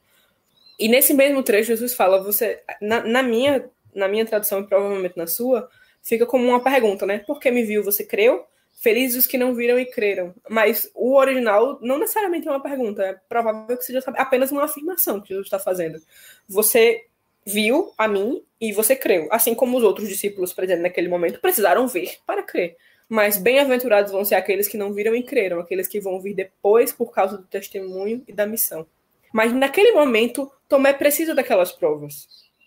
E 0.81 0.89
nesse 0.89 1.15
mesmo 1.15 1.41
trecho 1.45 1.69
Jesus 1.69 1.95
fala, 1.95 2.21
você 2.21 2.61
na, 2.81 3.01
na 3.01 3.23
minha 3.23 3.71
na 3.95 4.09
minha 4.09 4.27
tradução 4.27 4.61
e 4.61 4.67
provavelmente 4.67 5.17
na 5.17 5.27
sua, 5.27 5.69
fica 6.03 6.27
como 6.27 6.49
uma 6.49 6.61
pergunta, 6.61 7.07
né? 7.07 7.19
Por 7.19 7.39
que 7.39 7.51
me 7.51 7.63
viu, 7.63 7.85
você 7.85 8.05
creu? 8.05 8.45
Felizes 8.73 9.19
os 9.19 9.27
que 9.27 9.39
não 9.39 9.55
viram 9.55 9.79
e 9.79 9.87
creram. 9.87 10.35
Mas 10.49 10.91
o 10.95 11.15
original 11.15 11.79
não 11.81 11.99
necessariamente 11.99 12.49
é 12.49 12.51
uma 12.51 12.63
pergunta, 12.63 13.03
é 13.05 13.13
provável 13.29 13.77
que 13.77 13.85
seja 13.85 14.03
apenas 14.17 14.51
uma 14.51 14.65
afirmação 14.65 15.21
que 15.21 15.29
Jesus 15.29 15.47
está 15.47 15.59
fazendo. 15.59 16.01
Você 16.49 17.05
viu 17.47 17.93
a 17.97 18.07
mim 18.07 18.43
e 18.61 18.73
você 18.73 18.95
creu. 18.95 19.29
Assim 19.31 19.55
como 19.55 19.77
os 19.77 19.85
outros 19.85 20.09
discípulos, 20.09 20.57
exemplo, 20.59 20.83
naquele 20.83 21.09
momento, 21.09 21.41
precisaram 21.41 21.87
ver 21.89 22.17
para 22.27 22.43
crer. 22.43 22.77
Mas 23.09 23.37
bem-aventurados 23.37 24.13
vão 24.13 24.25
ser 24.25 24.37
aqueles 24.37 24.69
que 24.69 24.79
não 24.79 24.93
viram 24.93 25.15
e 25.15 25.23
creram, 25.23 25.61
aqueles 25.61 25.87
que 25.87 26.01
vão 26.01 26.21
vir 26.21 26.35
depois 26.35 26.93
por 26.93 27.13
causa 27.13 27.37
do 27.37 27.45
testemunho 27.45 28.23
e 28.27 28.33
da 28.33 28.47
missão. 28.47 28.87
Mas 29.33 29.53
naquele 29.53 29.93
momento, 29.93 30.51
Tomé 30.69 30.93
precisa 30.93 31.35
daquelas 31.35 31.73
provas. 31.73 32.27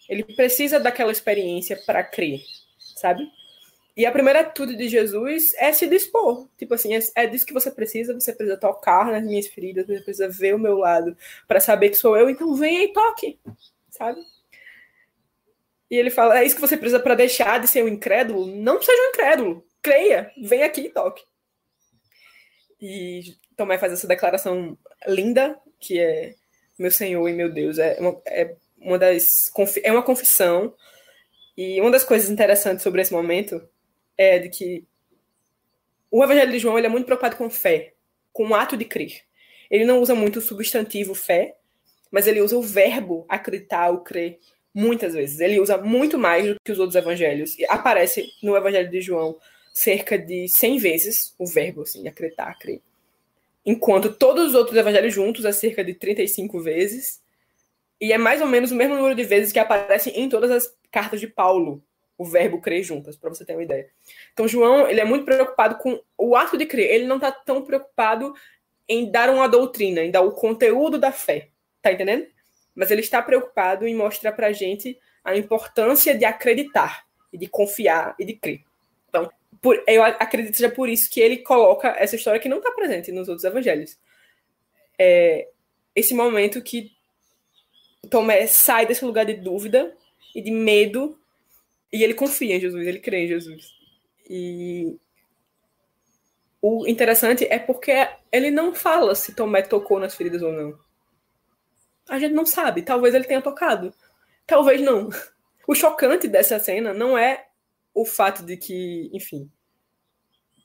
Ele 0.10 0.24
precisa 0.24 0.80
daquela 0.80 1.12
experiência 1.12 1.80
para 1.86 2.04
crer, 2.04 2.42
sabe? 2.96 3.28
E 3.98 4.06
a 4.06 4.12
primeira 4.12 4.42
atitude 4.42 4.76
de 4.76 4.90
Jesus 4.90 5.54
é 5.58 5.72
se 5.72 5.88
dispor. 5.88 6.50
Tipo 6.58 6.74
assim, 6.74 6.94
é, 6.94 7.00
é 7.16 7.28
disso 7.28 7.46
que 7.46 7.54
você 7.54 7.72
precisa. 7.72 8.14
Você 8.14 8.34
precisa 8.34 8.58
tocar 8.58 9.06
nas 9.12 9.24
minhas 9.24 9.48
feridas, 9.48 9.86
você 9.88 10.02
precisa 10.02 10.28
ver 10.28 10.54
o 10.54 10.60
meu 10.60 10.78
lado 10.78 11.16
para 11.48 11.62
saber 11.62 11.90
que 11.90 11.96
sou 11.96 12.18
eu. 12.18 12.30
Então 12.30 12.54
venha 12.56 12.84
e 12.84 12.92
toque, 12.92 13.40
sabe? 13.90 14.20
E 15.96 15.98
ele 15.98 16.10
fala: 16.10 16.38
é 16.38 16.44
isso 16.44 16.56
que 16.56 16.62
você 16.62 16.76
precisa 16.76 17.00
para 17.00 17.16
deixar 17.16 17.58
de 17.58 17.70
ser 17.70 17.82
um 17.82 17.88
incrédulo? 17.88 18.46
Não 18.48 18.82
seja 18.82 19.02
um 19.02 19.10
incrédulo. 19.12 19.66
Creia, 19.82 20.30
vem 20.44 20.62
aqui 20.62 20.82
e 20.82 20.90
toque. 20.90 21.24
E 22.82 23.34
Tomé 23.56 23.78
faz 23.78 23.94
essa 23.94 24.06
declaração 24.06 24.78
linda, 25.08 25.58
que 25.80 25.98
é 25.98 26.36
meu 26.78 26.92
Senhor 26.92 27.26
e 27.30 27.34
meu 27.34 27.50
Deus. 27.50 27.80
É 27.80 27.96
uma, 27.98 28.22
é 28.26 28.56
uma 28.78 29.00
das. 29.00 29.50
É 29.84 29.92
uma 29.94 30.04
confissão. 30.04 30.76
E 31.56 31.80
uma 31.80 31.92
das 31.92 32.04
coisas 32.04 32.30
interessantes 32.30 32.84
sobre 32.84 33.02
esse 33.02 33.14
momento 33.14 33.66
é 34.18 34.38
de 34.38 34.50
que 34.50 34.86
o 36.12 36.22
Evangelho 36.22 36.52
de 36.52 36.60
João 36.60 36.78
ele 36.78 36.88
é 36.88 36.90
muito 36.90 37.06
preocupado 37.06 37.38
com 37.38 37.50
fé, 37.50 37.94
com 38.34 38.50
o 38.50 38.54
ato 38.54 38.76
de 38.76 38.84
crer. 38.84 39.22
Ele 39.72 39.86
não 39.86 40.02
usa 40.02 40.14
muito 40.14 40.40
o 40.40 40.42
substantivo 40.42 41.16
fé, 41.16 41.56
mas 42.12 42.28
ele 42.28 42.42
usa 42.42 42.58
o 42.58 42.62
verbo 42.62 43.26
acreditar, 43.30 43.92
o 43.92 44.04
crer, 44.04 44.38
muitas 44.76 45.14
vezes. 45.14 45.40
Ele 45.40 45.60
usa 45.62 45.78
muito 45.78 46.18
mais 46.18 46.46
do 46.46 46.60
que 46.62 46.72
os 46.72 46.80
outros 46.80 46.98
evangelhos. 46.98 47.58
E 47.58 47.66
aparece 47.66 48.30
no 48.44 48.58
Evangelho 48.58 48.92
de 48.92 49.00
João 49.00 49.38
cerca 49.74 50.18
de 50.18 50.50
100 50.50 50.78
vezes 50.78 51.34
o 51.40 51.48
verbo, 51.48 51.84
assim, 51.84 52.06
acreditar, 52.08 52.54
crer. 52.60 52.82
Enquanto 53.66 54.14
todos 54.14 54.50
os 54.50 54.54
outros 54.54 54.78
evangelhos 54.78 55.14
juntos 55.14 55.46
é 55.46 55.52
cerca 55.54 55.84
de 55.84 55.94
35 55.94 56.60
vezes. 56.60 57.22
E 58.00 58.12
é 58.12 58.18
mais 58.18 58.42
ou 58.42 58.48
menos 58.48 58.72
o 58.72 58.76
mesmo 58.76 58.96
número 58.96 59.16
de 59.16 59.24
vezes 59.24 59.54
que 59.54 59.60
aparece 59.60 60.10
em 60.10 60.28
todas 60.28 60.52
as 60.52 60.76
cartas 60.92 61.22
de 61.22 61.28
Paulo, 61.28 61.82
o 62.18 62.26
verbo 62.26 62.62
crer 62.62 62.84
juntas, 62.84 63.16
para 63.16 63.30
você 63.30 63.46
ter 63.46 63.54
uma 63.54 63.64
ideia. 63.64 63.90
Então, 64.34 64.48
João, 64.48 64.88
ele 64.88 65.00
é 65.00 65.06
muito 65.06 65.26
preocupado 65.26 65.78
com 65.78 66.00
o 66.18 66.36
ato 66.36 66.58
de 66.58 66.66
crer. 66.66 66.94
Ele 66.94 67.06
não 67.06 67.16
está 67.16 67.32
tão 67.32 67.64
preocupado 67.64 68.34
em 68.88 69.10
dar 69.10 69.30
uma 69.30 69.48
doutrina, 69.48 70.02
em 70.02 70.12
dar 70.12 70.22
o 70.22 70.34
conteúdo 70.34 71.00
da 71.00 71.12
fé. 71.12 71.50
Tá 71.82 71.92
entendendo? 71.92 72.28
Mas 72.76 72.92
ele 72.92 73.02
está 73.02 73.22
preocupado 73.22 73.88
em 73.88 73.96
mostrar 73.96 74.34
para 74.34 74.48
a 74.48 74.52
gente 74.52 75.00
a 75.24 75.36
importância 75.36 76.16
de 76.16 76.26
acreditar, 76.26 77.06
e 77.32 77.38
de 77.38 77.48
confiar 77.48 78.16
e 78.20 78.26
de 78.26 78.34
crer. 78.34 78.64
Então, 79.10 79.30
por, 79.62 79.84
eu 79.88 80.04
acredito 80.04 80.52
que 80.52 80.58
seja 80.58 80.70
por 80.70 80.88
isso 80.88 81.10
que 81.10 81.20
ele 81.20 81.38
coloca 81.38 81.96
essa 81.98 82.16
história 82.16 82.40
que 82.40 82.50
não 82.50 82.58
está 82.58 82.72
presente 82.72 83.12
nos 83.12 83.28
outros 83.28 83.44
evangelhos. 83.44 83.98
É, 84.98 85.50
esse 85.96 86.14
momento 86.14 86.62
que 86.62 86.92
Tomé 88.10 88.48
sai 88.48 88.86
desse 88.86 89.04
lugar 89.04 89.26
de 89.26 89.34
dúvida 89.34 89.96
e 90.36 90.42
de 90.42 90.52
medo 90.52 91.20
e 91.92 92.04
ele 92.04 92.14
confia 92.14 92.56
em 92.56 92.60
Jesus, 92.60 92.86
ele 92.86 93.00
crê 93.00 93.24
em 93.24 93.28
Jesus. 93.28 93.74
E 94.30 94.98
o 96.62 96.88
interessante 96.88 97.46
é 97.50 97.60
porque 97.60 97.92
ele 98.32 98.52
não 98.52 98.74
fala 98.74 99.16
se 99.16 99.34
Tomé 99.34 99.62
tocou 99.62 100.00
nas 100.00 100.16
feridas 100.16 100.42
ou 100.42 100.52
não. 100.52 100.85
A 102.10 102.20
gente 102.20 102.34
não 102.34 102.46
sabe. 102.46 102.82
Talvez 102.82 103.14
ele 103.14 103.26
tenha 103.26 103.42
tocado. 103.42 103.94
Talvez 104.46 104.82
não. 104.82 105.10
O 105.68 105.74
chocante 105.74 106.28
dessa 106.28 106.60
cena 106.60 106.94
não 106.94 107.18
é 107.18 107.48
o 107.94 108.06
fato 108.06 108.46
de 108.46 108.56
que, 108.58 109.10
enfim, 109.14 109.50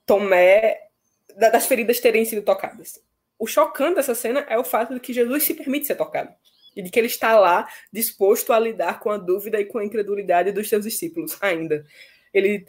Tomé. 0.05 0.89
das 1.37 1.67
feridas 1.67 2.01
terem 2.01 2.25
sido 2.25 2.43
tocadas. 2.43 3.01
O 3.39 3.47
chocante 3.47 3.95
dessa 3.95 4.15
cena 4.15 4.41
é 4.49 4.59
o 4.59 4.65
fato 4.65 4.93
de 4.93 5.01
que 5.01 5.13
Jesus 5.13 5.45
se 5.45 5.55
permite 5.55 5.87
ser 5.87 5.95
tocado. 5.95 6.35
E 6.77 6.83
de 6.83 6.91
que 6.91 6.99
ele 6.99 7.07
está 7.07 7.39
lá 7.39 7.69
disposto 7.93 8.53
a 8.53 8.59
lidar 8.59 9.01
com 9.01 9.11
a 9.11 9.17
dúvida 9.17 9.59
e 9.61 9.65
com 9.65 9.79
a 9.79 9.85
incredulidade 9.85 10.53
dos 10.53 10.69
seus 10.69 10.85
discípulos 10.85 11.39
ainda. 11.41 11.87
Ele 12.35 12.67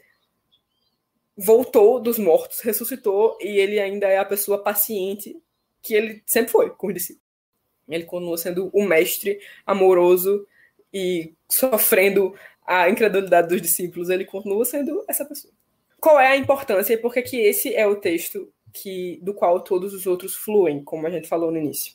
voltou 1.35 1.99
dos 1.99 2.17
mortos, 2.17 2.61
ressuscitou 2.61 3.37
e 3.41 3.59
ele 3.59 3.79
ainda 3.79 4.07
é 4.07 4.17
a 4.17 4.25
pessoa 4.25 4.63
paciente 4.63 5.35
que 5.81 5.93
ele 5.93 6.23
sempre 6.25 6.51
foi 6.51 6.69
com 6.69 6.87
os 6.87 6.93
discípulos. 6.93 7.20
Ele 7.87 8.05
continua 8.05 8.37
sendo 8.37 8.69
o 8.73 8.83
mestre 8.83 9.39
amoroso 9.65 10.45
e 10.93 11.33
sofrendo 11.49 12.33
a 12.65 12.89
incredulidade 12.89 13.49
dos 13.49 13.61
discípulos. 13.61 14.09
Ele 14.09 14.25
continua 14.25 14.63
sendo 14.65 15.03
essa 15.07 15.25
pessoa. 15.25 15.53
Qual 15.99 16.19
é 16.19 16.27
a 16.27 16.37
importância 16.37 16.93
e 16.93 16.97
por 16.97 17.13
que 17.13 17.37
esse 17.37 17.75
é 17.75 17.85
o 17.85 17.95
texto 17.95 18.51
que 18.73 19.19
do 19.21 19.33
qual 19.33 19.59
todos 19.61 19.93
os 19.93 20.07
outros 20.07 20.35
fluem, 20.35 20.83
como 20.83 21.05
a 21.05 21.09
gente 21.09 21.27
falou 21.27 21.51
no 21.51 21.57
início? 21.57 21.93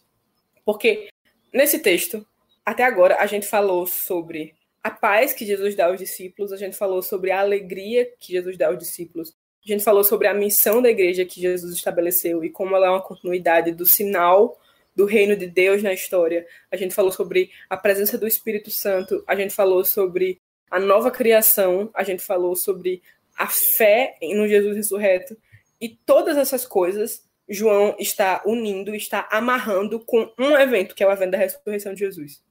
Porque 0.65 1.09
nesse 1.53 1.79
texto, 1.79 2.27
até 2.65 2.85
agora, 2.85 3.17
a 3.19 3.27
gente 3.27 3.47
falou 3.47 3.87
sobre 3.87 4.55
a 4.83 4.91
paz 4.91 5.33
que 5.33 5.45
Jesus 5.45 5.75
dá 5.75 5.87
aos 5.87 5.99
discípulos, 5.99 6.53
a 6.53 6.57
gente 6.57 6.77
falou 6.77 7.03
sobre 7.03 7.31
a 7.31 7.41
alegria 7.41 8.09
que 8.21 8.33
Jesus 8.33 8.57
dá 8.57 8.69
aos 8.69 8.79
discípulos, 8.79 9.35
a 9.65 9.73
gente 9.73 9.83
falou 9.83 10.05
sobre 10.05 10.29
a 10.29 10.35
missão 10.35 10.81
da 10.81 10.89
igreja 10.89 11.25
que 11.25 11.41
Jesus 11.41 11.75
estabeleceu 11.75 12.45
e 12.45 12.51
como 12.51 12.77
ela 12.77 12.87
é 12.87 12.91
uma 12.91 13.03
continuidade 13.03 13.73
do 13.73 13.85
sinal 13.85 14.57
do 14.97 15.05
reino 15.05 15.37
de 15.37 15.47
Deus 15.47 15.83
na 15.83 15.93
história. 15.93 16.47
A 16.73 16.77
gente 16.77 16.95
falou 16.95 17.13
sobre 17.13 17.51
a 17.69 17.77
presença 17.77 18.17
do 18.17 18.27
Espírito 18.27 18.71
Santo, 18.71 19.23
a 19.27 19.37
gente 19.37 19.55
falou 19.55 19.85
sobre 19.85 20.41
a 20.71 20.81
nova 20.81 21.11
criação, 21.11 21.91
a 21.95 22.03
gente 22.03 22.23
falou 22.23 22.57
sobre 22.57 23.03
a 23.37 23.47
fé 23.47 24.17
no 24.23 24.49
Jesus 24.49 24.75
ressurreto. 24.75 25.37
E 25.79 25.91
todas 25.91 26.39
essas 26.39 26.67
coisas 26.67 27.25
João 27.49 27.95
está 27.99 28.43
unindo, 28.45 28.95
está 28.95 29.29
amarrando 29.31 30.01
com 30.01 30.33
um 30.39 30.57
evento, 30.57 30.95
que 30.95 31.05
é 31.05 31.07
o 31.07 31.13
evento 31.13 31.33
da 31.33 31.39
ressurreição 31.39 31.95
de 31.95 32.01
Jesus. 32.01 32.43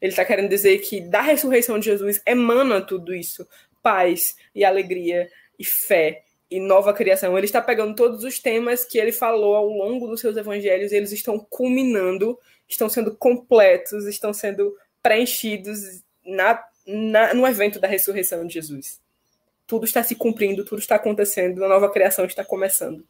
Ele 0.00 0.12
está 0.12 0.24
querendo 0.24 0.48
dizer 0.48 0.78
que 0.78 1.00
da 1.00 1.20
ressurreição 1.20 1.78
de 1.78 1.86
Jesus 1.86 2.22
emana 2.24 2.80
tudo 2.80 3.12
isso: 3.14 3.48
paz 3.82 4.36
e 4.54 4.64
alegria 4.64 5.28
e 5.58 5.64
fé 5.64 6.22
e 6.50 6.58
nova 6.60 6.92
criação. 6.92 7.36
Ele 7.36 7.46
está 7.46 7.60
pegando 7.60 7.94
todos 7.94 8.24
os 8.24 8.38
temas 8.38 8.84
que 8.84 8.98
ele 8.98 9.12
falou 9.12 9.54
ao 9.54 9.68
longo 9.68 10.06
dos 10.06 10.20
seus 10.20 10.36
evangelhos, 10.36 10.92
eles 10.92 11.12
estão 11.12 11.38
culminando, 11.38 12.38
estão 12.68 12.88
sendo 12.88 13.14
completos, 13.14 14.06
estão 14.06 14.32
sendo 14.32 14.74
preenchidos 15.02 16.02
na, 16.24 16.62
na, 16.86 17.34
no 17.34 17.46
evento 17.46 17.78
da 17.78 17.88
ressurreição 17.88 18.46
de 18.46 18.54
Jesus. 18.54 19.00
Tudo 19.66 19.84
está 19.84 20.02
se 20.02 20.14
cumprindo, 20.14 20.64
tudo 20.64 20.78
está 20.78 20.96
acontecendo, 20.96 21.62
a 21.64 21.68
nova 21.68 21.90
criação 21.90 22.24
está 22.24 22.44
começando. 22.44 23.04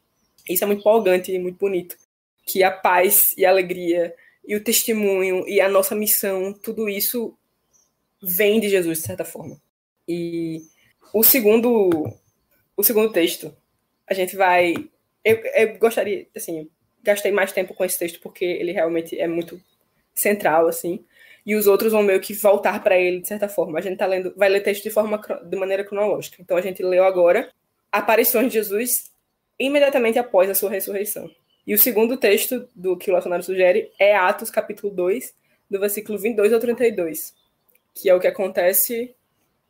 Isso 0.49 0.63
é 0.63 0.67
muito 0.67 0.79
empolgante 0.79 1.31
e 1.31 1.39
muito 1.39 1.57
bonito. 1.57 1.95
Que 2.45 2.63
a 2.63 2.71
paz 2.71 3.33
e 3.37 3.45
a 3.45 3.49
alegria 3.49 4.13
e 4.45 4.55
o 4.55 4.63
testemunho 4.63 5.47
e 5.47 5.61
a 5.61 5.69
nossa 5.69 5.95
missão, 5.95 6.51
tudo 6.51 6.89
isso 6.89 7.37
vem 8.21 8.59
de 8.59 8.67
Jesus, 8.67 8.99
de 8.99 9.05
certa 9.05 9.23
forma. 9.23 9.61
E 10.07 10.63
o 11.13 11.23
segundo 11.23 12.11
o 12.79 12.83
segundo 12.83 13.11
texto, 13.11 13.53
a 14.07 14.13
gente 14.13 14.37
vai. 14.37 14.73
Eu, 15.23 15.35
eu 15.53 15.77
gostaria, 15.77 16.25
assim, 16.33 16.69
gastei 17.03 17.29
mais 17.29 17.51
tempo 17.51 17.73
com 17.73 17.83
esse 17.83 17.99
texto 17.99 18.21
porque 18.21 18.45
ele 18.45 18.71
realmente 18.71 19.19
é 19.19 19.27
muito 19.27 19.61
central, 20.15 20.65
assim. 20.65 21.03
E 21.45 21.55
os 21.55 21.67
outros 21.67 21.91
vão 21.91 22.01
meio 22.01 22.21
que 22.21 22.33
voltar 22.33 22.81
para 22.81 22.97
ele 22.97 23.19
de 23.19 23.27
certa 23.27 23.49
forma. 23.49 23.77
A 23.77 23.81
gente 23.81 23.97
tá 23.97 24.05
lendo, 24.05 24.33
vai 24.37 24.47
ler 24.47 24.61
texto 24.61 24.83
de 24.83 24.89
forma 24.89 25.19
de 25.43 25.57
maneira 25.57 25.83
cronológica. 25.83 26.37
Então 26.39 26.55
a 26.55 26.61
gente 26.61 26.81
leu 26.81 27.03
agora 27.03 27.51
aparições 27.91 28.47
de 28.47 28.53
Jesus 28.53 29.11
imediatamente 29.59 30.17
após 30.17 30.49
a 30.49 30.55
sua 30.55 30.69
ressurreição. 30.69 31.29
E 31.67 31.73
o 31.73 31.77
segundo 31.77 32.15
texto 32.15 32.65
do 32.73 32.95
que 32.95 33.11
o 33.11 33.13
Lacionário 33.13 33.43
sugere 33.43 33.91
é 33.99 34.15
Atos 34.15 34.49
capítulo 34.49 34.93
2, 34.93 35.33
do 35.69 35.81
versículo 35.81 36.17
22 36.17 36.53
ao 36.53 36.61
32, 36.61 37.33
que 37.93 38.09
é 38.09 38.15
o 38.15 38.21
que 38.21 38.27
acontece 38.27 39.13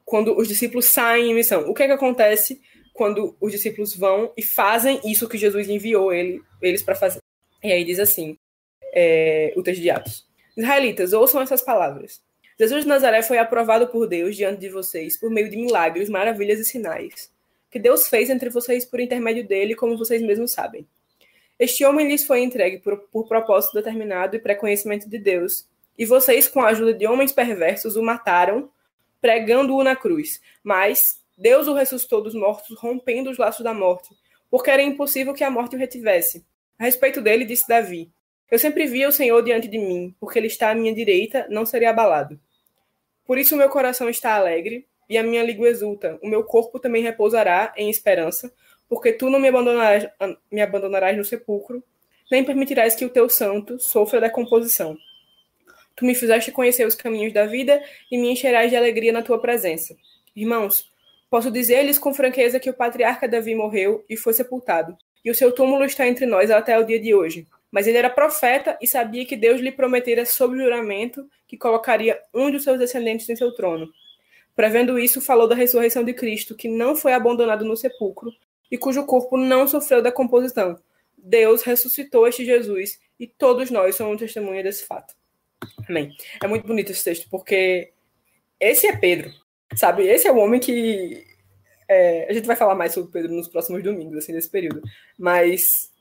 quando 0.06 0.38
os 0.38 0.48
discípulos 0.48 0.86
saem 0.86 1.32
em 1.32 1.36
missão. 1.36 1.68
O 1.70 1.74
que 1.74 1.84
é 1.84 1.88
que 1.88 1.94
acontece 1.94 2.62
quando 3.00 3.34
os 3.40 3.54
discípulos 3.54 3.96
vão 3.96 4.34
e 4.36 4.44
fazem 4.44 5.00
isso 5.06 5.30
que 5.30 5.38
Jesus 5.38 5.70
enviou 5.70 6.12
ele, 6.12 6.44
eles 6.62 6.84
para 6.84 6.96
fazer. 6.96 7.22
E 7.64 7.72
aí 7.72 7.86
diz 7.86 7.98
assim, 7.98 8.38
é, 8.92 9.54
o 9.56 9.64
texto 9.64 9.82
de 9.82 9.90
Atos. 9.90 10.28
Israelitas, 10.58 11.14
ouçam 11.14 11.42
essas 11.42 11.62
palavras. 11.62 12.22
Jesus 12.60 12.84
de 12.84 12.90
Nazaré 12.90 13.24
foi 13.24 13.38
aprovado 13.38 13.88
por 13.88 14.06
Deus 14.06 14.36
diante 14.36 14.60
de 14.60 14.68
vocês 14.68 15.16
por 15.16 15.32
meio 15.32 15.50
de 15.50 15.56
milagres, 15.56 16.10
maravilhas 16.10 16.60
e 16.60 16.66
sinais, 16.66 17.32
que 17.72 17.80
Deus 17.80 18.10
fez 18.10 18.30
entre 18.30 18.50
vocês 18.50 18.84
por 18.84 19.00
intermédio 19.00 19.48
dele, 19.48 19.76
como 19.76 19.98
vocês 19.98 20.22
mesmos 20.22 20.52
sabem. 20.52 20.86
Este 21.58 21.86
homem 21.86 22.06
lhes 22.06 22.26
foi 22.26 22.42
entregue 22.42 22.80
por, 22.80 22.98
por 22.98 23.30
propósito 23.30 23.76
determinado 23.76 24.36
e 24.36 24.40
pré-conhecimento 24.40 25.10
de 25.10 25.18
Deus, 25.18 25.66
e 25.98 26.06
vocês, 26.06 26.50
com 26.50 26.60
a 26.60 26.68
ajuda 26.68 26.94
de 26.94 27.08
homens 27.08 27.32
perversos, 27.32 27.96
o 27.96 28.04
mataram, 28.04 28.70
pregando-o 29.22 29.82
na 29.86 29.96
cruz. 29.96 30.42
Mas 30.62 31.19
Deus 31.40 31.70
o 31.70 31.74
ressuscitou 31.74 32.22
dos 32.22 32.36
mortos, 32.36 32.78
rompendo 32.78 33.30
os 33.30 33.38
laços 33.38 33.64
da 33.64 33.74
morte, 33.74 34.10
porque 34.52 34.70
era 34.70 34.82
impossível 34.82 35.34
que 35.34 35.44
a 35.44 35.50
morte 35.50 35.78
o 35.78 35.80
retivesse. 35.80 36.46
A 36.78 36.84
respeito 36.84 37.22
dele, 37.22 37.46
disse 37.46 37.66
Davi: 37.66 38.12
Eu 38.52 38.60
sempre 38.60 38.86
via 38.86 39.08
o 39.08 39.12
Senhor 39.12 39.42
diante 39.42 39.70
de 39.70 39.78
mim, 39.78 40.14
porque 40.20 40.38
ele 40.38 40.48
está 40.48 40.70
à 40.70 40.76
minha 40.76 40.94
direita, 40.94 41.48
não 41.50 41.66
seria 41.66 41.92
abalado. 41.92 42.38
Por 43.26 43.38
isso 43.38 43.56
o 43.56 43.58
meu 43.58 43.70
coração 43.70 44.10
está 44.10 44.34
alegre 44.36 44.86
e 45.08 45.18
a 45.18 45.24
minha 45.24 45.42
língua 45.42 45.70
exulta. 45.70 46.20
O 46.22 46.28
meu 46.28 46.44
corpo 46.44 46.78
também 46.78 47.02
repousará 47.02 47.74
em 47.78 47.90
esperança, 47.90 48.52
porque 48.90 49.14
tu 49.14 49.30
não 49.30 49.40
me 49.40 49.48
abandonarás, 49.48 50.10
me 50.52 50.62
abandonarás 50.62 51.16
no 51.16 51.24
sepulcro, 51.24 51.82
nem 52.30 52.44
permitirás 52.44 52.96
que 52.96 53.06
o 53.06 53.10
teu 53.10 53.30
santo 53.30 53.80
sofra 53.80 54.20
decomposição. 54.20 54.98
Tu 55.96 56.04
me 56.04 56.14
fizeste 56.14 56.52
conhecer 56.52 56.86
os 56.86 56.96
caminhos 56.96 57.32
da 57.32 57.46
vida 57.46 57.82
e 58.12 58.18
me 58.18 58.30
encherás 58.30 58.70
de 58.70 58.76
alegria 58.76 59.14
na 59.14 59.22
tua 59.22 59.40
presença. 59.40 59.96
Irmãos, 60.36 60.89
posso 61.30 61.52
dizer-lhes 61.52 62.00
com 62.00 62.14
franqueza 62.14 62.60
que 62.60 62.70
o 62.70 62.74
patriarca 62.74 63.28
Davi 63.28 63.54
morreu 63.56 64.04
e 64.10 64.18
foi 64.18 64.34
sepultado, 64.34 64.98
e 65.24 65.30
o 65.30 65.36
seu 65.36 65.52
túmulo 65.52 65.86
está 65.86 66.08
entre 66.08 66.26
nós 66.26 66.50
até 66.50 66.78
o 66.80 66.86
dia 66.86 67.00
de 67.00 67.14
hoje. 67.14 67.48
Mas 67.72 67.86
ele 67.86 67.98
era 67.98 68.10
profeta 68.10 68.78
e 68.82 68.88
sabia 68.88 69.26
que 69.26 69.36
Deus 69.36 69.62
lhe 69.62 69.72
prometera 69.72 70.26
sob 70.26 70.58
juramento 70.58 71.30
que 71.48 71.58
colocaria 71.58 72.20
um 72.34 72.50
dos 72.50 72.64
seus 72.64 72.80
descendentes 72.80 73.30
em 73.30 73.36
seu 73.36 73.54
trono. 73.54 73.88
Prevendo 74.56 74.98
isso, 74.98 75.22
falou 75.22 75.48
da 75.48 75.56
ressurreição 75.56 76.04
de 76.04 76.14
Cristo, 76.14 76.56
que 76.56 76.68
não 76.68 76.96
foi 76.96 77.14
abandonado 77.14 77.64
no 77.64 77.78
sepulcro 77.78 78.32
e 78.72 78.78
cujo 78.78 79.06
corpo 79.06 79.38
não 79.38 79.68
sofreu 79.68 80.02
decomposição. 80.02 80.80
Deus 81.18 81.62
ressuscitou 81.64 82.28
este 82.28 82.44
Jesus 82.44 83.00
e 83.20 83.28
todos 83.28 83.70
nós 83.70 83.96
somos 83.96 84.20
testemunha 84.20 84.64
desse 84.64 84.86
fato. 84.86 85.14
Amém. 85.88 86.16
É 86.42 86.48
muito 86.48 86.66
bonito 86.66 86.92
esse 86.92 87.04
texto, 87.04 87.28
porque 87.30 87.92
esse 88.60 88.88
é 88.88 88.96
Pedro, 88.96 89.32
sabe? 89.76 90.08
Esse 90.08 90.28
é 90.28 90.32
o 90.32 90.38
homem 90.38 90.60
que. 90.60 91.26
É, 91.88 92.28
a 92.30 92.34
gente 92.34 92.46
vai 92.46 92.56
falar 92.56 92.76
mais 92.76 92.94
sobre 92.94 93.12
Pedro 93.12 93.34
nos 93.34 93.48
próximos 93.48 93.84
domingos, 93.84 94.18
assim, 94.18 94.32
nesse 94.32 94.50
período. 94.50 94.82
Mas 95.18 95.92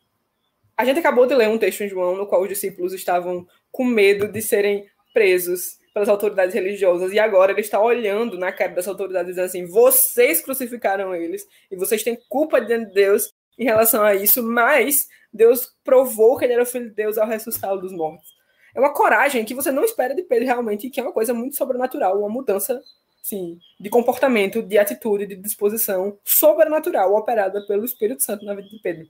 a 0.76 0.84
gente 0.84 1.00
acabou 1.00 1.26
de 1.26 1.34
ler 1.34 1.48
um 1.48 1.58
texto 1.58 1.82
em 1.82 1.88
João 1.88 2.14
no 2.14 2.26
qual 2.26 2.42
os 2.42 2.48
discípulos 2.48 2.92
estavam 2.92 3.46
com 3.72 3.84
medo 3.84 4.28
de 4.28 4.42
serem 4.42 4.86
presos 5.12 5.78
pelas 5.92 6.08
autoridades 6.08 6.54
religiosas 6.54 7.12
e 7.12 7.18
agora 7.18 7.50
ele 7.50 7.60
está 7.60 7.80
olhando 7.80 8.38
na 8.38 8.52
cara 8.52 8.72
das 8.72 8.86
autoridades 8.86 9.30
dizendo 9.30 9.46
assim: 9.46 9.66
vocês 9.66 10.40
crucificaram 10.40 11.14
eles 11.14 11.44
e 11.70 11.76
vocês 11.76 12.02
têm 12.02 12.16
culpa 12.28 12.60
diante 12.60 12.88
de 12.88 12.94
Deus 12.94 13.34
em 13.58 13.64
relação 13.64 14.04
a 14.04 14.14
isso, 14.14 14.42
mas 14.42 15.08
Deus 15.32 15.74
provou 15.82 16.36
que 16.36 16.44
ele 16.44 16.52
era 16.52 16.62
o 16.62 16.66
filho 16.66 16.88
de 16.88 16.94
Deus 16.94 17.18
ao 17.18 17.26
ressuscitá-lo 17.26 17.80
dos 17.80 17.92
mortos. 17.92 18.28
É 18.74 18.78
uma 18.78 18.92
coragem 18.92 19.44
que 19.44 19.54
você 19.54 19.72
não 19.72 19.84
espera 19.84 20.14
de 20.14 20.22
Pedro 20.22 20.44
realmente, 20.44 20.88
que 20.88 21.00
é 21.00 21.02
uma 21.02 21.12
coisa 21.12 21.34
muito 21.34 21.56
sobrenatural, 21.56 22.20
uma 22.20 22.28
mudança 22.28 22.80
sim, 23.28 23.60
de 23.78 23.90
comportamento, 23.90 24.62
de 24.62 24.78
atitude, 24.78 25.26
de 25.26 25.36
disposição 25.36 26.18
sobrenatural 26.24 27.14
operada 27.14 27.66
pelo 27.66 27.84
Espírito 27.84 28.22
Santo 28.22 28.44
na 28.44 28.54
vida 28.54 28.68
de 28.68 28.78
Pedro. 28.80 29.08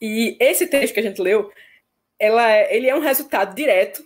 E 0.00 0.36
esse 0.40 0.66
texto 0.66 0.94
que 0.94 1.00
a 1.00 1.02
gente 1.02 1.20
leu, 1.20 1.52
ela 2.18 2.50
é, 2.50 2.74
ele 2.74 2.88
é 2.88 2.94
um 2.94 3.00
resultado 3.00 3.54
direto 3.54 4.04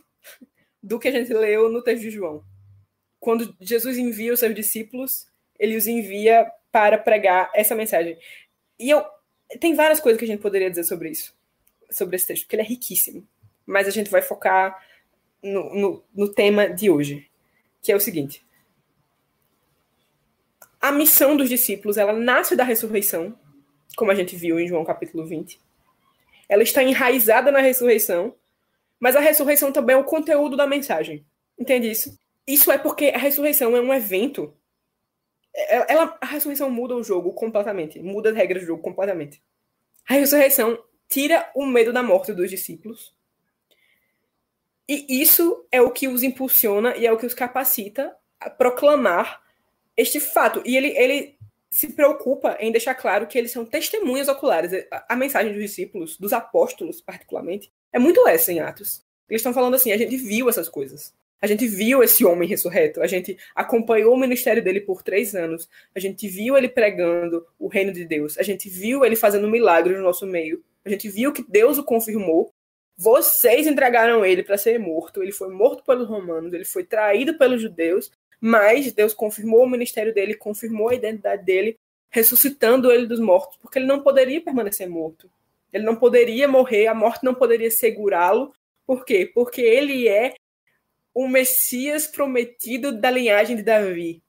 do 0.83 0.99
que 0.99 1.09
a 1.09 1.13
gente 1.13 1.33
leu 1.33 1.71
no 1.71 1.83
texto 1.83 2.03
de 2.03 2.11
João. 2.11 2.43
Quando 3.19 3.55
Jesus 3.61 3.99
envia 3.99 4.33
os 4.33 4.41
seus 4.41 4.55
discípulos, 4.55 5.27
ele 5.59 5.77
os 5.77 5.87
envia 5.87 6.51
para 6.73 6.97
pregar 6.97 7.51
essa 7.55 7.75
mensagem. 7.75 8.17
E 8.79 8.89
eu 8.91 9.05
tem 9.59 9.75
várias 9.75 10.01
coisas 10.01 10.19
que 10.19 10.25
a 10.25 10.29
gente 10.29 10.41
poderia 10.41 10.71
dizer 10.71 10.85
sobre 10.85 11.11
isso, 11.11 11.35
sobre 11.91 12.17
esse 12.17 12.27
texto, 12.27 12.45
porque 12.45 12.57
ele 12.57 12.63
é 12.63 12.67
riquíssimo. 12.67 13.27
Mas 13.67 13.89
a 13.89 13.91
gente 13.91 14.11
vai 14.11 14.23
focar 14.23 14.81
no, 15.43 15.75
no, 15.75 16.05
no 16.15 16.33
tema 16.33 16.69
de 16.69 16.89
hoje, 16.89 17.29
que 17.83 17.91
é 17.91 17.97
o 17.97 18.01
seguinte: 18.01 18.45
a 20.81 20.91
missão 20.91 21.37
dos 21.37 21.49
discípulos 21.49 21.99
ela 21.99 22.13
nasce 22.13 22.57
da 22.57 22.65
ressurreição, 22.65 23.39
como 23.97 24.11
a 24.11 24.15
gente 24.15 24.35
viu 24.35 24.59
em 24.59 24.67
João 24.67 24.85
capítulo 24.85 25.27
20. 25.27 25.61
Ela 26.49 26.63
está 26.63 26.83
enraizada 26.83 27.53
na 27.53 27.61
ressurreição, 27.61 28.35
mas 28.99 29.15
a 29.15 29.21
ressurreição 29.21 29.71
também 29.71 29.95
é 29.95 29.99
o 29.99 30.05
conteúdo 30.05 30.57
da 30.57 30.67
mensagem. 30.67 31.25
Entende 31.59 31.91
isso? 31.91 32.19
Isso 32.47 32.73
é 32.73 32.79
porque 32.79 33.13
a 33.15 33.19
ressurreição 33.19 33.77
é 33.77 33.81
um 33.81 33.93
evento. 33.93 34.55
É, 35.55 35.77
é, 35.77 35.87
ela, 35.93 36.19
a 36.21 36.27
ressurreição 36.27 36.71
muda 36.71 36.97
o 36.97 37.05
jogo 37.05 37.33
completamente, 37.33 38.01
muda 38.01 38.31
as 38.31 38.37
regras 38.37 38.63
do 38.63 38.67
jogo 38.67 38.83
completamente. 38.83 39.43
A 40.09 40.15
ressurreição 40.15 40.83
tira 41.09 41.51
o 41.55 41.67
medo 41.67 41.93
da 41.93 42.03
morte 42.03 42.33
dos 42.33 42.49
discípulos. 42.49 43.15
E 44.89 45.21
isso 45.23 45.67
é 45.71 45.81
o 45.81 45.91
que 45.91 46.09
os 46.09 46.23
impulsiona 46.23 46.97
e 46.97 47.07
é 47.07 47.13
o 47.13 47.19
que 47.19 47.27
os 47.27 47.35
capacita 47.35 48.17
a 48.41 48.51
proclamar 48.51 49.41
este 50.01 50.21
fato. 50.21 50.63
E 50.65 50.77
ele, 50.77 50.89
ele 50.97 51.37
se 51.71 51.93
preocupa 51.93 52.57
em 52.59 52.73
deixar 52.73 52.95
claro 52.95 53.27
que 53.27 53.39
eles 53.39 53.53
são 53.53 53.65
testemunhas 53.65 54.29
oculares. 54.29 54.73
A, 55.09 55.15
mensagem 55.15 55.53
dos 55.53 55.63
discípulos, 55.63 56.17
dos 56.17 56.33
apóstolos, 56.33 57.01
particularmente, 57.01 57.71
é 57.93 57.99
muito 57.99 58.27
essa 58.27 58.53
em 58.53 58.61
Atos. 58.61 59.03
Eles 59.29 59.41
estão 59.41 59.55
falando 59.55 59.75
assim: 59.75 59.93
a 59.93 59.97
gente 59.97 60.17
viu 60.17 60.49
essas 60.49 60.69
coisas. 60.69 61.15
A 61.43 61.47
gente 61.47 61.67
viu 61.67 62.03
esse 62.03 62.25
homem 62.25 62.49
ressurreto. 62.49 63.01
A 63.01 63.07
gente 63.07 63.39
acompanhou 63.55 64.13
o 64.13 64.19
ministério 64.19 64.63
dele 64.63 64.81
por 64.81 65.03
três 65.03 65.35
anos. 65.35 65.69
A 65.95 66.01
gente 66.01 66.29
viu 66.29 66.57
ele 66.57 66.69
pregando 66.69 67.47
o 67.59 67.67
reino 67.67 67.93
de 67.93 68.05
Deus. 68.05 68.37
A 68.37 68.43
gente 68.43 68.69
viu 68.69 69.05
ele 69.05 69.17
fazendo 69.17 69.49
milagres 69.49 69.97
no 69.97 70.03
nosso 70.03 70.27
meio. 70.27 70.63
A 70.85 70.91
gente 70.91 71.09
viu 71.09 71.33
que 71.33 71.43
Deus 71.49 71.79
o 71.79 71.85
confirmou. 71.85 72.53
Vocês 72.95 73.67
entregaram 73.67 74.23
ele 74.23 74.43
para 74.43 74.59
ser 74.59 74.79
morto. 74.79 75.23
Ele 75.23 75.33
foi 75.33 75.49
morto 75.49 75.83
pelos 75.83 76.07
romanos. 76.07 76.53
Ele 76.53 76.65
foi 76.65 76.85
traído 76.85 77.39
pelos 77.39 77.63
judeus 77.63 78.11
mas 78.41 78.93
Deus 78.93 79.13
confirmou 79.13 79.65
o 79.65 79.69
ministério 79.69 80.15
dele, 80.15 80.35
confirmou 80.35 80.89
a 80.89 80.95
identidade 80.95 81.45
dele, 81.45 81.79
ressuscitando 82.09 82.91
ele 82.91 83.07
dos 83.07 83.21
mortos, 83.21 83.59
porque 83.59 83.79
ele 83.79 83.87
não 83.87 84.03
poderia 84.03 84.41
permanecer 84.41 84.89
morto. 84.89 85.31
Ele 85.73 85.85
não 85.85 85.95
poderia 85.95 86.49
morrer, 86.49 86.87
a 86.87 86.95
morte 86.95 87.25
não 87.25 87.35
poderia 87.35 87.71
segurá-lo. 87.71 88.53
Por 88.87 89.05
quê? 89.05 89.31
Porque 89.33 89.61
ele 89.61 90.09
é 90.09 90.35
o 91.15 91.29
Messias 91.29 92.07
prometido 92.07 92.93
da 92.93 93.11
linhagem 93.11 93.57
de 93.57 93.63
Davi. 93.63 94.23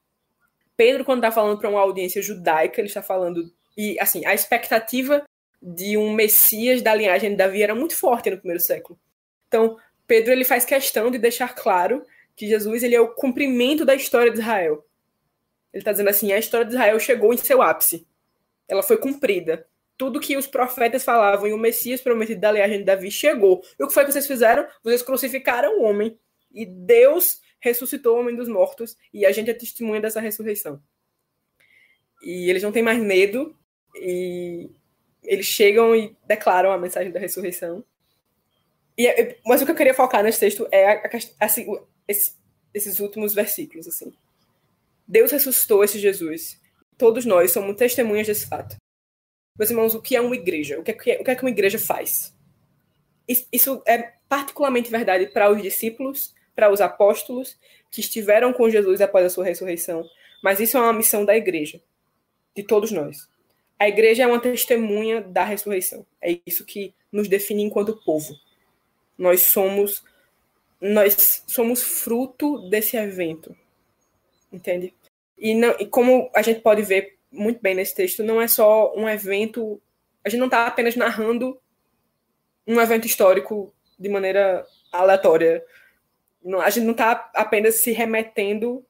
Pedro, 0.76 1.06
quando 1.06 1.20
está 1.20 1.32
falando 1.32 1.58
para 1.58 1.70
uma 1.70 1.80
audiência 1.80 2.22
judaica, 2.22 2.80
ele 2.80 2.88
está 2.88 3.02
falando. 3.02 3.52
E, 3.78 4.00
assim, 4.00 4.26
a 4.26 4.34
expectativa 4.34 5.24
de 5.62 5.98
um 5.98 6.12
Messias 6.14 6.82
da 6.82 6.94
linhagem 6.94 7.32
de 7.32 7.36
Davi 7.38 7.62
era 7.62 7.76
muito 7.76 7.96
forte 7.96 8.30
no 8.30 8.38
primeiro 8.38 8.62
século. 8.62 9.00
Então, 9.48 9.78
Pedro 10.08 10.32
ele 10.32 10.44
faz 10.44 10.66
questão 10.66 11.10
de 11.10 11.18
deixar 11.18 11.56
claro 11.56 12.04
que 12.36 12.48
Jesus 12.48 12.84
ele 12.84 12.96
é 12.96 13.02
o 13.02 13.14
cumprimento 13.14 13.86
da 13.86 13.96
história 13.96 14.32
de 14.32 14.40
Israel. 14.40 14.86
Ele 15.74 15.82
está 15.82 15.92
dizendo 15.92 16.10
assim: 16.10 16.32
a 16.32 16.40
história 16.40 16.66
de 16.66 16.74
Israel 16.74 17.00
chegou 17.00 17.34
em 17.34 17.38
seu 17.38 17.62
ápice. 17.62 18.08
Ela 18.68 18.84
foi 18.84 18.98
cumprida. 18.98 19.66
Tudo 19.98 20.20
que 20.20 20.36
os 20.36 20.48
profetas 20.48 21.04
falavam 21.04 21.48
e 21.48 21.54
o 21.54 21.58
Messias 21.58 22.02
prometido 22.02 22.42
da 22.42 22.52
linhagem 22.52 22.80
de 22.80 22.84
Davi 22.84 23.12
chegou. 23.12 23.62
E 23.80 23.84
o 23.84 23.88
que 23.88 23.94
foi 23.94 24.06
que 24.06 24.12
vocês 24.12 24.26
fizeram? 24.26 24.68
Vocês 24.84 25.04
crucificaram 25.04 25.80
o 25.80 25.84
homem. 25.84 26.18
E 26.52 26.66
Deus 26.66 27.40
ressuscitou 27.60 28.18
o 28.18 28.20
homem 28.20 28.36
dos 28.36 28.48
mortos. 28.48 28.98
E 29.14 29.26
a 29.26 29.32
gente 29.32 29.52
é 29.52 29.54
testemunha 29.54 30.02
dessa 30.02 30.20
ressurreição. 30.20 30.82
E 32.24 32.50
eles 32.50 32.64
não 32.64 32.72
têm 32.72 32.82
mais 32.82 33.00
medo. 33.00 33.56
E 33.96 34.72
eles 35.24 35.46
chegam 35.46 35.96
e 35.96 36.16
declaram 36.26 36.72
a 36.72 36.78
mensagem 36.78 37.12
da 37.12 37.20
ressurreição. 37.20 37.84
E, 38.98 39.38
mas 39.46 39.62
o 39.62 39.66
que 39.66 39.72
eu 39.72 39.76
queria 39.76 39.94
focar 39.94 40.24
nesse 40.24 40.40
texto 40.40 40.68
é 40.72 40.94
a, 40.94 40.94
a, 40.94 41.46
assim, 41.46 41.66
esse, 42.12 42.34
esses 42.74 43.00
últimos 43.00 43.34
versículos, 43.34 43.88
assim. 43.88 44.14
Deus 45.08 45.32
ressuscitou 45.32 45.84
esse 45.84 46.00
Jesus. 46.00 46.60
Todos 46.98 47.26
nós 47.26 47.52
somos 47.52 47.76
testemunhas 47.76 48.28
desse 48.28 48.48
fato. 48.48 48.76
Meus 49.58 49.70
irmãos, 49.70 49.96
o 49.96 50.02
que 50.02 50.16
é 50.16 50.22
uma 50.22 50.36
igreja? 50.36 50.80
O 50.80 50.84
que 50.84 50.92
é, 50.92 50.94
o 50.94 51.24
que, 51.24 51.32
é 51.32 51.36
que 51.36 51.44
uma 51.44 51.50
igreja 51.50 51.78
faz? 51.78 52.34
Isso 53.52 53.82
é 53.86 54.14
particularmente 54.28 54.90
verdade 54.90 55.28
para 55.28 55.52
os 55.52 55.62
discípulos, 55.62 56.34
para 56.56 56.72
os 56.72 56.82
apóstolos 56.82 57.58
que 57.90 58.00
estiveram 58.00 58.54
com 58.54 58.70
Jesus 58.70 59.02
após 59.02 59.26
a 59.26 59.30
sua 59.30 59.46
ressurreição. 59.46 60.08
Mas 60.42 60.60
isso 60.60 60.78
é 60.78 60.82
uma 60.82 60.94
missão 60.94 61.26
da 61.26 61.36
igreja, 61.36 61.82
de 62.56 62.64
todos 62.64 62.92
nós. 62.92 63.30
A 63.78 63.88
igreja 63.88 64.24
é 64.24 64.28
uma 64.28 64.40
testemunha 64.40 65.22
da 65.22 65.44
ressurreição. 65.44 66.06
É 66.22 66.40
isso 66.46 66.66
que 66.66 66.94
nos 67.12 67.28
define 67.28 67.64
enquanto 67.64 68.02
povo. 68.04 68.36
Nós 69.18 69.42
somos 69.42 70.04
nós 70.82 71.44
somos 71.46 71.84
fruto 71.84 72.70
desse 72.70 72.98
evento, 72.98 73.56
entende? 74.52 74.94
E, 75.38 75.54
não, 75.54 75.76
e 75.80 75.86
como 75.86 76.30
a 76.36 76.42
gente 76.42 76.62
pode 76.62 76.82
ver 76.82 77.18
muito 77.32 77.62
bem 77.62 77.76
nesse 77.76 77.96
texto, 77.96 78.24
não 78.24 78.42
é 78.42 78.48
só 78.48 78.94
um 78.96 79.08
evento, 79.08 79.80
a 80.26 80.30
gente 80.30 80.40
não 80.40 80.48
está 80.48 80.66
apenas 80.66 80.96
narrando 80.96 81.60
um 82.68 82.80
evento 82.80 83.06
histórico 83.06 83.74
de 83.98 84.10
maneira 84.10 84.66
aleatória. 84.92 85.64
a 86.64 86.70
gente 86.70 86.84
não 86.84 86.92
está 86.92 87.32
apenas 87.36 87.76
se 87.76 87.92
remetendo 87.92 88.84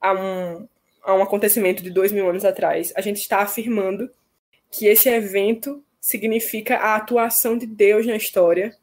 a 0.00 0.12
um, 0.12 0.68
a 1.02 1.14
um 1.14 1.22
acontecimento 1.22 1.82
de 1.82 1.90
dois 1.90 2.12
mil 2.12 2.28
anos 2.28 2.44
atrás. 2.44 2.92
A 2.96 3.00
gente 3.00 3.18
está 3.18 3.40
afirmando 3.40 4.10
que 4.70 4.86
esse 4.86 5.08
evento 5.08 5.84
significa 6.00 6.76
a 6.76 6.96
atuação 6.96 7.58
de 7.58 7.66
Deus 7.66 8.06
na 8.06 8.16
história. 8.16 8.74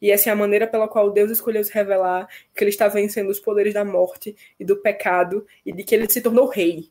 E 0.00 0.10
essa 0.10 0.30
é 0.30 0.32
a 0.32 0.36
maneira 0.36 0.66
pela 0.66 0.88
qual 0.88 1.10
Deus 1.10 1.30
escolheu 1.30 1.62
se 1.64 1.72
revelar, 1.72 2.28
que 2.54 2.62
ele 2.62 2.70
está 2.70 2.88
vencendo 2.88 3.30
os 3.30 3.40
poderes 3.40 3.74
da 3.74 3.84
morte 3.84 4.36
e 4.58 4.64
do 4.64 4.76
pecado, 4.76 5.46
e 5.64 5.72
de 5.72 5.82
que 5.82 5.94
ele 5.94 6.08
se 6.08 6.20
tornou 6.20 6.46
rei. 6.46 6.88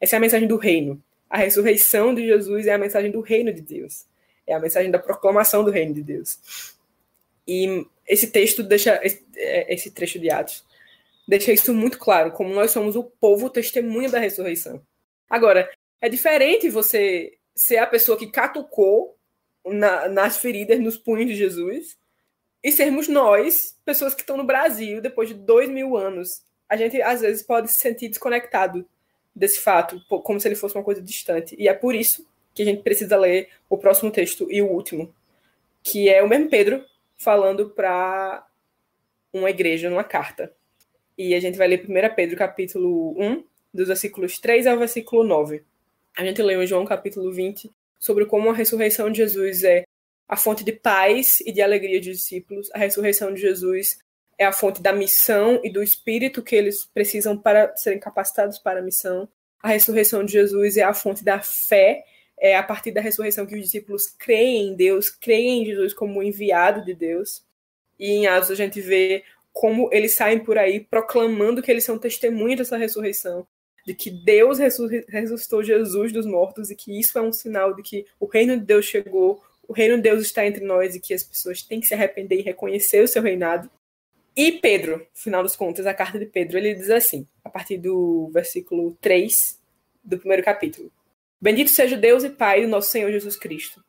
Essa 0.00 0.16
é 0.16 0.18
a 0.18 0.20
mensagem 0.20 0.48
do 0.48 0.56
reino. 0.56 1.02
A 1.28 1.38
ressurreição 1.38 2.14
de 2.14 2.26
Jesus 2.26 2.66
é 2.66 2.72
a 2.72 2.78
mensagem 2.78 3.10
do 3.10 3.20
reino 3.20 3.52
de 3.52 3.60
Deus. 3.60 4.06
É 4.46 4.54
a 4.54 4.60
mensagem 4.60 4.90
da 4.90 4.98
proclamação 4.98 5.64
do 5.64 5.70
reino 5.70 5.94
de 5.94 6.02
Deus. 6.02 6.38
E 7.46 7.86
esse 8.06 8.28
texto 8.28 8.62
deixa, 8.62 9.00
é, 9.36 9.72
esse 9.74 9.90
trecho 9.90 10.18
de 10.18 10.30
Atos, 10.30 10.64
deixa 11.26 11.52
isso 11.52 11.72
muito 11.74 11.98
claro, 11.98 12.32
como 12.32 12.54
nós 12.54 12.70
somos 12.70 12.96
o 12.96 13.04
povo 13.04 13.50
testemunha 13.50 14.08
da 14.08 14.18
ressurreição. 14.18 14.80
Agora, 15.28 15.68
é 16.00 16.08
diferente 16.08 16.68
você 16.68 17.36
ser 17.54 17.78
a 17.78 17.86
pessoa 17.86 18.18
que 18.18 18.30
catucou 18.30 19.16
na, 19.64 20.08
nas 20.08 20.36
feridas, 20.36 20.78
nos 20.78 20.96
punhos 20.96 21.26
de 21.26 21.34
Jesus, 21.34 21.96
e 22.66 22.72
sermos 22.72 23.06
nós, 23.06 23.78
pessoas 23.84 24.12
que 24.12 24.22
estão 24.22 24.36
no 24.36 24.42
Brasil 24.42 25.00
depois 25.00 25.28
de 25.28 25.36
dois 25.36 25.70
mil 25.70 25.96
anos. 25.96 26.42
A 26.68 26.76
gente, 26.76 27.00
às 27.00 27.20
vezes, 27.20 27.40
pode 27.40 27.70
se 27.70 27.78
sentir 27.78 28.08
desconectado 28.08 28.84
desse 29.32 29.60
fato, 29.60 30.02
como 30.08 30.40
se 30.40 30.48
ele 30.48 30.56
fosse 30.56 30.74
uma 30.74 30.82
coisa 30.82 31.00
distante. 31.00 31.54
E 31.56 31.68
é 31.68 31.72
por 31.72 31.94
isso 31.94 32.26
que 32.52 32.62
a 32.62 32.64
gente 32.64 32.82
precisa 32.82 33.16
ler 33.16 33.50
o 33.70 33.78
próximo 33.78 34.10
texto 34.10 34.50
e 34.50 34.60
o 34.60 34.66
último, 34.66 35.14
que 35.80 36.08
é 36.08 36.20
o 36.24 36.28
mesmo 36.28 36.50
Pedro 36.50 36.84
falando 37.16 37.70
para 37.70 38.44
uma 39.32 39.48
igreja 39.48 39.88
numa 39.88 40.02
carta. 40.02 40.52
E 41.16 41.36
a 41.36 41.40
gente 41.40 41.56
vai 41.56 41.68
ler 41.68 41.86
1 41.88 42.16
Pedro 42.16 42.36
capítulo 42.36 43.14
1, 43.16 43.44
dos 43.72 43.86
versículos 43.86 44.40
3 44.40 44.66
ao 44.66 44.76
versículo 44.76 45.22
9. 45.22 45.62
A 46.16 46.24
gente 46.24 46.42
leu 46.42 46.60
em 46.60 46.66
João 46.66 46.84
capítulo 46.84 47.30
20 47.30 47.70
sobre 47.96 48.26
como 48.26 48.50
a 48.50 48.54
ressurreição 48.54 49.08
de 49.08 49.18
Jesus 49.18 49.62
é 49.62 49.84
a 50.28 50.36
fonte 50.36 50.64
de 50.64 50.72
paz 50.72 51.40
e 51.40 51.52
de 51.52 51.62
alegria 51.62 51.98
dos 51.98 52.08
discípulos. 52.08 52.70
A 52.72 52.78
ressurreição 52.78 53.32
de 53.32 53.40
Jesus 53.40 53.98
é 54.38 54.44
a 54.44 54.52
fonte 54.52 54.82
da 54.82 54.92
missão 54.92 55.60
e 55.62 55.70
do 55.70 55.82
espírito 55.82 56.42
que 56.42 56.54
eles 56.54 56.84
precisam 56.84 57.36
para 57.36 57.74
serem 57.76 57.98
capacitados 57.98 58.58
para 58.58 58.80
a 58.80 58.82
missão. 58.82 59.28
A 59.62 59.68
ressurreição 59.68 60.24
de 60.24 60.32
Jesus 60.32 60.76
é 60.76 60.82
a 60.82 60.94
fonte 60.94 61.24
da 61.24 61.40
fé 61.40 62.04
é 62.38 62.56
a 62.56 62.62
partir 62.62 62.90
da 62.90 63.00
ressurreição 63.00 63.46
que 63.46 63.54
os 63.54 63.62
discípulos 63.62 64.06
creem 64.06 64.68
em 64.68 64.74
Deus, 64.74 65.08
creem 65.08 65.62
em 65.62 65.66
Jesus 65.66 65.94
como 65.94 66.22
enviado 66.22 66.84
de 66.84 66.94
Deus. 66.94 67.42
E 67.98 68.10
em 68.10 68.26
Atos 68.26 68.50
a 68.50 68.54
gente 68.54 68.80
vê 68.80 69.24
como 69.52 69.88
eles 69.90 70.14
saem 70.14 70.38
por 70.38 70.58
aí 70.58 70.80
proclamando 70.80 71.62
que 71.62 71.70
eles 71.70 71.84
são 71.84 71.98
testemunhas 71.98 72.58
dessa 72.58 72.76
ressurreição, 72.76 73.46
de 73.86 73.94
que 73.94 74.10
Deus 74.10 74.58
ressuscitou 74.58 75.62
Jesus 75.62 76.12
dos 76.12 76.26
mortos 76.26 76.70
e 76.70 76.76
que 76.76 76.98
isso 76.98 77.18
é 77.18 77.22
um 77.22 77.32
sinal 77.32 77.74
de 77.74 77.82
que 77.82 78.04
o 78.20 78.26
reino 78.26 78.58
de 78.58 78.66
Deus 78.66 78.84
chegou, 78.84 79.42
o 79.68 79.72
reino 79.72 79.96
de 79.96 80.02
Deus 80.02 80.22
está 80.22 80.46
entre 80.46 80.64
nós 80.64 80.94
e 80.94 81.00
que 81.00 81.14
as 81.14 81.22
pessoas 81.22 81.62
têm 81.62 81.80
que 81.80 81.86
se 81.86 81.94
arrepender 81.94 82.38
e 82.38 82.42
reconhecer 82.42 83.02
o 83.02 83.08
seu 83.08 83.22
reinado. 83.22 83.70
E 84.36 84.52
Pedro, 84.52 85.06
final 85.14 85.42
dos 85.42 85.56
contas, 85.56 85.86
a 85.86 85.94
carta 85.94 86.18
de 86.18 86.26
Pedro, 86.26 86.58
ele 86.58 86.74
diz 86.74 86.90
assim, 86.90 87.26
a 87.42 87.48
partir 87.48 87.78
do 87.78 88.30
versículo 88.32 88.96
3 89.00 89.58
do 90.04 90.18
primeiro 90.18 90.42
capítulo: 90.42 90.92
Bendito 91.40 91.70
seja 91.70 91.96
Deus 91.96 92.22
e 92.22 92.30
Pai 92.30 92.62
do 92.62 92.68
nosso 92.68 92.90
Senhor 92.90 93.10
Jesus 93.10 93.36
Cristo. 93.36 93.82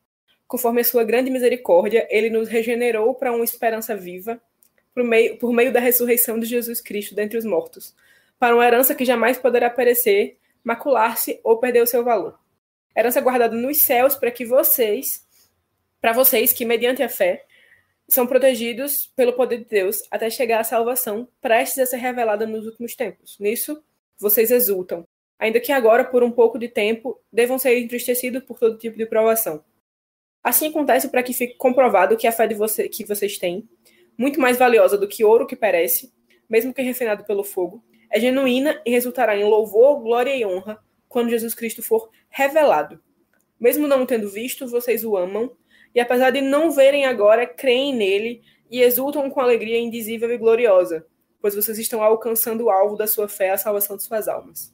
Conforme 0.47 0.79
a 0.81 0.83
sua 0.83 1.03
grande 1.03 1.29
misericórdia, 1.29 2.07
ele 2.09 2.29
nos 2.29 2.47
regenerou 2.47 3.13
para 3.13 3.33
uma 3.33 3.43
esperança 3.43 3.95
viva 3.95 4.41
por 4.93 5.03
meio, 5.03 5.37
por 5.37 5.53
meio 5.53 5.71
da 5.71 5.79
ressurreição 5.79 6.39
de 6.39 6.45
Jesus 6.45 6.81
Cristo 6.81 7.13
dentre 7.13 7.37
os 7.37 7.45
mortos, 7.45 7.93
para 8.39 8.55
uma 8.55 8.65
herança 8.65 8.95
que 8.95 9.05
jamais 9.05 9.37
poderá 9.37 9.69
perecer, 9.69 10.37
macular-se 10.63 11.39
ou 11.43 11.57
perder 11.57 11.83
o 11.83 11.87
seu 11.87 12.03
valor. 12.03 12.39
Herança 12.95 13.21
guardada 13.21 13.55
nos 13.55 13.77
céus 13.77 14.15
para 14.15 14.31
que 14.31 14.45
vocês, 14.45 15.26
para 16.01 16.13
vocês 16.13 16.53
que 16.53 16.65
mediante 16.65 17.03
a 17.03 17.09
fé 17.09 17.45
são 18.07 18.25
protegidos 18.25 19.11
pelo 19.15 19.33
poder 19.33 19.59
de 19.59 19.65
Deus 19.65 20.01
até 20.09 20.29
chegar 20.29 20.61
à 20.61 20.63
salvação 20.63 21.27
prestes 21.41 21.79
a 21.79 21.85
ser 21.85 21.97
revelada 21.97 22.45
nos 22.45 22.65
últimos 22.65 22.95
tempos. 22.95 23.37
Nisso 23.39 23.83
vocês 24.17 24.49
exultam, 24.49 25.05
ainda 25.37 25.59
que 25.59 25.71
agora, 25.71 26.03
por 26.03 26.23
um 26.23 26.31
pouco 26.31 26.57
de 26.57 26.67
tempo, 26.69 27.19
devam 27.31 27.59
ser 27.59 27.77
entristecidos 27.77 28.43
por 28.43 28.57
todo 28.57 28.77
tipo 28.77 28.97
de 28.97 29.05
provação. 29.05 29.63
Assim 30.43 30.69
acontece 30.69 31.09
para 31.09 31.21
que 31.21 31.33
fique 31.33 31.55
comprovado 31.55 32.15
que 32.15 32.25
a 32.25 32.31
fé 32.31 32.47
de 32.47 32.55
você, 32.55 32.87
que 32.87 33.03
vocês 33.03 33.37
têm, 33.37 33.67
muito 34.17 34.39
mais 34.39 34.57
valiosa 34.57 34.97
do 34.97 35.07
que 35.07 35.23
ouro 35.23 35.45
que 35.45 35.55
perece, 35.55 36.11
mesmo 36.49 36.73
que 36.73 36.81
refinado 36.81 37.25
pelo 37.25 37.43
fogo, 37.43 37.83
é 38.09 38.19
genuína 38.19 38.81
e 38.85 38.91
resultará 38.91 39.35
em 39.35 39.43
louvor, 39.43 40.01
glória 40.01 40.33
e 40.35 40.45
honra 40.45 40.79
quando 41.09 41.29
Jesus 41.29 41.53
Cristo 41.53 41.83
for 41.83 42.09
revelado. 42.29 42.99
Mesmo 43.59 43.87
não 43.87 44.05
tendo 44.05 44.29
visto, 44.29 44.67
vocês 44.67 45.03
o 45.03 45.17
amam, 45.17 45.51
e 45.97 45.99
apesar 45.99 46.29
de 46.29 46.41
não 46.41 46.69
verem 46.69 47.07
agora, 47.07 47.47
creem 47.47 47.91
nele 47.91 48.43
e 48.69 48.81
exultam 48.81 49.27
com 49.31 49.41
alegria 49.41 49.79
indizível 49.79 50.31
e 50.31 50.37
gloriosa, 50.37 51.07
pois 51.41 51.55
vocês 51.55 51.79
estão 51.79 52.03
alcançando 52.03 52.65
o 52.65 52.69
alvo 52.69 52.95
da 52.95 53.07
sua 53.07 53.27
fé, 53.27 53.49
a 53.49 53.57
salvação 53.57 53.97
de 53.97 54.03
suas 54.03 54.27
almas. 54.27 54.71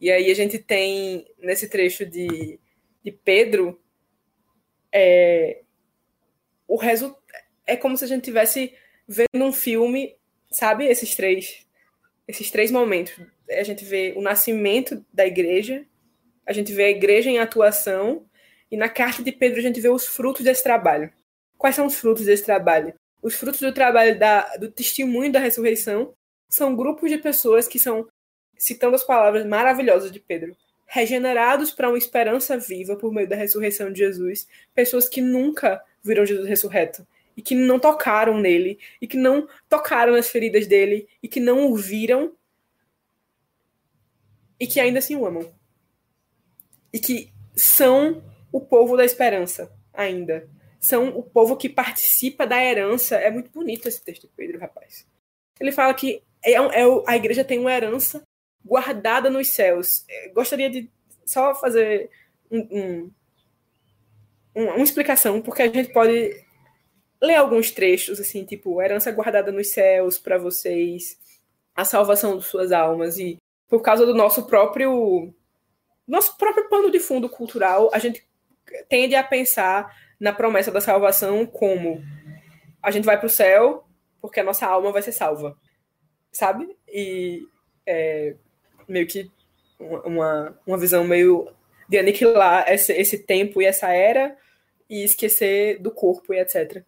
E 0.00 0.10
aí 0.10 0.28
a 0.28 0.34
gente 0.34 0.58
tem, 0.58 1.32
nesse 1.38 1.68
trecho 1.68 2.04
de, 2.04 2.58
de 3.04 3.12
Pedro, 3.12 3.80
é, 4.92 5.62
o 6.66 6.74
resultado. 6.74 7.22
É 7.64 7.76
como 7.76 7.96
se 7.96 8.04
a 8.04 8.08
gente 8.08 8.24
tivesse 8.24 8.74
vendo 9.06 9.44
um 9.44 9.52
filme, 9.52 10.16
sabe? 10.50 10.86
Esses 10.86 11.14
três, 11.14 11.68
esses 12.26 12.50
três 12.50 12.72
momentos. 12.72 13.14
A 13.48 13.62
gente 13.62 13.84
vê 13.84 14.12
o 14.16 14.20
nascimento 14.20 15.06
da 15.12 15.24
igreja, 15.24 15.86
a 16.44 16.52
gente 16.52 16.72
vê 16.72 16.86
a 16.86 16.90
igreja 16.90 17.30
em 17.30 17.38
atuação, 17.38 18.27
e 18.70 18.76
na 18.76 18.88
carta 18.88 19.22
de 19.22 19.32
Pedro 19.32 19.58
a 19.58 19.62
gente 19.62 19.80
vê 19.80 19.88
os 19.88 20.06
frutos 20.06 20.44
desse 20.44 20.62
trabalho. 20.62 21.10
Quais 21.56 21.74
são 21.74 21.86
os 21.86 21.94
frutos 21.94 22.24
desse 22.24 22.44
trabalho? 22.44 22.94
Os 23.22 23.34
frutos 23.34 23.60
do 23.60 23.72
trabalho 23.72 24.18
da, 24.18 24.56
do 24.56 24.70
testemunho 24.70 25.32
da 25.32 25.40
ressurreição 25.40 26.14
são 26.48 26.76
grupos 26.76 27.10
de 27.10 27.18
pessoas 27.18 27.66
que 27.66 27.78
são 27.78 28.08
citando 28.56 28.94
as 28.94 29.04
palavras 29.04 29.46
maravilhosas 29.46 30.10
de 30.10 30.20
Pedro, 30.20 30.56
regenerados 30.86 31.70
para 31.70 31.88
uma 31.88 31.98
esperança 31.98 32.56
viva 32.56 32.96
por 32.96 33.12
meio 33.12 33.28
da 33.28 33.36
ressurreição 33.36 33.92
de 33.92 33.98
Jesus, 33.98 34.48
pessoas 34.74 35.08
que 35.08 35.20
nunca 35.20 35.82
viram 36.02 36.26
Jesus 36.26 36.48
ressurreto 36.48 37.06
e 37.36 37.42
que 37.42 37.54
não 37.54 37.78
tocaram 37.78 38.38
nele 38.38 38.78
e 39.00 39.06
que 39.06 39.16
não 39.16 39.48
tocaram 39.68 40.12
nas 40.12 40.28
feridas 40.28 40.66
dele 40.66 41.08
e 41.22 41.28
que 41.28 41.38
não 41.38 41.70
o 41.70 41.76
viram 41.76 42.32
e 44.58 44.66
que 44.66 44.80
ainda 44.80 44.98
assim 44.98 45.14
o 45.14 45.24
amam. 45.24 45.48
E 46.92 46.98
que 46.98 47.32
são 47.54 48.22
o 48.52 48.60
povo 48.60 48.96
da 48.96 49.04
esperança 49.04 49.72
ainda. 49.92 50.48
São 50.80 51.08
o 51.08 51.22
povo 51.22 51.56
que 51.56 51.68
participa 51.68 52.46
da 52.46 52.62
herança. 52.62 53.16
É 53.16 53.30
muito 53.30 53.50
bonito 53.50 53.88
esse 53.88 54.02
texto 54.02 54.22
de 54.22 54.32
Pedro, 54.36 54.60
rapaz. 54.60 55.06
Ele 55.58 55.72
fala 55.72 55.92
que 55.92 56.22
é, 56.44 56.52
é, 56.52 56.84
a 57.06 57.16
igreja 57.16 57.44
tem 57.44 57.58
uma 57.58 57.72
herança 57.72 58.22
guardada 58.64 59.28
nos 59.28 59.48
céus. 59.48 60.04
É, 60.08 60.28
gostaria 60.28 60.70
de 60.70 60.90
só 61.24 61.54
fazer 61.54 62.10
um, 62.50 63.10
um, 64.54 64.64
uma 64.64 64.82
explicação, 64.82 65.40
porque 65.42 65.62
a 65.62 65.68
gente 65.68 65.92
pode 65.92 66.44
ler 67.20 67.34
alguns 67.34 67.70
trechos, 67.70 68.20
assim, 68.20 68.44
tipo, 68.44 68.80
herança 68.80 69.10
guardada 69.10 69.50
nos 69.50 69.70
céus 69.70 70.18
para 70.18 70.38
vocês, 70.38 71.18
a 71.74 71.84
salvação 71.84 72.38
de 72.38 72.44
suas 72.44 72.70
almas, 72.70 73.18
e 73.18 73.36
por 73.68 73.82
causa 73.82 74.06
do 74.06 74.14
nosso 74.14 74.46
próprio 74.46 75.34
nosso 76.06 76.38
próprio 76.38 76.68
pano 76.70 76.90
de 76.90 76.98
fundo 76.98 77.28
cultural, 77.28 77.90
a 77.92 77.98
gente 77.98 78.26
tende 78.88 79.14
a 79.14 79.22
pensar 79.22 79.94
na 80.18 80.32
promessa 80.32 80.70
da 80.70 80.80
salvação 80.80 81.46
como 81.46 82.02
a 82.82 82.90
gente 82.90 83.04
vai 83.04 83.18
para 83.18 83.26
o 83.26 83.30
céu 83.30 83.84
porque 84.20 84.40
a 84.40 84.44
nossa 84.44 84.66
alma 84.66 84.92
vai 84.92 85.02
ser 85.02 85.12
salva, 85.12 85.56
sabe? 86.32 86.76
E 86.88 87.46
é, 87.86 88.34
meio 88.88 89.06
que 89.06 89.30
uma, 89.78 90.58
uma 90.66 90.78
visão 90.78 91.04
meio 91.04 91.52
de 91.88 91.98
aniquilar 91.98 92.68
esse, 92.68 92.92
esse 92.92 93.18
tempo 93.18 93.62
e 93.62 93.64
essa 93.64 93.92
era 93.92 94.36
e 94.88 95.04
esquecer 95.04 95.78
do 95.80 95.90
corpo 95.90 96.34
e 96.34 96.40
etc. 96.40 96.84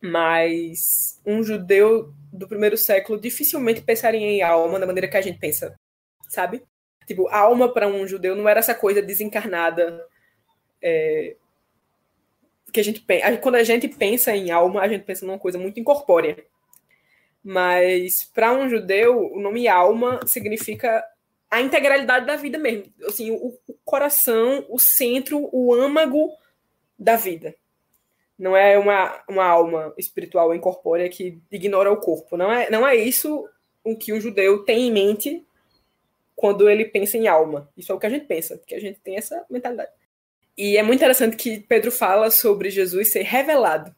Mas 0.00 1.20
um 1.24 1.42
judeu 1.42 2.12
do 2.32 2.48
primeiro 2.48 2.76
século 2.76 3.20
dificilmente 3.20 3.82
pensaria 3.82 4.20
em 4.20 4.42
alma 4.42 4.80
da 4.80 4.86
maneira 4.86 5.08
que 5.08 5.16
a 5.16 5.20
gente 5.20 5.38
pensa, 5.38 5.74
sabe? 6.28 6.62
Tipo, 7.06 7.28
alma 7.28 7.72
para 7.72 7.86
um 7.86 8.06
judeu 8.06 8.34
não 8.34 8.48
era 8.48 8.60
essa 8.60 8.74
coisa 8.74 9.02
desencarnada. 9.02 10.04
É, 10.82 11.36
que 12.72 12.80
a 12.80 12.84
gente 12.84 13.04
quando 13.40 13.56
a 13.56 13.62
gente 13.62 13.86
pensa 13.86 14.34
em 14.34 14.50
alma, 14.50 14.80
a 14.80 14.88
gente 14.88 15.04
pensa 15.04 15.26
numa 15.26 15.38
coisa 15.38 15.58
muito 15.58 15.78
incorpórea. 15.78 16.44
Mas 17.44 18.30
para 18.34 18.52
um 18.52 18.68
judeu, 18.68 19.32
o 19.32 19.40
nome 19.40 19.68
alma 19.68 20.20
significa 20.26 21.04
a 21.50 21.60
integralidade 21.60 22.24
da 22.24 22.36
vida 22.36 22.58
mesmo. 22.58 22.90
Assim, 23.06 23.30
o, 23.30 23.58
o 23.68 23.74
coração, 23.84 24.64
o 24.70 24.78
centro, 24.78 25.48
o 25.52 25.74
âmago 25.74 26.30
da 26.98 27.16
vida. 27.16 27.54
não 28.38 28.56
é 28.56 28.78
uma, 28.78 29.22
uma 29.28 29.44
alma 29.44 29.94
espiritual 29.98 30.54
incorpórea 30.54 31.08
que 31.08 31.38
ignora 31.50 31.92
o 31.92 31.96
corpo. 31.96 32.36
Não 32.36 32.50
é, 32.50 32.70
não 32.70 32.86
é 32.86 32.96
isso 32.96 33.48
o 33.84 33.96
que 33.96 34.12
um 34.12 34.20
judeu 34.20 34.64
tem 34.64 34.88
em 34.88 34.92
mente 34.92 35.46
quando 36.34 36.68
ele 36.70 36.86
pensa 36.86 37.18
em 37.18 37.28
alma. 37.28 37.68
Isso 37.76 37.92
é 37.92 37.94
o 37.94 37.98
que 37.98 38.06
a 38.06 38.10
gente 38.10 38.26
pensa, 38.26 38.56
porque 38.56 38.74
a 38.74 38.80
gente 38.80 38.98
tem 39.00 39.16
essa 39.16 39.44
mentalidade. 39.50 39.90
E 40.56 40.76
é 40.76 40.82
muito 40.82 40.98
interessante 40.98 41.36
que 41.36 41.60
Pedro 41.60 41.90
fala 41.90 42.30
sobre 42.30 42.70
Jesus 42.70 43.08
ser 43.08 43.22
revelado. 43.22 43.94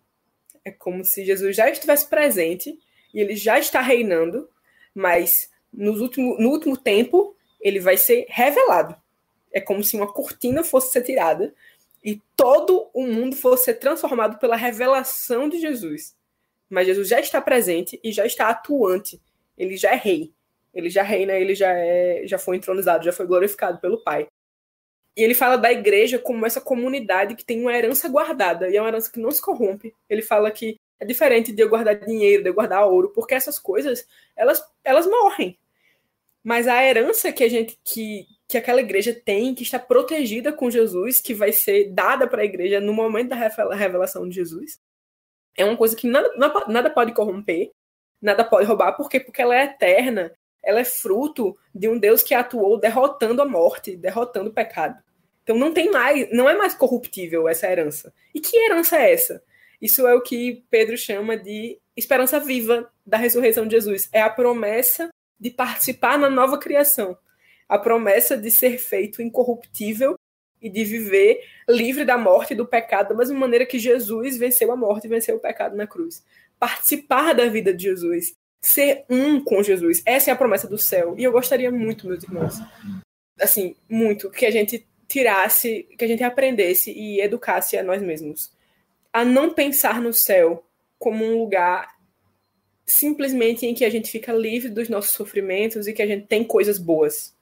É 0.65 0.71
como 0.71 1.05
se 1.05 1.25
Jesus 1.25 1.57
já 1.57 1.69
estivesse 1.69 2.09
presente 2.09 2.79
e 3.13 3.21
ele 3.21 3.37
já 3.37 3.59
está 3.59 3.81
reinando, 3.81 4.49
mas 4.95 5.51
nos 5.73 6.01
último, 6.01 6.37
no 6.39 6.51
último 6.51 6.77
tempo 6.77 7.37
ele 7.61 7.81
vai 7.81 7.97
ser 7.97 8.27
revelado. 8.29 8.97
É 9.53 9.61
como 9.61 9.83
se 9.83 9.97
uma 9.97 10.13
cortina 10.13 10.63
fosse 10.63 10.93
ser 10.93 11.03
tirada 11.03 11.55
e 12.05 12.21
todo 12.37 12.91
o 12.93 13.07
mundo 13.07 13.35
fosse 13.35 13.65
ser 13.65 13.75
transformado 13.75 14.39
pela 14.39 14.57
revelação 14.57 15.49
de 15.49 15.59
Jesus. 15.59 16.17
Mas 16.69 16.87
Jesus 16.87 17.09
já 17.09 17.21
está 17.21 17.41
presente 17.41 17.99
e 18.03 18.13
já 18.13 18.27
está 18.27 18.49
atuante. 18.49 19.21
Ele 19.57 19.77
já 19.77 19.93
é 19.93 19.97
rei. 19.97 20.33
Ele 20.75 20.91
já 20.91 21.03
reina, 21.03 21.35
ele 21.35 21.55
já 21.55 21.73
é, 21.73 22.23
já 22.27 22.37
foi 22.37 22.57
entronizado, 22.57 23.05
já 23.05 23.13
foi 23.13 23.27
glorificado 23.27 23.79
pelo 23.79 24.03
Pai. 24.03 24.27
E 25.17 25.23
ele 25.23 25.35
fala 25.35 25.57
da 25.57 25.73
igreja 25.73 26.19
como 26.19 26.45
essa 26.45 26.61
comunidade 26.61 27.37
que 27.37 27.45
tem 27.45 27.61
uma 27.61 27.77
herança 27.77 28.09
guardada, 28.09 28.69
e 28.69 28.77
é 28.77 28.81
uma 28.81 28.89
herança 28.89 29.11
que 29.11 29.21
não 29.21 29.31
se 29.31 29.41
corrompe. 29.41 29.95
Ele 30.09 30.23
fala 30.23 30.51
que 30.51 30.81
é 30.99 31.05
diferente 31.05 31.53
de 31.53 31.63
eu 31.63 31.69
guardar 31.69 31.97
dinheiro, 31.97 32.43
de 32.43 32.49
eu 32.49 32.55
guardar 32.55 32.87
ouro, 32.87 33.11
porque 33.11 33.35
essas 33.35 33.59
coisas, 33.59 34.07
elas, 34.37 34.65
elas 34.83 35.07
morrem. 35.07 35.59
Mas 36.43 36.69
a 36.69 36.85
herança 36.85 37.33
que 37.33 37.45
a 37.45 37.49
gente 37.49 37.79
que, 37.85 38.27
que 38.49 38.59
aquela 38.59 38.81
igreja 38.81 39.15
tem, 39.15 39.55
que 39.55 39.63
está 39.63 39.79
protegida 39.79 40.53
com 40.53 40.71
Jesus, 40.71 41.21
que 41.21 41.33
vai 41.33 41.53
ser 41.53 41.91
dada 41.91 42.27
para 42.27 42.43
a 42.43 42.45
igreja 42.45 42.81
no 42.81 42.93
momento 42.93 43.31
da 43.31 43.37
revelação 43.75 44.29
de 44.29 44.35
Jesus, 44.35 44.81
é 45.57 45.65
uma 45.65 45.77
coisa 45.77 45.97
que 45.97 46.07
nada, 46.07 46.31
nada 46.69 46.91
pode 46.91 47.15
corromper, 47.15 47.71
nada 48.21 48.45
pode 48.45 48.67
roubar, 48.67 48.93
porque 48.97 49.21
porque 49.21 49.41
ela 49.41 49.57
é 49.57 49.65
eterna, 49.65 50.33
ela 50.63 50.81
é 50.81 50.85
fruto 50.85 51.57
de 51.75 51.89
um 51.89 51.99
Deus 51.99 52.23
que 52.23 52.35
atuou 52.35 52.79
derrotando 52.79 53.43
a 53.43 53.47
morte, 53.47 53.97
derrotando 53.97 54.51
o 54.51 54.53
pecado. 54.53 55.03
Então 55.45 55.57
não 55.57 55.73
tem 55.73 55.91
mais, 55.91 56.29
não 56.33 56.49
é 56.49 56.57
mais 56.57 56.75
corruptível 56.75 57.49
essa 57.49 57.71
herança. 57.71 58.13
E 58.35 58.41
que 58.41 58.57
herança 58.57 58.97
é 58.97 59.13
essa? 59.13 59.43
Isso 59.81 60.07
é 60.07 60.15
o 60.15 60.23
que 60.23 60.65
Pedro 60.71 60.97
chama 60.97 61.37
de 61.37 61.79
esperança 61.97 62.41
viva 62.41 62.91
da 63.07 63.17
ressurreição 63.17 63.67
de 63.67 63.77
Jesus. 63.77 64.09
É 64.13 64.23
a 64.23 64.31
promessa 64.31 65.11
de 65.39 65.51
participar 65.51 66.19
na 66.19 66.31
nova 66.31 66.59
criação 66.59 67.17
a 67.69 67.79
promessa 67.79 68.37
de 68.37 68.51
ser 68.51 68.79
feito 68.79 69.23
incorruptível 69.23 70.19
e 70.61 70.71
de 70.71 70.85
viver 70.85 71.41
livre 71.69 72.05
da 72.05 72.17
morte 72.17 72.53
e 72.53 72.57
do 72.57 72.67
pecado, 72.67 73.09
da 73.09 73.15
mesma 73.15 73.39
maneira 73.39 73.67
que 73.67 73.79
Jesus 73.79 74.37
venceu 74.37 74.73
a 74.73 74.77
morte 74.77 75.07
e 75.07 75.11
venceu 75.11 75.37
o 75.37 75.41
pecado 75.41 75.77
na 75.77 75.87
cruz. 75.87 76.25
Participar 76.59 77.35
da 77.35 77.47
vida 77.47 77.75
de 77.75 77.85
Jesus, 77.85 78.35
ser 78.63 79.05
um 79.11 79.43
com 79.43 79.63
Jesus. 79.63 80.03
Essa 80.07 80.31
é 80.31 80.33
a 80.33 80.37
promessa 80.37 80.67
do 80.67 80.79
céu. 80.79 81.15
E 81.19 81.25
eu 81.25 81.33
gostaria 81.33 81.71
muito, 81.71 82.07
meus 82.07 82.23
irmãos, 82.23 82.55
assim, 83.39 83.77
muito, 83.89 84.31
que 84.31 84.47
a 84.47 84.51
gente 84.51 84.87
tirasse, 85.09 85.89
que 85.97 86.05
a 86.05 86.09
gente 86.09 86.23
aprendesse 86.23 86.93
e 86.93 87.21
educasse 87.21 87.77
a 87.77 87.83
nós 87.83 88.03
mesmos 88.03 88.53
a 89.13 89.25
não 89.25 89.55
pensar 89.55 90.01
no 90.01 90.13
céu 90.13 90.67
como 90.99 91.25
um 91.25 91.39
lugar 91.39 91.95
simplesmente 92.85 93.65
em 93.65 93.73
que 93.73 93.85
a 93.85 93.91
gente 93.91 94.11
fica 94.11 94.33
livre 94.33 94.69
dos 94.69 94.89
nossos 94.89 95.13
sofrimentos 95.13 95.87
e 95.87 95.93
que 95.93 96.03
a 96.03 96.07
gente 96.07 96.27
tem 96.27 96.43
coisas 96.43 96.79
boas 96.79 97.35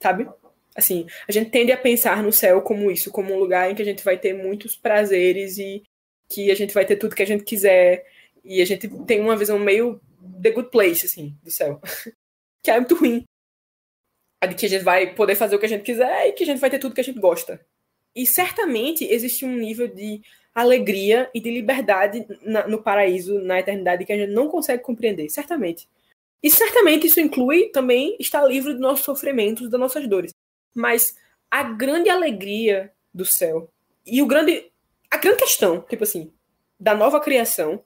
sabe? 0.00 0.28
Assim, 0.74 1.06
a 1.26 1.32
gente 1.32 1.50
tende 1.50 1.72
a 1.72 1.76
pensar 1.76 2.22
no 2.22 2.32
céu 2.32 2.62
como 2.62 2.90
isso, 2.90 3.10
como 3.10 3.34
um 3.34 3.38
lugar 3.38 3.70
em 3.70 3.74
que 3.74 3.82
a 3.82 3.84
gente 3.84 4.04
vai 4.04 4.16
ter 4.16 4.32
muitos 4.32 4.76
prazeres 4.76 5.58
e 5.58 5.82
que 6.28 6.50
a 6.50 6.54
gente 6.54 6.72
vai 6.72 6.84
ter 6.84 6.96
tudo 6.96 7.16
que 7.16 7.22
a 7.22 7.26
gente 7.26 7.44
quiser 7.44 8.06
e 8.44 8.62
a 8.62 8.64
gente 8.64 8.88
tem 9.04 9.20
uma 9.20 9.36
visão 9.36 9.58
meio 9.58 10.00
the 10.40 10.50
good 10.50 10.70
place, 10.70 11.04
assim, 11.04 11.36
do 11.42 11.50
céu. 11.50 11.80
que 12.62 12.70
é 12.70 12.76
muito 12.78 12.94
ruim. 12.94 13.24
De 14.46 14.54
que 14.54 14.66
a 14.66 14.68
gente 14.68 14.84
vai 14.84 15.14
poder 15.14 15.34
fazer 15.34 15.56
o 15.56 15.58
que 15.58 15.66
a 15.66 15.68
gente 15.68 15.82
quiser 15.82 16.28
e 16.28 16.32
que 16.32 16.42
a 16.44 16.46
gente 16.46 16.60
vai 16.60 16.70
ter 16.70 16.78
tudo 16.78 16.94
que 16.94 17.00
a 17.00 17.04
gente 17.04 17.18
gosta. 17.18 17.60
E 18.14 18.26
certamente 18.26 19.04
existe 19.04 19.44
um 19.44 19.56
nível 19.56 19.88
de 19.88 20.22
alegria 20.54 21.30
e 21.34 21.40
de 21.40 21.50
liberdade 21.50 22.26
na, 22.42 22.66
no 22.66 22.82
paraíso, 22.82 23.40
na 23.40 23.60
eternidade, 23.60 24.04
que 24.04 24.12
a 24.12 24.16
gente 24.16 24.32
não 24.32 24.48
consegue 24.48 24.82
compreender, 24.82 25.28
certamente. 25.28 25.88
E 26.42 26.50
certamente 26.50 27.06
isso 27.06 27.20
inclui 27.20 27.68
também 27.68 28.16
estar 28.18 28.44
livre 28.44 28.72
dos 28.72 28.80
nossos 28.80 29.04
sofrimentos, 29.04 29.68
das 29.68 29.80
nossas 29.80 30.06
dores. 30.08 30.32
Mas 30.74 31.16
a 31.50 31.62
grande 31.62 32.08
alegria 32.08 32.92
do 33.12 33.24
céu 33.24 33.70
e 34.06 34.22
o 34.22 34.26
grande 34.26 34.70
a 35.10 35.16
grande 35.16 35.38
questão, 35.38 35.80
tipo 35.80 36.04
assim, 36.04 36.30
da 36.78 36.94
nova 36.94 37.18
criação 37.20 37.82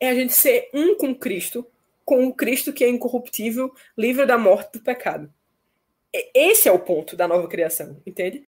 é 0.00 0.08
a 0.08 0.14
gente 0.14 0.32
ser 0.32 0.68
um 0.74 0.96
com 0.96 1.14
Cristo, 1.14 1.66
com 2.04 2.26
o 2.26 2.34
Cristo 2.34 2.72
que 2.72 2.84
é 2.84 2.88
incorruptível, 2.88 3.72
livre 3.96 4.26
da 4.26 4.36
morte 4.36 4.72
do 4.72 4.80
pecado. 4.80 5.32
Esse 6.12 6.68
é 6.68 6.72
o 6.72 6.78
ponto 6.78 7.16
da 7.16 7.28
nova 7.28 7.46
criação, 7.48 8.00
entende? 8.06 8.48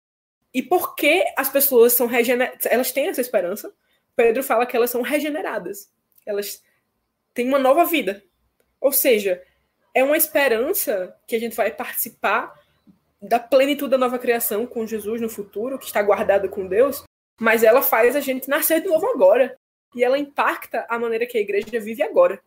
E 0.53 0.63
por 0.63 0.95
que 0.95 1.25
as 1.37 1.49
pessoas 1.49 1.93
são 1.93 2.07
regeneradas? 2.07 2.67
Elas 2.67 2.93
têm 2.93 3.09
essa 3.09 3.21
esperança. 3.21 3.73
Pedro 4.15 4.43
fala 4.43 4.65
que 4.65 4.77
elas 4.77 4.91
são 4.91 5.03
regeneradas. 5.03 5.91
Elas 6.25 6.63
têm 7.35 7.49
uma 7.49 7.59
nova 7.59 7.85
vida. 7.85 8.23
Ou 8.81 8.93
seja, 8.93 9.43
é 9.93 10.03
uma 10.03 10.17
esperança 10.17 11.15
que 11.27 11.37
a 11.37 11.39
gente 11.41 11.55
vai 11.57 11.71
participar 11.71 12.59
da 13.21 13.39
plenitude 13.39 13.91
da 13.91 13.99
nova 13.99 14.19
criação 14.19 14.67
com 14.67 14.87
Jesus 14.87 15.21
no 15.21 15.29
futuro, 15.29 15.79
que 15.79 15.87
está 15.87 16.03
guardada 16.03 16.49
com 16.49 16.67
Deus, 16.67 17.05
mas 17.39 17.63
ela 17.63 17.83
faz 17.83 18.15
a 18.15 18.21
gente 18.21 18.49
nascer 18.49 18.81
de 18.81 18.89
novo 18.89 19.07
agora. 19.07 19.59
E 19.95 20.05
ela 20.05 20.19
impacta 20.19 20.87
a 20.89 20.99
maneira 20.99 21.27
que 21.27 21.39
a 21.39 21.41
igreja 21.41 21.81
vive 21.81 22.03
agora. 22.03 22.41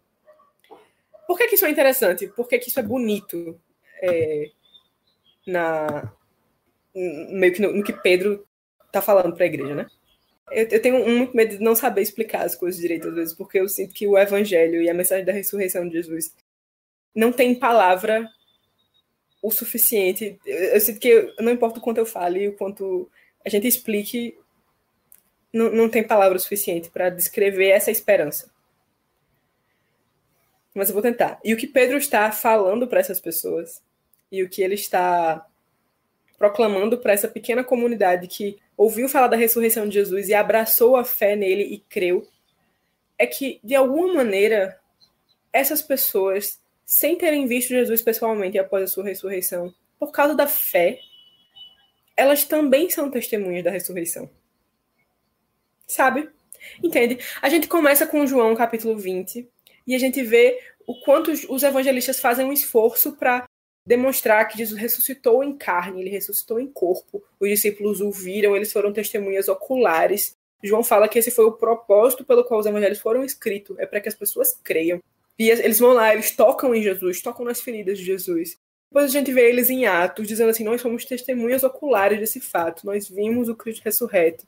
Por 1.27 1.37
que, 1.37 1.47
que 1.47 1.55
isso 1.55 1.65
é 1.65 1.69
interessante? 1.69 2.27
Por 2.27 2.47
que, 2.47 2.57
que 2.57 2.69
isso 2.69 2.79
é 2.79 2.83
bonito 2.83 3.59
é, 4.01 4.51
na, 5.45 6.11
meio 6.93 7.53
que 7.53 7.61
no, 7.61 7.73
no 7.73 7.83
que 7.83 7.93
Pedro 7.93 8.45
está 8.85 9.01
falando 9.01 9.35
para 9.35 9.43
a 9.43 9.47
igreja, 9.47 9.75
né? 9.75 9.87
Eu, 10.51 10.67
eu, 10.67 10.81
tenho 10.81 11.07
muito 11.07 11.35
medo 11.35 11.57
de 11.57 11.63
não 11.63 11.75
saber 11.75 12.01
explicar 12.01 12.43
as 12.43 12.55
coisas 12.55 12.81
direito 12.81 13.07
às 13.07 13.15
vezes, 13.15 13.33
porque 13.35 13.59
eu 13.59 13.69
sinto 13.69 13.93
que 13.93 14.07
o 14.07 14.17
evangelho 14.17 14.81
e 14.81 14.89
a 14.89 14.93
mensagem 14.93 15.23
da 15.23 15.31
ressurreição 15.31 15.87
de 15.87 15.93
Jesus 15.93 16.33
não 17.13 17.31
tem 17.31 17.53
palavra 17.53 18.27
o 19.41 19.51
suficiente. 19.51 20.39
Eu, 20.45 20.57
eu 20.57 20.81
sinto 20.81 20.99
que 20.99 21.33
não 21.39 21.51
importa 21.51 21.79
o 21.79 21.81
quanto 21.81 21.99
eu 21.99 22.05
fale, 22.05 22.47
o 22.47 22.57
quanto 22.57 23.09
a 23.45 23.49
gente 23.49 23.67
explique, 23.67 24.37
não, 25.53 25.71
não 25.71 25.89
tem 25.89 26.03
palavra 26.03 26.37
o 26.37 26.39
suficiente 26.39 26.89
para 26.89 27.09
descrever 27.09 27.69
essa 27.69 27.91
esperança. 27.91 28.51
Mas 30.73 30.89
eu 30.89 30.93
vou 30.93 31.01
tentar. 31.01 31.39
E 31.43 31.53
o 31.53 31.57
que 31.57 31.67
Pedro 31.67 31.97
está 31.97 32.31
falando 32.31 32.87
para 32.87 32.99
essas 32.99 33.19
pessoas, 33.19 33.81
e 34.31 34.43
o 34.43 34.49
que 34.49 34.61
ele 34.61 34.75
está 34.75 35.45
proclamando 36.37 36.97
para 36.97 37.13
essa 37.13 37.27
pequena 37.27 37.63
comunidade 37.63 38.27
que 38.27 38.57
ouviu 38.77 39.09
falar 39.09 39.27
da 39.27 39.35
ressurreição 39.35 39.87
de 39.87 39.95
Jesus 39.95 40.29
e 40.29 40.33
abraçou 40.33 40.95
a 40.95 41.03
fé 41.03 41.35
nele 41.35 41.63
e 41.63 41.79
creu, 41.79 42.25
é 43.17 43.27
que, 43.27 43.59
de 43.61 43.75
alguma 43.75 44.13
maneira, 44.13 44.79
essas 45.51 45.81
pessoas, 45.81 46.61
sem 46.85 47.17
terem 47.17 47.45
visto 47.45 47.69
Jesus 47.69 48.01
pessoalmente 48.01 48.57
após 48.57 48.83
a 48.83 48.87
sua 48.87 49.03
ressurreição, 49.03 49.73
por 49.99 50.11
causa 50.11 50.33
da 50.33 50.47
fé, 50.47 50.99
elas 52.15 52.45
também 52.45 52.89
são 52.89 53.11
testemunhas 53.11 53.63
da 53.63 53.71
ressurreição. 53.71 54.29
Sabe? 55.85 56.29
Entende? 56.81 57.19
A 57.41 57.49
gente 57.49 57.67
começa 57.67 58.07
com 58.07 58.25
João 58.25 58.55
capítulo 58.55 58.97
20 58.97 59.47
e 59.85 59.95
a 59.95 59.99
gente 59.99 60.23
vê 60.23 60.59
o 60.87 61.01
quanto 61.01 61.31
os 61.31 61.63
evangelistas 61.63 62.19
fazem 62.19 62.45
um 62.45 62.53
esforço 62.53 63.13
para 63.17 63.45
demonstrar 63.85 64.47
que 64.47 64.57
Jesus 64.57 64.79
ressuscitou 64.79 65.43
em 65.43 65.57
carne, 65.57 66.01
ele 66.01 66.09
ressuscitou 66.09 66.59
em 66.59 66.67
corpo. 66.67 67.23
Os 67.39 67.49
discípulos 67.49 68.01
o 68.01 68.11
viram, 68.11 68.55
eles 68.55 68.71
foram 68.71 68.93
testemunhas 68.93 69.47
oculares. 69.47 70.35
João 70.63 70.83
fala 70.83 71.07
que 71.07 71.17
esse 71.17 71.31
foi 71.31 71.45
o 71.45 71.53
propósito 71.53 72.23
pelo 72.23 72.43
qual 72.43 72.59
os 72.59 72.65
evangelhos 72.65 72.99
foram 72.99 73.23
escritos, 73.23 73.77
é 73.79 73.85
para 73.85 74.01
que 74.01 74.09
as 74.09 74.15
pessoas 74.15 74.57
creiam. 74.63 75.01
E 75.37 75.49
eles 75.49 75.79
vão 75.79 75.93
lá, 75.93 76.13
eles 76.13 76.35
tocam 76.35 76.75
em 76.75 76.83
Jesus, 76.83 77.21
tocam 77.21 77.45
nas 77.45 77.61
feridas 77.61 77.97
de 77.97 78.03
Jesus. 78.03 78.57
Depois 78.91 79.05
a 79.05 79.07
gente 79.07 79.31
vê 79.31 79.49
eles 79.49 79.69
em 79.69 79.85
Atos, 79.85 80.27
dizendo 80.27 80.49
assim: 80.49 80.63
Nós 80.63 80.81
somos 80.81 81.05
testemunhas 81.05 81.63
oculares 81.63 82.19
desse 82.19 82.41
fato, 82.41 82.85
nós 82.85 83.07
vimos 83.07 83.47
o 83.47 83.55
Cristo 83.55 83.83
ressurreto. 83.83 84.45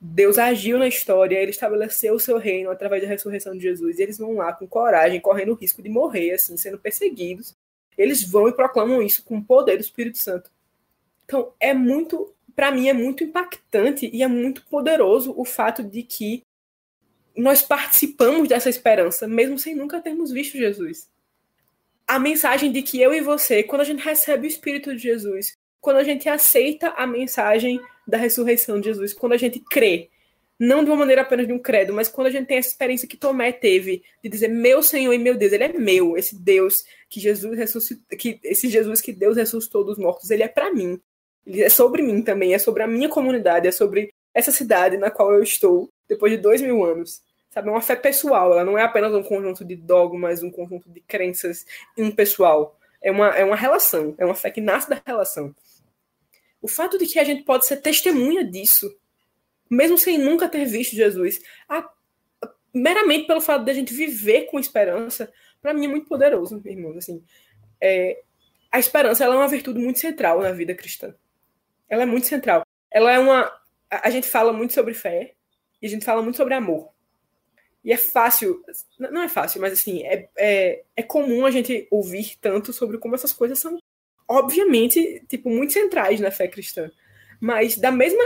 Deus 0.00 0.38
agiu 0.38 0.78
na 0.78 0.86
história, 0.86 1.36
ele 1.36 1.50
estabeleceu 1.50 2.14
o 2.14 2.20
seu 2.20 2.38
reino 2.38 2.70
através 2.70 3.02
da 3.02 3.08
ressurreição 3.08 3.54
de 3.54 3.60
Jesus, 3.60 3.98
e 3.98 4.02
eles 4.02 4.18
vão 4.18 4.34
lá 4.34 4.52
com 4.52 4.66
coragem, 4.66 5.20
correndo 5.20 5.52
o 5.52 5.56
risco 5.56 5.82
de 5.82 5.88
morrer, 5.88 6.32
assim, 6.32 6.56
sendo 6.56 6.78
perseguidos, 6.78 7.54
eles 7.98 8.22
vão 8.22 8.48
e 8.48 8.52
proclamam 8.52 9.02
isso 9.02 9.24
com 9.24 9.38
o 9.38 9.44
poder 9.44 9.76
do 9.76 9.82
Espírito 9.82 10.18
Santo. 10.18 10.50
Então, 11.24 11.52
é 11.60 11.74
muito, 11.74 12.32
para 12.54 12.70
mim, 12.70 12.88
é 12.88 12.92
muito 12.92 13.24
impactante 13.24 14.08
e 14.10 14.22
é 14.22 14.28
muito 14.28 14.64
poderoso 14.66 15.34
o 15.36 15.44
fato 15.44 15.82
de 15.82 16.04
que 16.04 16.42
nós 17.36 17.60
participamos 17.60 18.48
dessa 18.48 18.70
esperança, 18.70 19.26
mesmo 19.26 19.58
sem 19.58 19.74
nunca 19.74 20.00
termos 20.00 20.30
visto 20.30 20.56
Jesus. 20.56 21.10
A 22.06 22.18
mensagem 22.18 22.72
de 22.72 22.82
que 22.82 23.00
eu 23.00 23.12
e 23.12 23.20
você, 23.20 23.62
quando 23.62 23.82
a 23.82 23.84
gente 23.84 24.02
recebe 24.02 24.46
o 24.46 24.48
Espírito 24.48 24.94
de 24.94 25.02
Jesus, 25.02 25.56
quando 25.80 25.98
a 25.98 26.04
gente 26.04 26.28
aceita 26.28 26.88
a 26.90 27.06
mensagem 27.06 27.80
da 28.06 28.16
ressurreição 28.16 28.80
de 28.80 28.86
Jesus, 28.86 29.12
quando 29.12 29.32
a 29.32 29.36
gente 29.36 29.60
crê, 29.60 30.08
não 30.58 30.82
de 30.82 30.90
uma 30.90 30.96
maneira 30.96 31.22
apenas 31.22 31.46
de 31.46 31.52
um 31.52 31.58
credo, 31.58 31.92
mas 31.92 32.08
quando 32.08 32.26
a 32.26 32.30
gente 32.30 32.46
tem 32.46 32.56
essa 32.56 32.68
experiência 32.68 33.06
que 33.06 33.16
Tomé 33.16 33.52
teve 33.52 34.02
de 34.22 34.28
dizer 34.28 34.48
meu 34.48 34.82
Senhor 34.82 35.12
e 35.12 35.18
meu 35.18 35.36
Deus, 35.36 35.52
ele 35.52 35.64
é 35.64 35.72
meu, 35.72 36.16
esse 36.16 36.36
Deus 36.36 36.84
que 37.08 37.20
Jesus 37.20 37.56
ressuscitou, 37.56 38.18
que 38.18 38.40
esse 38.42 38.68
Jesus 38.68 39.00
que 39.00 39.12
Deus 39.12 39.36
ressuscitou 39.36 39.84
dos 39.84 39.98
mortos, 39.98 40.30
ele 40.30 40.42
é 40.42 40.48
para 40.48 40.72
mim. 40.72 41.00
Ele 41.46 41.62
é 41.62 41.68
sobre 41.68 42.02
mim 42.02 42.22
também, 42.22 42.54
é 42.54 42.58
sobre 42.58 42.82
a 42.82 42.86
minha 42.86 43.08
comunidade, 43.08 43.68
é 43.68 43.72
sobre 43.72 44.12
essa 44.34 44.50
cidade 44.50 44.96
na 44.96 45.10
qual 45.10 45.32
eu 45.32 45.42
estou 45.42 45.88
depois 46.08 46.32
de 46.32 46.38
dois 46.38 46.60
mil 46.60 46.84
anos. 46.84 47.22
Sabe, 47.50 47.68
é 47.68 47.70
uma 47.70 47.80
fé 47.80 47.96
pessoal, 47.96 48.52
ela 48.52 48.64
não 48.64 48.76
é 48.76 48.82
apenas 48.82 49.14
um 49.14 49.22
conjunto 49.22 49.64
de 49.64 49.74
dogmas, 49.74 50.42
um 50.42 50.50
conjunto 50.50 50.90
de 50.90 51.00
crenças 51.00 51.64
impessoal. 51.96 52.78
É 53.00 53.10
uma, 53.10 53.28
é 53.28 53.44
uma 53.44 53.56
relação, 53.56 54.14
é 54.18 54.24
uma 54.24 54.34
fé 54.34 54.50
que 54.50 54.60
nasce 54.60 54.90
da 54.90 55.00
relação. 55.06 55.54
O 56.60 56.68
fato 56.68 56.98
de 56.98 57.06
que 57.06 57.18
a 57.18 57.24
gente 57.24 57.44
pode 57.44 57.64
ser 57.64 57.76
testemunha 57.76 58.44
disso 58.44 58.92
mesmo 59.70 59.98
sem 59.98 60.18
nunca 60.18 60.48
ter 60.48 60.64
visto 60.64 60.96
Jesus, 60.96 61.40
a, 61.68 61.78
a, 61.78 62.50
meramente 62.72 63.26
pelo 63.26 63.40
fato 63.40 63.64
de 63.64 63.70
a 63.70 63.74
gente 63.74 63.92
viver 63.92 64.46
com 64.46 64.58
esperança, 64.58 65.32
para 65.60 65.74
mim 65.74 65.86
é 65.86 65.88
muito 65.88 66.06
poderoso, 66.06 66.60
irmãos. 66.64 66.96
Assim, 66.96 67.22
é, 67.80 68.22
a 68.70 68.78
esperança 68.78 69.24
ela 69.24 69.34
é 69.34 69.38
uma 69.38 69.48
virtude 69.48 69.78
muito 69.78 69.98
central 69.98 70.40
na 70.40 70.52
vida 70.52 70.74
cristã. 70.74 71.14
Ela 71.88 72.02
é 72.02 72.06
muito 72.06 72.26
central. 72.26 72.66
Ela 72.90 73.12
é 73.12 73.18
uma. 73.18 73.44
A, 73.90 74.08
a 74.08 74.10
gente 74.10 74.28
fala 74.28 74.52
muito 74.52 74.74
sobre 74.74 74.94
fé 74.94 75.34
e 75.80 75.86
a 75.86 75.90
gente 75.90 76.04
fala 76.04 76.22
muito 76.22 76.36
sobre 76.36 76.54
amor. 76.54 76.90
E 77.84 77.92
é 77.92 77.96
fácil, 77.96 78.62
não 78.98 79.22
é 79.22 79.28
fácil, 79.28 79.60
mas 79.60 79.72
assim, 79.72 80.02
é, 80.02 80.28
é, 80.36 80.82
é 80.96 81.02
comum 81.02 81.46
a 81.46 81.50
gente 81.50 81.86
ouvir 81.90 82.36
tanto 82.40 82.72
sobre 82.72 82.98
como 82.98 83.14
essas 83.14 83.32
coisas 83.32 83.58
são, 83.58 83.78
obviamente, 84.26 85.24
tipo, 85.28 85.48
muito 85.48 85.72
centrais 85.72 86.20
na 86.20 86.30
fé 86.30 86.48
cristã. 86.48 86.90
Mas 87.40 87.76
da 87.78 87.90
mesma 87.90 88.22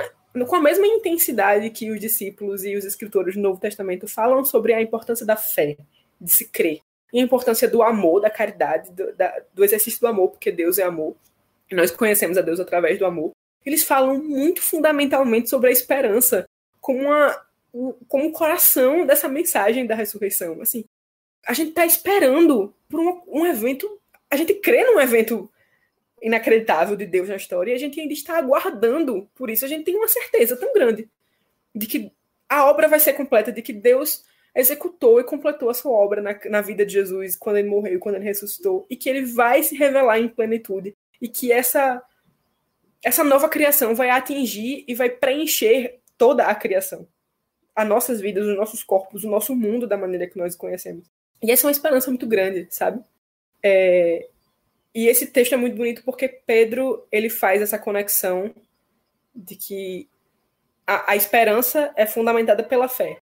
com 0.46 0.56
a 0.56 0.60
mesma 0.60 0.86
intensidade 0.86 1.68
que 1.70 1.90
os 1.90 2.00
discípulos 2.00 2.64
e 2.64 2.74
os 2.74 2.84
escritores 2.84 3.34
do 3.34 3.40
Novo 3.40 3.60
Testamento 3.60 4.08
falam 4.08 4.44
sobre 4.44 4.72
a 4.72 4.80
importância 4.80 5.26
da 5.26 5.36
fé, 5.36 5.76
de 6.20 6.30
se 6.30 6.48
crer, 6.48 6.80
e 7.12 7.20
a 7.20 7.22
importância 7.22 7.68
do 7.68 7.82
amor, 7.82 8.20
da 8.20 8.30
caridade, 8.30 8.90
do, 8.92 9.12
da, 9.12 9.42
do 9.52 9.62
exercício 9.62 10.00
do 10.00 10.06
amor, 10.06 10.30
porque 10.30 10.50
Deus 10.50 10.78
é 10.78 10.82
amor, 10.82 11.14
e 11.70 11.74
nós 11.74 11.90
conhecemos 11.90 12.38
a 12.38 12.42
Deus 12.42 12.58
através 12.58 12.98
do 12.98 13.04
amor. 13.04 13.32
Eles 13.64 13.84
falam 13.84 14.18
muito 14.18 14.62
fundamentalmente 14.62 15.50
sobre 15.50 15.68
a 15.68 15.72
esperança 15.72 16.46
como, 16.80 17.08
como 18.08 18.28
o 18.28 18.32
coração 18.32 19.06
dessa 19.06 19.28
mensagem 19.28 19.86
da 19.86 19.94
ressurreição. 19.94 20.60
Assim, 20.62 20.84
a 21.46 21.52
gente 21.52 21.70
está 21.70 21.84
esperando 21.84 22.74
por 22.88 23.00
um, 23.00 23.22
um 23.28 23.46
evento, 23.46 24.00
a 24.30 24.36
gente 24.36 24.54
crê 24.54 24.84
num 24.84 25.00
evento 25.00 25.50
inacreditável 26.22 26.96
de 26.96 27.04
Deus 27.04 27.28
na 27.28 27.36
história 27.36 27.72
e 27.72 27.74
a 27.74 27.78
gente 27.78 28.00
ainda 28.00 28.12
está 28.12 28.38
aguardando 28.38 29.28
por 29.34 29.50
isso. 29.50 29.64
A 29.64 29.68
gente 29.68 29.84
tem 29.84 29.96
uma 29.96 30.08
certeza 30.08 30.56
tão 30.56 30.72
grande 30.72 31.08
de 31.74 31.86
que 31.86 32.12
a 32.48 32.66
obra 32.66 32.86
vai 32.86 33.00
ser 33.00 33.14
completa, 33.14 33.50
de 33.50 33.60
que 33.60 33.72
Deus 33.72 34.24
executou 34.54 35.18
e 35.18 35.24
completou 35.24 35.68
a 35.68 35.74
sua 35.74 35.92
obra 35.92 36.20
na, 36.20 36.38
na 36.48 36.60
vida 36.60 36.86
de 36.86 36.92
Jesus 36.92 37.36
quando 37.36 37.56
ele 37.56 37.68
morreu, 37.68 37.98
quando 37.98 38.16
ele 38.16 38.24
ressuscitou, 38.24 38.86
e 38.88 38.96
que 38.96 39.08
ele 39.08 39.24
vai 39.24 39.62
se 39.62 39.74
revelar 39.74 40.18
em 40.18 40.28
plenitude 40.28 40.94
e 41.20 41.28
que 41.28 41.50
essa 41.50 42.02
essa 43.04 43.24
nova 43.24 43.48
criação 43.48 43.96
vai 43.96 44.10
atingir 44.10 44.84
e 44.86 44.94
vai 44.94 45.10
preencher 45.10 45.98
toda 46.16 46.44
a 46.46 46.54
criação. 46.54 47.08
As 47.74 47.88
nossas 47.88 48.20
vidas, 48.20 48.46
os 48.46 48.56
nossos 48.56 48.84
corpos, 48.84 49.24
o 49.24 49.28
nosso 49.28 49.56
mundo 49.56 49.88
da 49.88 49.96
maneira 49.96 50.28
que 50.28 50.38
nós 50.38 50.54
conhecemos. 50.54 51.10
E 51.42 51.50
essa 51.50 51.66
é 51.66 51.68
uma 51.68 51.72
esperança 51.72 52.10
muito 52.10 52.28
grande, 52.28 52.68
sabe? 52.70 53.02
É, 53.60 54.28
e 54.94 55.08
esse 55.08 55.26
texto 55.26 55.54
é 55.54 55.56
muito 55.56 55.76
bonito 55.76 56.02
porque 56.04 56.28
Pedro 56.28 57.06
ele 57.10 57.30
faz 57.30 57.62
essa 57.62 57.78
conexão 57.78 58.54
de 59.34 59.56
que 59.56 60.08
a, 60.86 61.12
a, 61.12 61.16
esperança 61.16 61.92
é 61.96 62.06
fundamentada 62.06 62.62
pela 62.62 62.88
fé. 62.88 63.18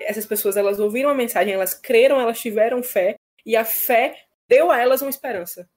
Essas 0.00 0.26
pessoas 0.26 0.56
elas 0.56 0.78
ouviram 0.78 1.08
a 1.08 1.14
mensagem, 1.14 1.54
elas 1.54 1.72
creram, 1.72 2.20
elas 2.20 2.38
tiveram 2.38 2.82
fé 2.82 3.16
e 3.46 3.56
a 3.56 3.64
fé 3.64 4.24
deu 4.46 4.70
a 4.70 4.78
elas 4.78 5.00
uma 5.00 5.10
esperança. 5.10 5.68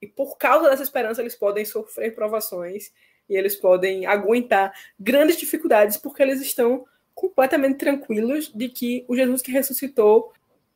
E 0.00 0.06
por 0.06 0.38
causa 0.38 0.70
dessa 0.70 0.82
esperança 0.82 1.20
eles 1.20 1.34
podem 1.34 1.64
sofrer 1.64 2.14
provações 2.14 2.90
e 3.28 3.36
eles 3.36 3.56
podem 3.56 4.06
aguentar 4.06 4.72
grandes 4.98 5.36
dificuldades 5.36 5.98
porque 5.98 6.22
eles 6.22 6.40
estão 6.40 6.86
completamente 7.14 7.78
tranquilos 7.78 8.50
de 8.52 8.68
que 8.68 9.04
o 9.06 9.14
Jesus 9.14 9.42
que 9.42 9.52
ressuscitou, 9.52 10.32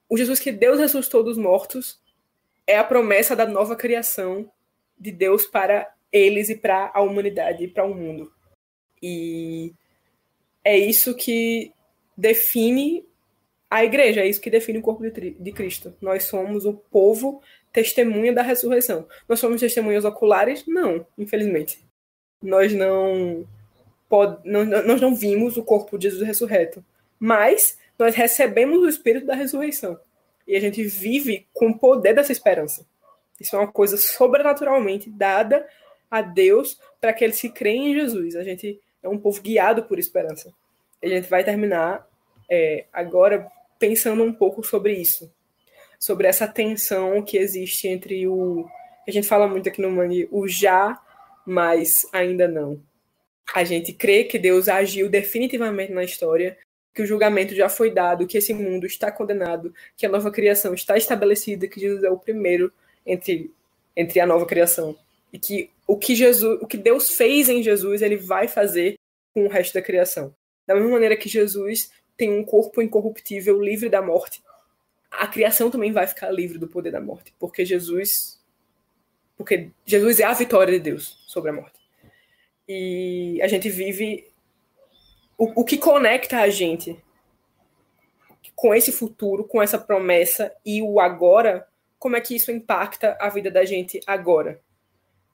o 0.08 0.16
Jesus 0.16 0.38
que 0.38 0.52
Deus 0.52 0.78
ressuscitou 0.78 1.24
dos 1.24 1.36
mortos, 1.36 2.00
é 2.68 2.76
a 2.76 2.84
promessa 2.84 3.34
da 3.34 3.46
nova 3.46 3.74
criação 3.74 4.48
de 5.00 5.10
Deus 5.10 5.46
para 5.46 5.90
eles 6.12 6.50
e 6.50 6.54
para 6.54 6.92
a 6.94 7.00
humanidade 7.00 7.64
e 7.64 7.68
para 7.68 7.84
o 7.84 7.94
mundo. 7.94 8.30
E 9.02 9.72
é 10.62 10.76
isso 10.76 11.16
que 11.16 11.72
define 12.14 13.06
a 13.70 13.84
igreja, 13.84 14.20
é 14.20 14.28
isso 14.28 14.40
que 14.40 14.50
define 14.50 14.78
o 14.78 14.82
corpo 14.82 15.02
de, 15.02 15.30
de 15.30 15.52
Cristo. 15.52 15.94
Nós 16.00 16.24
somos 16.24 16.66
o 16.66 16.74
povo 16.74 17.42
testemunha 17.72 18.34
da 18.34 18.42
ressurreição. 18.42 19.08
Nós 19.26 19.40
somos 19.40 19.60
testemunhas 19.60 20.04
oculares? 20.04 20.66
Não, 20.66 21.06
infelizmente. 21.16 21.82
Nós 22.42 22.74
não, 22.74 23.46
pode, 24.10 24.46
não, 24.46 24.64
nós 24.64 25.00
não 25.00 25.14
vimos 25.14 25.56
o 25.56 25.64
corpo 25.64 25.96
de 25.96 26.08
Jesus 26.08 26.26
ressurreto, 26.26 26.84
mas 27.18 27.78
nós 27.98 28.14
recebemos 28.14 28.78
o 28.82 28.88
espírito 28.88 29.26
da 29.26 29.34
ressurreição 29.34 29.98
e 30.48 30.56
a 30.56 30.60
gente 30.60 30.82
vive 30.82 31.46
com 31.52 31.68
o 31.68 31.78
poder 31.78 32.14
dessa 32.14 32.32
esperança. 32.32 32.86
Isso 33.38 33.54
é 33.54 33.58
uma 33.58 33.70
coisa 33.70 33.98
sobrenaturalmente 33.98 35.10
dada 35.10 35.68
a 36.10 36.22
Deus 36.22 36.80
para 36.98 37.12
que 37.12 37.48
creem 37.50 37.92
em 37.92 37.94
Jesus. 37.94 38.34
A 38.34 38.42
gente 38.42 38.80
é 39.02 39.08
um 39.08 39.18
povo 39.18 39.42
guiado 39.42 39.84
por 39.84 39.98
esperança. 39.98 40.52
E 41.02 41.06
a 41.06 41.10
gente 41.10 41.28
vai 41.28 41.44
terminar 41.44 42.08
é, 42.50 42.86
agora 42.92 43.46
pensando 43.78 44.24
um 44.24 44.32
pouco 44.32 44.66
sobre 44.66 44.94
isso, 44.94 45.30
sobre 46.00 46.26
essa 46.26 46.48
tensão 46.48 47.22
que 47.22 47.36
existe 47.36 47.86
entre 47.86 48.26
o. 48.26 48.66
A 49.06 49.10
gente 49.10 49.28
fala 49.28 49.46
muito 49.46 49.68
aqui 49.68 49.80
no 49.80 49.90
Mangue, 49.90 50.28
o 50.30 50.48
já, 50.48 51.00
mas 51.46 52.06
ainda 52.12 52.48
não. 52.48 52.80
A 53.54 53.64
gente 53.64 53.92
crê 53.92 54.24
que 54.24 54.38
Deus 54.38 54.68
agiu 54.68 55.08
definitivamente 55.08 55.92
na 55.92 56.04
história, 56.04 56.58
que 56.98 57.02
o 57.02 57.06
julgamento 57.06 57.54
já 57.54 57.68
foi 57.68 57.92
dado, 57.92 58.26
que 58.26 58.36
esse 58.36 58.52
mundo 58.52 58.84
está 58.84 59.12
condenado, 59.12 59.72
que 59.96 60.04
a 60.04 60.08
nova 60.08 60.32
criação 60.32 60.74
está 60.74 60.96
estabelecida, 60.96 61.68
que 61.68 61.78
Jesus 61.78 62.02
é 62.02 62.10
o 62.10 62.18
primeiro 62.18 62.72
entre, 63.06 63.52
entre 63.96 64.18
a 64.18 64.26
nova 64.26 64.44
criação. 64.44 64.98
E 65.32 65.38
que 65.38 65.70
o 65.86 65.96
que 65.96 66.16
Jesus, 66.16 66.60
o 66.60 66.66
que 66.66 66.76
Deus 66.76 67.10
fez 67.10 67.48
em 67.48 67.62
Jesus, 67.62 68.02
ele 68.02 68.16
vai 68.16 68.48
fazer 68.48 68.96
com 69.32 69.44
o 69.44 69.48
resto 69.48 69.74
da 69.74 69.80
criação. 69.80 70.34
Da 70.66 70.74
mesma 70.74 70.90
maneira 70.90 71.16
que 71.16 71.28
Jesus 71.28 71.92
tem 72.16 72.36
um 72.36 72.42
corpo 72.42 72.82
incorruptível, 72.82 73.62
livre 73.62 73.88
da 73.88 74.02
morte, 74.02 74.42
a 75.08 75.28
criação 75.28 75.70
também 75.70 75.92
vai 75.92 76.08
ficar 76.08 76.32
livre 76.32 76.58
do 76.58 76.66
poder 76.66 76.90
da 76.90 77.00
morte, 77.00 77.32
porque 77.38 77.64
Jesus 77.64 78.40
porque 79.36 79.70
Jesus 79.86 80.18
é 80.18 80.24
a 80.24 80.32
vitória 80.32 80.72
de 80.72 80.80
Deus 80.80 81.22
sobre 81.28 81.50
a 81.50 81.52
morte. 81.52 81.78
E 82.68 83.40
a 83.40 83.46
gente 83.46 83.70
vive 83.70 84.26
o, 85.38 85.60
o 85.60 85.64
que 85.64 85.78
conecta 85.78 86.40
a 86.40 86.50
gente 86.50 87.00
com 88.56 88.74
esse 88.74 88.90
futuro, 88.90 89.44
com 89.44 89.62
essa 89.62 89.78
promessa 89.78 90.52
e 90.66 90.82
o 90.82 90.98
agora, 90.98 91.66
como 91.96 92.16
é 92.16 92.20
que 92.20 92.34
isso 92.34 92.50
impacta 92.50 93.16
a 93.20 93.28
vida 93.28 93.48
da 93.48 93.64
gente 93.64 94.00
agora? 94.04 94.60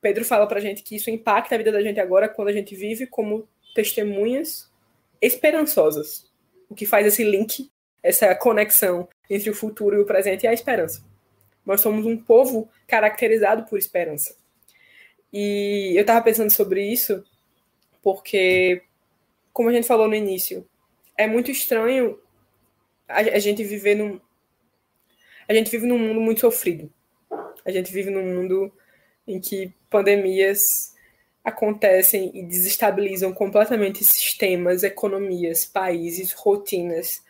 Pedro 0.02 0.22
fala 0.22 0.46
pra 0.46 0.60
gente 0.60 0.82
que 0.82 0.96
isso 0.96 1.08
impacta 1.08 1.54
a 1.54 1.58
vida 1.58 1.72
da 1.72 1.82
gente 1.82 1.98
agora 1.98 2.28
quando 2.28 2.48
a 2.48 2.52
gente 2.52 2.76
vive 2.76 3.06
como 3.06 3.48
testemunhas 3.74 4.70
esperançosas. 5.22 6.30
O 6.68 6.74
que 6.74 6.84
faz 6.84 7.06
esse 7.06 7.24
link, 7.24 7.70
essa 8.02 8.34
conexão 8.34 9.08
entre 9.30 9.48
o 9.48 9.54
futuro 9.54 9.96
e 9.96 10.00
o 10.00 10.04
presente 10.04 10.42
e 10.42 10.46
a 10.46 10.52
esperança. 10.52 11.02
Nós 11.64 11.80
somos 11.80 12.04
um 12.04 12.18
povo 12.18 12.68
caracterizado 12.86 13.64
por 13.64 13.78
esperança. 13.78 14.36
E 15.32 15.94
eu 15.96 16.02
estava 16.02 16.22
pensando 16.22 16.50
sobre 16.50 16.84
isso 16.84 17.24
porque 18.02 18.82
como 19.54 19.68
a 19.68 19.72
gente 19.72 19.86
falou 19.86 20.08
no 20.08 20.16
início, 20.16 20.68
é 21.16 21.28
muito 21.28 21.50
estranho 21.50 22.18
a, 23.08 23.20
a 23.20 23.38
gente 23.38 23.62
viver 23.62 23.94
num. 23.94 24.20
A 25.48 25.54
gente 25.54 25.70
vive 25.70 25.86
num 25.86 25.98
mundo 25.98 26.20
muito 26.20 26.40
sofrido. 26.40 26.92
A 27.64 27.70
gente 27.70 27.92
vive 27.92 28.10
num 28.10 28.24
mundo 28.24 28.72
em 29.26 29.40
que 29.40 29.72
pandemias 29.88 30.58
acontecem 31.44 32.30
e 32.34 32.42
desestabilizam 32.42 33.32
completamente 33.32 34.04
sistemas, 34.04 34.82
economias, 34.82 35.64
países, 35.64 36.32
rotinas, 36.32 37.22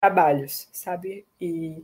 trabalhos, 0.00 0.68
sabe? 0.72 1.26
E 1.40 1.82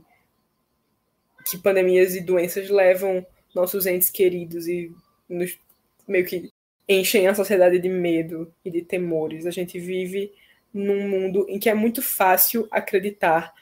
que 1.45 1.57
pandemias 1.57 2.15
e 2.15 2.21
doenças 2.21 2.69
levam 2.69 3.25
nossos 3.53 3.85
entes 3.85 4.09
queridos 4.09 4.67
e 4.67 4.95
nos 5.27 5.59
meio 6.07 6.25
que 6.25 6.51
enchem 6.87 7.27
a 7.27 7.35
sociedade 7.35 7.79
de 7.79 7.89
medo 7.89 8.53
e 8.63 8.71
de 8.71 8.81
temores. 8.81 9.45
A 9.45 9.51
gente 9.51 9.79
vive 9.79 10.33
num 10.73 11.07
mundo 11.07 11.45
em 11.49 11.59
que 11.59 11.69
é 11.69 11.73
muito 11.73 12.01
fácil 12.01 12.67
acreditar 12.71 13.53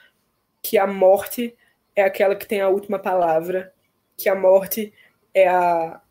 que 0.61 0.77
a 0.77 0.85
morte 0.85 1.55
é 1.95 2.03
aquela 2.03 2.35
que 2.35 2.47
tem 2.47 2.61
a 2.61 2.69
última 2.69 2.99
palavra, 2.99 3.73
que 4.17 4.29
a 4.29 4.35
morte 4.35 4.93
é, 5.33 5.47
a, 5.47 6.01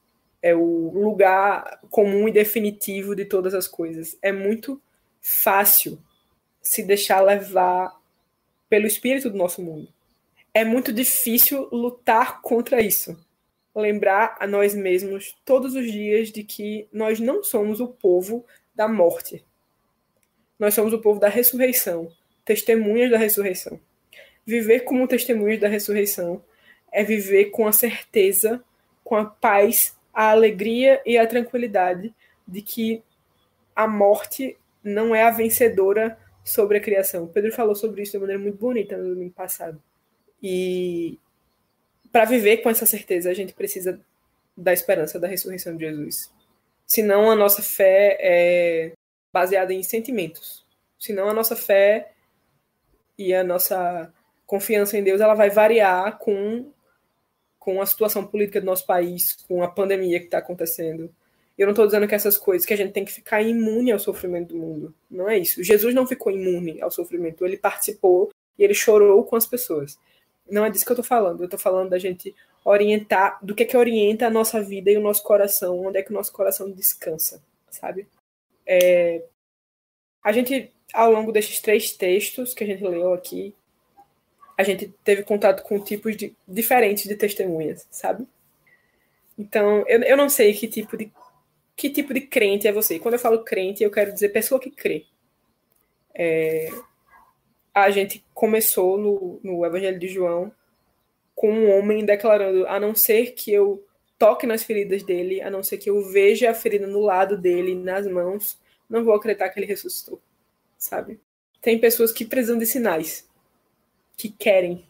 é 0.42 0.54
o 0.54 0.90
lugar 0.92 1.80
comum 1.90 2.28
e 2.28 2.32
definitivo 2.32 3.14
de 3.14 3.24
todas 3.24 3.54
as 3.54 3.66
coisas. 3.66 4.18
É 4.22 4.32
muito 4.32 4.80
fácil 5.20 5.98
se 6.60 6.82
deixar 6.82 7.20
levar 7.20 7.96
pelo 8.68 8.86
espírito 8.86 9.30
do 9.30 9.38
nosso 9.38 9.62
mundo. 9.62 9.88
É 10.52 10.64
muito 10.64 10.92
difícil 10.92 11.68
lutar 11.70 12.40
contra 12.42 12.80
isso. 12.80 13.18
Lembrar 13.78 14.36
a 14.40 14.46
nós 14.46 14.74
mesmos 14.74 15.36
todos 15.44 15.76
os 15.76 15.90
dias 15.90 16.32
de 16.32 16.42
que 16.42 16.88
nós 16.92 17.20
não 17.20 17.44
somos 17.44 17.78
o 17.78 17.86
povo 17.86 18.44
da 18.74 18.88
morte. 18.88 19.44
Nós 20.58 20.74
somos 20.74 20.92
o 20.92 20.98
povo 20.98 21.20
da 21.20 21.28
ressurreição, 21.28 22.10
testemunhas 22.44 23.08
da 23.08 23.16
ressurreição. 23.16 23.78
Viver 24.44 24.80
como 24.80 25.06
testemunhas 25.06 25.60
da 25.60 25.68
ressurreição 25.68 26.42
é 26.90 27.04
viver 27.04 27.50
com 27.50 27.68
a 27.68 27.72
certeza, 27.72 28.64
com 29.04 29.14
a 29.14 29.24
paz, 29.24 29.96
a 30.12 30.32
alegria 30.32 31.00
e 31.06 31.16
a 31.16 31.24
tranquilidade 31.24 32.12
de 32.46 32.60
que 32.60 33.00
a 33.76 33.86
morte 33.86 34.56
não 34.82 35.14
é 35.14 35.22
a 35.22 35.30
vencedora 35.30 36.18
sobre 36.42 36.78
a 36.78 36.80
criação. 36.80 37.28
Pedro 37.28 37.52
falou 37.52 37.76
sobre 37.76 38.02
isso 38.02 38.12
de 38.12 38.18
maneira 38.18 38.42
muito 38.42 38.58
bonita 38.58 38.96
no 38.96 39.14
domingo 39.14 39.34
passado. 39.34 39.80
E 40.42 41.16
para 42.18 42.24
viver 42.24 42.56
com 42.56 42.68
essa 42.68 42.84
certeza, 42.84 43.30
a 43.30 43.32
gente 43.32 43.52
precisa 43.52 44.00
da 44.56 44.72
esperança 44.72 45.20
da 45.20 45.28
ressurreição 45.28 45.76
de 45.76 45.84
Jesus. 45.84 46.28
Senão 46.84 47.30
a 47.30 47.36
nossa 47.36 47.62
fé 47.62 48.18
é 48.20 48.92
baseada 49.32 49.72
em 49.72 49.84
sentimentos. 49.84 50.66
Senão 50.98 51.28
a 51.28 51.32
nossa 51.32 51.54
fé 51.54 52.10
e 53.16 53.32
a 53.32 53.44
nossa 53.44 54.12
confiança 54.44 54.98
em 54.98 55.04
Deus 55.04 55.20
ela 55.20 55.34
vai 55.34 55.48
variar 55.48 56.18
com 56.18 56.72
com 57.56 57.80
a 57.80 57.86
situação 57.86 58.26
política 58.26 58.60
do 58.60 58.66
nosso 58.66 58.84
país, 58.84 59.36
com 59.46 59.62
a 59.62 59.68
pandemia 59.68 60.18
que 60.18 60.24
está 60.24 60.38
acontecendo. 60.38 61.14
Eu 61.56 61.66
não 61.66 61.72
estou 61.72 61.86
dizendo 61.86 62.08
que 62.08 62.16
essas 62.16 62.36
coisas, 62.36 62.66
que 62.66 62.74
a 62.74 62.76
gente 62.76 62.92
tem 62.92 63.04
que 63.04 63.12
ficar 63.12 63.42
imune 63.42 63.92
ao 63.92 63.98
sofrimento 64.00 64.54
do 64.54 64.58
mundo. 64.58 64.92
Não 65.08 65.28
é 65.30 65.38
isso. 65.38 65.62
Jesus 65.62 65.94
não 65.94 66.04
ficou 66.04 66.32
imune 66.32 66.82
ao 66.82 66.90
sofrimento. 66.90 67.46
Ele 67.46 67.56
participou 67.56 68.32
e 68.58 68.64
ele 68.64 68.74
chorou 68.74 69.22
com 69.22 69.36
as 69.36 69.46
pessoas. 69.46 69.96
Não 70.50 70.64
é 70.64 70.70
disso 70.70 70.84
que 70.84 70.92
eu 70.92 70.94
estou 70.94 71.04
falando. 71.04 71.40
Eu 71.40 71.46
estou 71.46 71.58
falando 71.58 71.90
da 71.90 71.98
gente 71.98 72.34
orientar, 72.64 73.38
do 73.42 73.54
que 73.54 73.62
é 73.62 73.66
que 73.66 73.76
orienta 73.76 74.26
a 74.26 74.30
nossa 74.30 74.62
vida 74.62 74.90
e 74.90 74.96
o 74.96 75.00
nosso 75.00 75.22
coração, 75.22 75.86
onde 75.86 75.98
é 75.98 76.02
que 76.02 76.10
o 76.10 76.14
nosso 76.14 76.32
coração 76.32 76.70
descansa, 76.70 77.42
sabe? 77.70 78.06
É, 78.66 79.22
a 80.22 80.32
gente, 80.32 80.70
ao 80.92 81.10
longo 81.10 81.32
desses 81.32 81.60
três 81.60 81.92
textos 81.92 82.52
que 82.52 82.64
a 82.64 82.66
gente 82.66 82.82
leu 82.82 83.14
aqui, 83.14 83.54
a 84.56 84.62
gente 84.62 84.92
teve 85.04 85.22
contato 85.22 85.62
com 85.62 85.78
tipos 85.78 86.16
de, 86.16 86.36
diferentes 86.46 87.04
de 87.04 87.14
testemunhas, 87.14 87.86
sabe? 87.90 88.26
Então, 89.38 89.84
eu, 89.86 90.02
eu 90.02 90.16
não 90.16 90.28
sei 90.28 90.52
que 90.52 90.66
tipo 90.66 90.96
de 90.96 91.10
que 91.76 91.88
tipo 91.88 92.12
de 92.12 92.22
crente 92.22 92.66
é 92.66 92.72
você. 92.72 92.98
Quando 92.98 93.14
eu 93.14 93.20
falo 93.20 93.44
crente, 93.44 93.84
eu 93.84 93.90
quero 93.90 94.12
dizer 94.12 94.30
pessoa 94.30 94.60
que 94.60 94.68
crê. 94.68 95.06
É, 96.12 96.68
a 97.82 97.90
gente 97.90 98.24
começou 98.34 98.98
no, 98.98 99.40
no 99.42 99.64
Evangelho 99.64 99.98
de 99.98 100.08
João 100.08 100.52
com 101.34 101.52
um 101.52 101.70
homem 101.70 102.04
declarando: 102.04 102.66
a 102.66 102.78
não 102.80 102.94
ser 102.94 103.32
que 103.32 103.52
eu 103.52 103.84
toque 104.18 104.46
nas 104.46 104.64
feridas 104.64 105.02
dele, 105.02 105.40
a 105.40 105.50
não 105.50 105.62
ser 105.62 105.78
que 105.78 105.88
eu 105.88 106.02
veja 106.10 106.50
a 106.50 106.54
ferida 106.54 106.86
no 106.86 107.00
lado 107.00 107.38
dele, 107.38 107.74
nas 107.74 108.06
mãos, 108.06 108.58
não 108.90 109.04
vou 109.04 109.14
acreditar 109.14 109.48
que 109.48 109.60
ele 109.60 109.66
ressuscitou, 109.66 110.20
sabe? 110.76 111.20
Tem 111.62 111.78
pessoas 111.78 112.12
que 112.12 112.24
precisam 112.24 112.58
de 112.58 112.66
sinais 112.66 113.28
que 114.16 114.28
querem, 114.28 114.84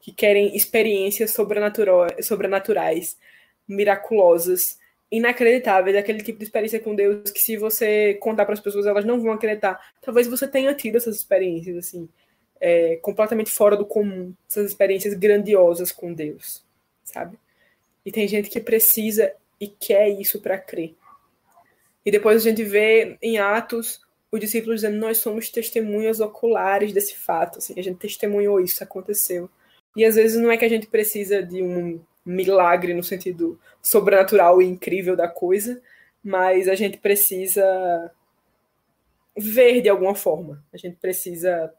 que 0.00 0.12
querem 0.12 0.56
experiências 0.56 1.32
sobrenaturais, 1.32 3.18
miraculosas, 3.66 4.78
inacreditáveis, 5.10 5.96
aquele 5.96 6.22
tipo 6.22 6.38
de 6.38 6.44
experiência 6.44 6.78
com 6.78 6.94
Deus 6.94 7.30
que 7.30 7.40
se 7.40 7.56
você 7.56 8.14
contar 8.14 8.44
para 8.44 8.54
as 8.54 8.60
pessoas 8.60 8.86
elas 8.86 9.04
não 9.04 9.20
vão 9.20 9.32
acreditar. 9.32 9.80
Talvez 10.00 10.28
você 10.28 10.46
tenha 10.46 10.74
tido 10.74 10.96
essas 10.96 11.16
experiências 11.16 11.76
assim, 11.76 12.08
é, 12.60 12.96
completamente 12.96 13.50
fora 13.50 13.76
do 13.76 13.86
comum, 13.86 14.34
essas 14.48 14.66
experiências 14.66 15.14
grandiosas 15.14 15.92
com 15.92 16.12
Deus, 16.12 16.64
sabe? 17.04 17.38
E 18.04 18.12
tem 18.12 18.26
gente 18.26 18.48
que 18.50 18.60
precisa 18.60 19.32
e 19.60 19.68
quer 19.68 20.08
isso 20.08 20.40
para 20.40 20.58
crer. 20.58 20.94
E 22.04 22.10
depois 22.10 22.36
a 22.36 22.48
gente 22.48 22.64
vê 22.64 23.18
em 23.20 23.38
Atos 23.38 24.00
os 24.30 24.40
discípulos 24.40 24.80
dizendo: 24.80 24.98
Nós 24.98 25.18
somos 25.18 25.50
testemunhas 25.50 26.20
oculares 26.20 26.92
desse 26.92 27.16
fato. 27.16 27.58
Assim, 27.58 27.74
a 27.78 27.82
gente 27.82 27.98
testemunhou 27.98 28.60
isso, 28.60 28.82
aconteceu. 28.82 29.50
E 29.96 30.04
às 30.04 30.14
vezes 30.14 30.40
não 30.40 30.50
é 30.50 30.56
que 30.56 30.64
a 30.64 30.68
gente 30.68 30.86
precisa 30.86 31.42
de 31.42 31.62
um 31.62 32.00
milagre 32.24 32.94
no 32.94 33.02
sentido 33.02 33.58
sobrenatural 33.82 34.60
e 34.60 34.66
incrível 34.66 35.16
da 35.16 35.26
coisa, 35.26 35.80
mas 36.22 36.68
a 36.68 36.74
gente 36.74 36.98
precisa 36.98 38.10
ver 39.36 39.80
de 39.80 39.88
alguma 39.88 40.14
forma. 40.14 40.62
A 40.72 40.76
gente 40.76 40.96
precisa 40.96 41.72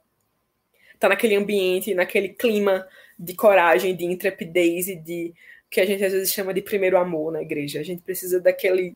tá 1.00 1.10
naquele 1.10 1.36
ambiente, 1.36 1.94
naquele 1.94 2.30
clima 2.30 2.88
de 3.18 3.34
coragem, 3.34 3.96
de 3.96 4.06
intrepidez 4.06 4.88
e 4.88 4.96
de 4.96 5.34
que 5.70 5.80
a 5.80 5.86
gente 5.86 6.04
às 6.04 6.12
vezes 6.12 6.34
chama 6.34 6.54
de 6.54 6.62
primeiro 6.62 6.98
amor 6.98 7.32
na 7.32 7.42
igreja. 7.42 7.80
A 7.80 7.84
gente 7.84 8.02
precisa 8.02 8.40
daquele 8.40 8.94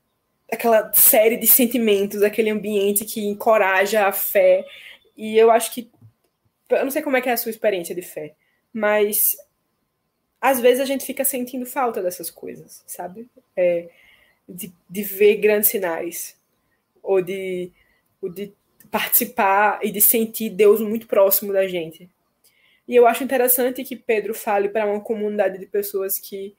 aquela 0.51 0.91
série 0.93 1.37
de 1.37 1.47
sentimentos, 1.47 2.21
aquele 2.21 2.49
ambiente 2.49 3.05
que 3.05 3.21
encoraja 3.21 4.07
a 4.07 4.11
fé. 4.11 4.65
E 5.15 5.37
eu 5.37 5.51
acho 5.51 5.71
que. 5.73 5.89
Eu 6.69 6.83
não 6.83 6.91
sei 6.91 7.01
como 7.01 7.17
é 7.17 7.21
que 7.21 7.29
é 7.29 7.33
a 7.33 7.37
sua 7.37 7.51
experiência 7.51 7.93
de 7.93 8.01
fé, 8.01 8.33
mas 8.71 9.17
às 10.41 10.59
vezes 10.59 10.81
a 10.81 10.85
gente 10.85 11.05
fica 11.05 11.23
sentindo 11.23 11.65
falta 11.65 12.01
dessas 12.01 12.31
coisas, 12.31 12.83
sabe? 12.87 13.29
É, 13.55 13.89
de, 14.49 14.73
de 14.89 15.03
ver 15.03 15.37
grandes 15.37 15.69
sinais, 15.69 16.35
ou 17.01 17.21
de, 17.21 17.71
ou 18.21 18.29
de 18.29 18.51
participar 18.91 19.79
e 19.81 19.91
de 19.91 20.01
sentir 20.01 20.49
Deus 20.49 20.81
muito 20.81 21.07
próximo 21.07 21.51
da 21.51 21.67
gente. 21.67 22.09
E 22.87 22.95
eu 22.95 23.07
acho 23.07 23.23
interessante 23.23 23.83
que 23.83 23.95
Pedro 23.95 24.33
fale 24.33 24.69
para 24.69 24.85
uma 24.85 24.99
comunidade 24.99 25.57
de 25.57 25.65
pessoas 25.65 26.19
que 26.19 26.55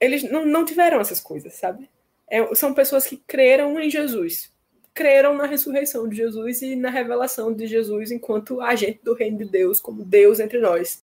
eles 0.00 0.22
não, 0.22 0.46
não 0.46 0.64
tiveram 0.64 1.00
essas 1.00 1.20
coisas, 1.20 1.54
sabe? 1.54 1.88
É, 2.28 2.54
são 2.54 2.72
pessoas 2.72 3.06
que 3.06 3.16
creram 3.16 3.78
em 3.78 3.90
Jesus, 3.90 4.50
creram 4.94 5.34
na 5.34 5.46
ressurreição 5.46 6.08
de 6.08 6.16
Jesus 6.16 6.62
e 6.62 6.76
na 6.76 6.90
revelação 6.90 7.52
de 7.52 7.66
Jesus 7.66 8.10
enquanto 8.10 8.60
agente 8.60 9.00
do 9.02 9.14
reino 9.14 9.38
de 9.38 9.44
Deus, 9.44 9.80
como 9.80 10.04
Deus 10.04 10.40
entre 10.40 10.58
nós. 10.58 11.02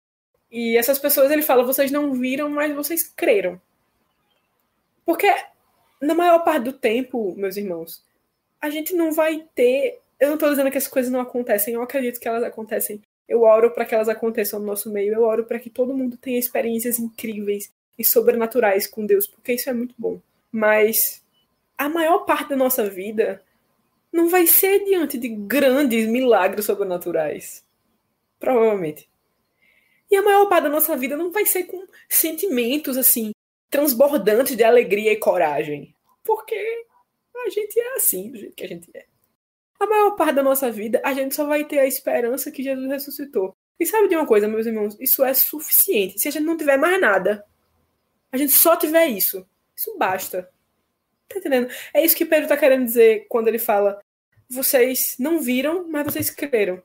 E 0.52 0.78
essas 0.78 1.00
pessoas, 1.00 1.32
ele 1.32 1.42
fala, 1.42 1.64
vocês 1.64 1.92
não 1.92 2.14
viram, 2.14 2.50
mas 2.50 2.74
vocês 2.74 3.04
creram. 3.04 3.60
Porque 5.06 5.28
na 6.02 6.14
maior 6.14 6.40
parte 6.44 6.64
do 6.64 6.74
tempo, 6.74 7.34
meus 7.36 7.58
irmãos, 7.58 8.04
a 8.62 8.70
gente 8.70 8.94
não 8.94 9.12
vai 9.12 9.46
ter. 9.54 10.00
Eu 10.20 10.28
não 10.28 10.36
estou 10.36 10.50
dizendo 10.50 10.72
que 10.72 10.78
essas 10.78 10.90
coisas 10.90 11.12
não 11.12 11.20
acontecem, 11.20 11.74
eu 11.74 11.82
acredito 11.82 12.20
que 12.20 12.28
elas 12.28 12.44
acontecem. 12.44 13.02
Eu 13.28 13.42
oro 13.42 13.72
para 13.72 13.86
que 13.86 13.96
elas 13.96 14.08
aconteçam 14.08 14.60
no 14.60 14.66
nosso 14.66 14.92
meio, 14.92 15.14
eu 15.14 15.24
oro 15.24 15.46
para 15.46 15.60
que 15.60 15.70
todo 15.70 15.96
mundo 15.96 16.18
tenha 16.18 16.38
experiências 16.38 17.00
incríveis 17.00 17.72
e 17.98 18.04
sobrenaturais 18.04 18.88
com 18.88 19.06
Deus, 19.06 19.28
porque 19.28 19.54
isso 19.54 19.70
é 19.70 19.74
muito 19.74 19.96
bom. 19.98 20.20
Mas 20.52 21.24
a 21.78 21.90
maior 21.90 22.20
parte 22.20 22.50
da 22.50 22.56
nossa 22.56 22.88
vida 22.90 23.42
não 24.12 24.30
vai 24.30 24.48
ser 24.48 24.86
diante 24.86 25.18
de 25.18 25.28
grandes 25.28 26.08
milagres 26.08 26.66
sobrenaturais. 26.66 27.64
Provavelmente. 28.40 29.10
E 30.10 30.16
a 30.16 30.22
maior 30.22 30.48
parte 30.48 30.66
da 30.66 30.70
nossa 30.70 30.96
vida 30.96 31.18
não 31.18 31.32
vai 31.32 31.46
ser 31.46 31.64
com 31.64 31.86
sentimentos 32.08 32.96
assim 32.96 33.32
transbordantes 33.70 34.56
de 34.56 34.64
alegria 34.64 35.12
e 35.12 35.18
coragem. 35.18 35.94
Porque 36.24 36.86
a 37.38 37.50
gente 37.50 37.80
é 37.80 37.96
assim, 37.96 38.32
do 38.32 38.38
jeito 38.38 38.56
que 38.56 38.64
a 38.64 38.68
gente 38.68 38.90
é. 38.94 39.06
A 39.80 39.86
maior 39.86 40.12
parte 40.12 40.36
da 40.36 40.44
nossa 40.44 40.72
vida, 40.72 41.02
a 41.04 41.14
gente 41.14 41.36
só 41.36 41.46
vai 41.46 41.66
ter 41.66 41.80
a 41.80 41.88
esperança 41.88 42.52
que 42.52 42.64
Jesus 42.64 42.88
ressuscitou. 42.88 43.56
E 43.80 43.86
sabe 43.86 44.08
de 44.08 44.16
uma 44.16 44.26
coisa, 44.26 44.48
meus 44.48 44.66
irmãos? 44.66 44.96
Isso 45.00 45.24
é 45.24 45.34
suficiente. 45.34 46.20
Se 46.20 46.28
a 46.28 46.32
gente 46.32 46.46
não 46.46 46.56
tiver 46.56 46.78
mais 46.78 47.00
nada, 47.00 47.46
a 48.32 48.38
gente 48.38 48.54
só 48.54 48.76
tiver 48.76 49.08
isso, 49.08 49.46
isso 49.76 49.98
basta. 49.98 50.50
Tá 51.28 51.40
entendendo? 51.40 51.70
É 51.94 52.04
isso 52.04 52.16
que 52.16 52.26
Pedro 52.26 52.48
tá 52.48 52.56
querendo 52.56 52.86
dizer 52.86 53.26
quando 53.28 53.48
ele 53.48 53.60
fala: 53.60 54.00
vocês 54.50 55.16
não 55.20 55.40
viram, 55.40 55.88
mas 55.88 56.06
vocês 56.06 56.30
creram. 56.30 56.82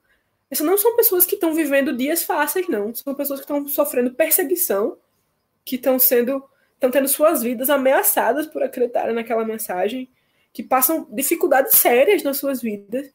Essas 0.50 0.66
não 0.66 0.76
são 0.76 0.96
pessoas 0.96 1.24
que 1.24 1.34
estão 1.34 1.54
vivendo 1.54 1.96
dias 1.96 2.24
fáceis, 2.24 2.66
não. 2.66 2.92
São 2.94 3.14
pessoas 3.14 3.40
que 3.40 3.44
estão 3.44 3.66
sofrendo 3.68 4.14
perseguição, 4.14 4.98
que 5.64 5.76
estão 5.76 5.98
sendo. 5.98 6.42
estão 6.74 6.90
tendo 6.90 7.06
suas 7.06 7.42
vidas 7.42 7.70
ameaçadas 7.70 8.46
por 8.46 8.62
acreditarem 8.62 9.14
naquela 9.14 9.44
mensagem, 9.44 10.10
que 10.52 10.62
passam 10.62 11.06
dificuldades 11.10 11.74
sérias 11.74 12.22
nas 12.22 12.38
suas 12.38 12.60
vidas. 12.60 13.12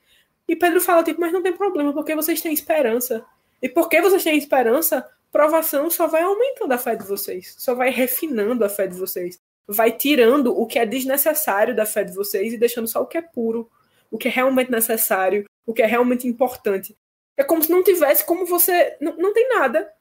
E 0.48 0.56
Pedro 0.56 0.80
fala, 0.80 1.04
tipo, 1.04 1.20
mas 1.20 1.34
não 1.34 1.42
tem 1.42 1.54
problema, 1.54 1.94
porque 1.94 2.16
vocês 2.16 2.42
têm 2.42 2.54
esperança. 2.54 3.26
E 3.62 3.68
porque 3.68 4.02
vocês 4.02 4.24
têm 4.24 4.38
esperança, 4.38 5.08
provação 5.32 5.90
só 5.90 6.08
vai 6.08 6.22
aumentando 6.22 6.72
a 6.72 6.78
fé 6.78 6.96
de 6.96 7.06
vocês, 7.06 7.56
só 7.58 7.74
vai 7.74 7.90
refinando 7.90 8.64
a 8.64 8.70
fé 8.70 8.88
de 8.88 8.96
vocês, 8.96 9.40
vai 9.68 9.92
tirando 9.92 10.58
o 10.58 10.66
que 10.66 10.78
é 10.78 10.86
desnecessário 10.86 11.76
da 11.76 11.86
fé 11.86 12.04
de 12.04 12.14
vocês 12.14 12.54
e 12.54 12.58
deixando 12.58 12.88
só 12.88 13.02
o 13.02 13.08
que 13.08 13.18
é 13.18 13.22
puro, 13.22 13.70
o 14.12 14.18
que 14.18 14.28
é 14.28 14.32
realmente 14.32 14.72
necessário, 14.72 15.46
o 15.66 15.74
que 15.74 15.82
é 15.82 15.86
realmente 15.86 16.28
importante. 16.28 16.96
É 17.36 17.44
como 17.44 17.64
se 17.64 17.72
não 17.72 17.84
tivesse 17.84 18.24
como 18.24 18.46
você. 18.46 18.96
Não, 19.02 19.18
não 19.18 19.34
tem 19.34 19.50
nada. 19.50 19.92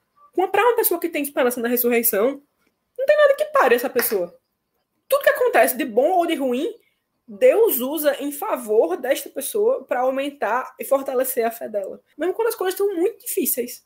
Para 0.53 0.63
uma 0.63 0.77
pessoa 0.77 1.01
que 1.01 1.09
tem 1.09 1.23
esperança 1.23 1.61
na 1.61 1.69
ressurreição, 1.69 2.43
não 2.99 3.07
tem 3.07 3.17
nada 3.17 3.35
que 3.35 3.45
pare 3.47 3.75
essa 3.75 3.89
pessoa. 3.91 4.37
Tudo 5.09 5.23
que 5.23 5.31
acontece 5.31 5.77
de 5.77 5.85
bom 5.85 6.11
ou 6.11 6.27
de 6.27 6.35
ruim 6.35 6.75
Deus 7.27 7.81
usa 7.81 8.17
em 8.23 8.31
favor 8.31 8.97
desta 8.97 9.31
pessoa 9.31 9.85
para 9.85 10.01
aumentar 10.01 10.75
e 10.79 10.85
fortalecer 10.85 11.45
a 11.45 11.51
fé 11.51 11.69
dela, 11.69 12.01
mesmo 12.19 12.35
quando 12.35 12.49
as 12.49 12.55
coisas 12.55 12.79
estão 12.79 12.95
muito 12.95 13.25
difíceis. 13.25 13.85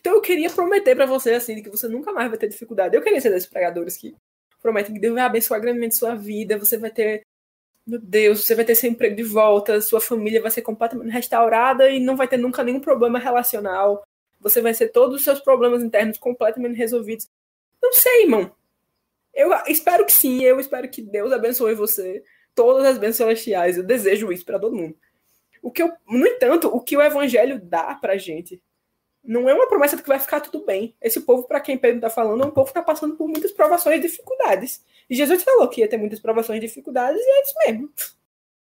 Então 0.00 0.14
eu 0.14 0.20
queria 0.20 0.50
prometer 0.50 0.94
para 0.96 1.06
você 1.06 1.34
assim 1.34 1.62
que 1.62 1.70
você 1.70 1.86
nunca 1.86 2.12
mais 2.12 2.28
vai 2.28 2.38
ter 2.38 2.48
dificuldade. 2.48 2.96
Eu 2.96 3.02
queria 3.02 3.20
ser 3.20 3.30
desses 3.30 3.48
pregadores 3.48 3.96
que 3.96 4.16
prometem 4.60 4.94
que 4.94 5.00
Deus 5.00 5.14
vai 5.14 5.22
abençoar 5.22 5.60
grandemente 5.60 5.96
sua 5.96 6.14
vida, 6.14 6.58
você 6.58 6.76
vai 6.76 6.90
ter 6.90 7.22
meu 7.86 7.98
Deus, 7.98 8.44
você 8.44 8.54
vai 8.54 8.66
ter 8.66 8.74
seu 8.74 8.90
emprego 8.90 9.16
de 9.16 9.22
volta, 9.22 9.80
sua 9.80 9.98
família 9.98 10.42
vai 10.42 10.50
ser 10.50 10.60
completamente 10.60 11.10
restaurada 11.10 11.88
e 11.88 11.98
não 11.98 12.16
vai 12.16 12.28
ter 12.28 12.36
nunca 12.36 12.62
nenhum 12.62 12.80
problema 12.80 13.18
relacional. 13.18 14.06
Você 14.40 14.60
vai 14.60 14.74
ter 14.74 14.88
todos 14.88 15.16
os 15.16 15.24
seus 15.24 15.40
problemas 15.40 15.82
internos 15.82 16.18
completamente 16.18 16.76
resolvidos. 16.76 17.30
Não 17.82 17.92
sei, 17.94 18.24
irmão. 18.24 18.52
Eu 19.32 19.50
espero 19.68 20.04
que 20.04 20.12
sim, 20.12 20.42
eu 20.42 20.60
espero 20.60 20.86
que 20.90 21.00
Deus 21.00 21.32
abençoe 21.32 21.74
você, 21.74 22.22
todas 22.54 22.84
as 22.84 22.98
bênçãos 22.98 23.16
celestiais. 23.16 23.76
Eu 23.76 23.82
desejo 23.82 24.32
isso 24.32 24.44
para 24.44 24.58
todo 24.58 24.76
mundo. 24.76 24.96
O 25.62 25.70
que 25.70 25.82
eu, 25.82 25.92
no 26.06 26.26
entanto, 26.26 26.68
o 26.68 26.80
que 26.80 26.96
o 26.96 27.02
evangelho 27.02 27.60
dá 27.60 27.94
pra 27.94 28.16
gente 28.16 28.62
não 29.24 29.48
é 29.48 29.54
uma 29.54 29.68
promessa 29.68 29.96
de 29.96 30.02
que 30.02 30.08
vai 30.08 30.18
ficar 30.18 30.40
tudo 30.40 30.64
bem. 30.64 30.96
Esse 31.00 31.20
povo, 31.20 31.44
para 31.44 31.60
quem 31.60 31.76
Pedro 31.76 31.98
está 31.98 32.08
falando, 32.08 32.44
é 32.44 32.46
um 32.46 32.50
povo 32.50 32.66
que 32.66 32.78
está 32.78 32.82
passando 32.82 33.16
por 33.16 33.28
muitas 33.28 33.52
provações 33.52 33.98
e 33.98 34.02
dificuldades. 34.02 34.82
E 35.10 35.14
Jesus 35.14 35.42
falou 35.42 35.68
que 35.68 35.80
ia 35.80 35.88
ter 35.88 35.98
muitas 35.98 36.20
provações 36.20 36.58
e 36.58 36.66
dificuldades, 36.66 37.20
e 37.20 37.28
é 37.28 37.42
isso 37.42 37.54
mesmo. 37.66 37.92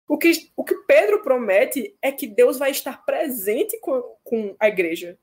O 0.09 0.19
que, 0.19 0.51
o 0.57 0.65
que 0.65 0.75
Pedro 0.89 1.23
promete 1.23 1.97
é 2.03 2.11
que 2.11 2.27
Deus 2.27 2.59
vai 2.59 2.73
estar 2.73 3.05
presente 3.05 3.79
com, 3.79 4.17
com 4.25 4.57
a 4.59 4.67
igreja 4.67 5.17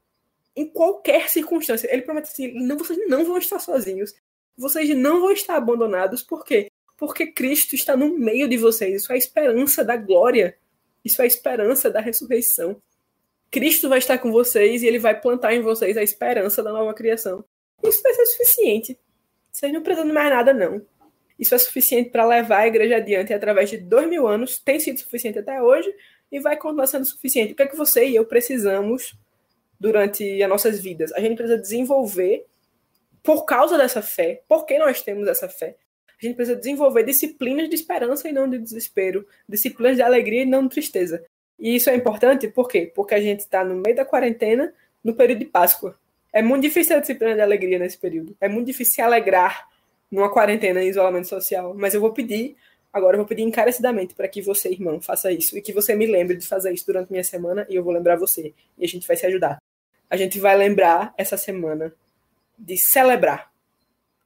em 0.55 0.65
qualquer 0.65 1.29
circunstância. 1.29 1.91
Ele 1.91 2.03
promete 2.03 2.29
assim: 2.29 2.53
não, 2.53 2.77
vocês 2.77 2.97
não 3.09 3.25
vão 3.25 3.37
estar 3.37 3.59
sozinhos. 3.59 4.13
Vocês 4.57 4.89
não 4.95 5.19
vão 5.19 5.31
estar 5.31 5.57
abandonados. 5.57 6.23
Por 6.23 6.43
quê? 6.43 6.71
Porque 6.97 7.27
Cristo 7.27 7.75
está 7.75 7.95
no 7.95 8.17
meio 8.17 8.47
de 8.47 8.57
vocês. 8.57 9.03
Isso 9.03 9.11
é 9.11 9.15
a 9.15 9.17
esperança 9.17 9.83
da 9.83 9.95
glória. 9.95 10.57
Isso 11.05 11.21
é 11.21 11.25
a 11.25 11.27
esperança 11.27 11.89
da 11.89 12.01
ressurreição. 12.01 12.81
Cristo 13.49 13.87
vai 13.87 13.99
estar 13.99 14.17
com 14.17 14.31
vocês 14.31 14.83
e 14.83 14.87
ele 14.87 14.99
vai 14.99 15.19
plantar 15.19 15.53
em 15.53 15.61
vocês 15.61 15.95
a 15.95 16.03
esperança 16.03 16.61
da 16.61 16.73
nova 16.73 16.93
criação. 16.93 17.45
Isso 17.83 18.01
vai 18.01 18.13
ser 18.13 18.25
suficiente. 18.25 18.99
Vocês 19.51 19.71
não 19.71 19.81
precisam 19.81 20.07
de 20.07 20.13
mais 20.13 20.29
nada, 20.29 20.53
não. 20.53 20.85
Isso 21.39 21.53
é 21.53 21.57
suficiente 21.57 22.09
para 22.09 22.25
levar 22.25 22.59
a 22.59 22.67
igreja 22.67 22.97
adiante 22.97 23.33
através 23.33 23.69
de 23.69 23.77
dois 23.77 24.09
mil 24.09 24.27
anos, 24.27 24.57
tem 24.57 24.79
sido 24.79 24.99
suficiente 24.99 25.39
até 25.39 25.61
hoje 25.61 25.93
e 26.31 26.39
vai 26.39 26.57
continuar 26.57 26.87
sendo 26.87 27.05
suficiente. 27.05 27.53
O 27.53 27.55
que 27.55 27.63
é 27.63 27.67
que 27.67 27.75
você 27.75 28.07
e 28.07 28.15
eu 28.15 28.25
precisamos 28.25 29.15
durante 29.79 30.41
as 30.41 30.49
nossas 30.49 30.79
vidas? 30.79 31.11
A 31.13 31.19
gente 31.19 31.35
precisa 31.35 31.57
desenvolver, 31.57 32.45
por 33.21 33.45
causa 33.45 33.77
dessa 33.77 34.01
fé, 34.01 34.41
porque 34.47 34.79
nós 34.79 35.01
temos 35.01 35.27
essa 35.27 35.47
fé, 35.47 35.75
a 36.21 36.25
gente 36.25 36.35
precisa 36.35 36.57
desenvolver 36.57 37.03
disciplinas 37.03 37.69
de 37.69 37.75
esperança 37.75 38.27
e 38.27 38.31
não 38.31 38.49
de 38.49 38.57
desespero, 38.57 39.25
disciplinas 39.47 39.95
de 39.95 40.01
alegria 40.01 40.41
e 40.41 40.45
não 40.45 40.63
de 40.63 40.69
tristeza. 40.69 41.23
E 41.59 41.75
isso 41.75 41.89
é 41.89 41.95
importante 41.95 42.47
por 42.47 42.67
quê? 42.67 42.91
Porque 42.93 43.13
a 43.13 43.21
gente 43.21 43.41
está 43.41 43.63
no 43.63 43.75
meio 43.75 43.95
da 43.95 44.05
quarentena, 44.05 44.73
no 45.03 45.13
período 45.13 45.39
de 45.39 45.45
Páscoa. 45.45 45.97
É 46.33 46.41
muito 46.41 46.63
difícil 46.63 46.95
a 46.95 46.99
disciplina 46.99 47.35
de 47.35 47.41
alegria 47.41 47.79
nesse 47.79 47.97
período. 47.97 48.35
É 48.39 48.47
muito 48.47 48.67
difícil 48.67 48.95
se 48.95 49.01
alegrar 49.01 49.67
numa 50.11 50.31
quarentena 50.31 50.83
em 50.83 50.87
isolamento 50.87 51.27
social. 51.27 51.73
Mas 51.75 51.93
eu 51.93 52.01
vou 52.01 52.13
pedir, 52.13 52.55
agora 52.91 53.15
eu 53.15 53.19
vou 53.19 53.27
pedir 53.27 53.43
encarecidamente 53.43 54.13
para 54.13 54.27
que 54.27 54.41
você, 54.41 54.69
irmão, 54.69 55.01
faça 55.01 55.31
isso. 55.31 55.57
E 55.57 55.61
que 55.61 55.73
você 55.73 55.95
me 55.95 56.05
lembre 56.05 56.35
de 56.35 56.47
fazer 56.47 56.73
isso 56.73 56.85
durante 56.85 57.11
minha 57.11 57.23
semana 57.23 57.65
e 57.69 57.75
eu 57.75 57.83
vou 57.83 57.93
lembrar 57.93 58.17
você. 58.17 58.53
E 58.77 58.85
a 58.85 58.87
gente 58.87 59.07
vai 59.07 59.17
se 59.17 59.25
ajudar. 59.25 59.57
A 60.09 60.17
gente 60.17 60.39
vai 60.39 60.55
lembrar 60.57 61.13
essa 61.17 61.37
semana 61.37 61.93
de 62.57 62.77
celebrar. 62.77 63.51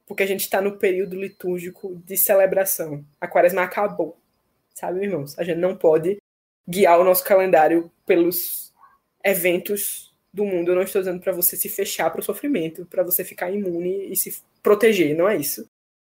Porque 0.06 0.22
a 0.22 0.26
gente 0.26 0.40
está 0.40 0.60
no 0.60 0.78
período 0.78 1.16
litúrgico 1.16 2.00
de 2.04 2.16
celebração. 2.16 3.04
A 3.20 3.26
quaresma 3.26 3.62
acabou. 3.62 4.18
Sabe, 4.74 5.04
irmãos? 5.04 5.38
A 5.38 5.44
gente 5.44 5.58
não 5.58 5.76
pode 5.76 6.18
guiar 6.68 6.98
o 7.00 7.04
nosso 7.04 7.24
calendário 7.24 7.90
pelos 8.06 8.72
eventos 9.24 10.12
do 10.32 10.44
mundo. 10.44 10.70
Eu 10.70 10.76
não 10.76 10.82
estou 10.82 11.02
dizendo 11.02 11.20
para 11.20 11.32
você 11.32 11.56
se 11.56 11.68
fechar 11.68 12.10
para 12.10 12.20
o 12.20 12.24
sofrimento, 12.24 12.86
para 12.86 13.02
você 13.02 13.24
ficar 13.24 13.50
imune 13.50 14.10
e 14.10 14.16
se 14.16 14.42
proteger, 14.62 15.16
não 15.16 15.28
é 15.28 15.36
isso. 15.36 15.68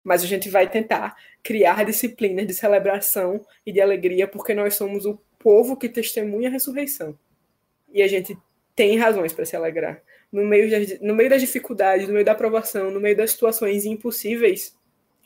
Mas 0.03 0.23
a 0.23 0.27
gente 0.27 0.49
vai 0.49 0.69
tentar 0.69 1.15
criar 1.43 1.83
disciplinas 1.83 2.47
de 2.47 2.53
celebração 2.53 3.45
e 3.65 3.71
de 3.71 3.81
alegria, 3.81 4.27
porque 4.27 4.53
nós 4.53 4.75
somos 4.75 5.05
o 5.05 5.19
povo 5.39 5.75
que 5.75 5.89
testemunha 5.89 6.47
a 6.47 6.51
ressurreição. 6.51 7.17
E 7.91 8.01
a 8.01 8.07
gente 8.07 8.37
tem 8.75 8.97
razões 8.97 9.33
para 9.33 9.45
se 9.45 9.55
alegrar. 9.55 10.01
No 10.31 10.43
meio, 10.43 10.69
das, 10.69 10.99
no 10.99 11.15
meio 11.15 11.29
das 11.29 11.41
dificuldades, 11.41 12.07
no 12.07 12.13
meio 12.13 12.25
da 12.25 12.33
aprovação, 12.33 12.91
no 12.91 12.99
meio 12.99 13.15
das 13.15 13.31
situações 13.31 13.85
impossíveis, 13.85 14.75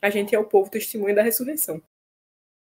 a 0.00 0.08
gente 0.10 0.34
é 0.34 0.38
o 0.38 0.44
povo 0.44 0.70
testemunha 0.70 1.14
da 1.14 1.22
ressurreição 1.22 1.82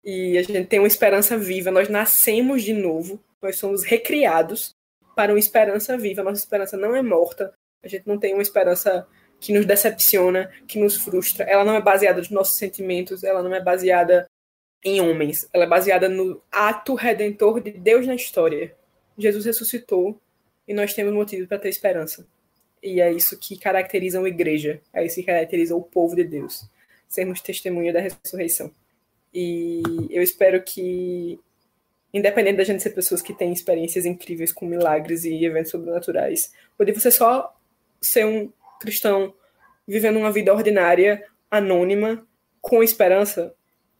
e 0.03 0.37
a 0.37 0.43
gente 0.43 0.65
tem 0.67 0.79
uma 0.79 0.87
esperança 0.87 1.37
viva. 1.37 1.71
Nós 1.71 1.87
nascemos 1.87 2.61
de 2.61 2.73
novo, 2.73 3.23
nós 3.41 3.55
somos 3.55 3.83
recriados 3.83 4.75
para 5.15 5.31
uma 5.31 5.39
esperança 5.39 5.97
viva. 5.97 6.23
Nossa 6.23 6.39
esperança 6.39 6.75
não 6.75 6.95
é 6.95 7.01
morta. 7.01 7.53
A 7.81 7.87
gente 7.87 8.05
não 8.07 8.17
tem 8.17 8.33
uma 8.33 8.41
esperança 8.41 9.07
que 9.39 9.53
nos 9.53 9.65
decepciona, 9.65 10.51
que 10.67 10.79
nos 10.79 10.97
frustra. 10.97 11.45
Ela 11.45 11.63
não 11.63 11.75
é 11.75 11.81
baseada 11.81 12.19
nos 12.19 12.29
nossos 12.29 12.57
sentimentos, 12.57 13.23
ela 13.23 13.41
não 13.41 13.53
é 13.53 13.61
baseada 13.61 14.27
em 14.83 14.99
homens. 14.99 15.47
Ela 15.53 15.63
é 15.63 15.67
baseada 15.67 16.09
no 16.09 16.41
ato 16.51 16.95
redentor 16.95 17.61
de 17.61 17.71
Deus 17.71 18.05
na 18.05 18.15
história. 18.15 18.75
Jesus 19.17 19.45
ressuscitou 19.45 20.19
e 20.67 20.73
nós 20.73 20.93
temos 20.93 21.13
motivo 21.13 21.47
para 21.47 21.59
ter 21.59 21.69
esperança. 21.69 22.25
E 22.81 22.99
é 22.99 23.11
isso 23.11 23.37
que 23.37 23.57
caracteriza 23.57 24.19
uma 24.19 24.27
igreja, 24.27 24.81
é 24.93 25.05
isso 25.05 25.15
que 25.15 25.23
caracteriza 25.23 25.75
o 25.75 25.81
povo 25.81 26.15
de 26.15 26.23
Deus. 26.23 26.65
Sermos 27.07 27.41
testemunha 27.41 27.93
da 27.93 28.01
ressurreição. 28.01 28.71
E 29.33 29.81
eu 30.09 30.21
espero 30.21 30.61
que, 30.61 31.39
independente 32.13 32.57
da 32.57 32.63
gente 32.63 32.83
ser 32.83 32.91
pessoas 32.91 33.21
que 33.21 33.33
têm 33.33 33.51
experiências 33.51 34.05
incríveis 34.05 34.51
com 34.51 34.65
milagres 34.65 35.23
e 35.23 35.43
eventos 35.45 35.71
sobrenaturais, 35.71 36.53
ou 36.77 36.85
de 36.85 36.91
você 36.91 37.09
só 37.09 37.55
ser 38.01 38.25
um 38.25 38.51
cristão 38.79 39.33
vivendo 39.87 40.17
uma 40.17 40.31
vida 40.31 40.53
ordinária, 40.53 41.25
anônima, 41.49 42.27
com 42.61 42.83
esperança, 42.83 43.53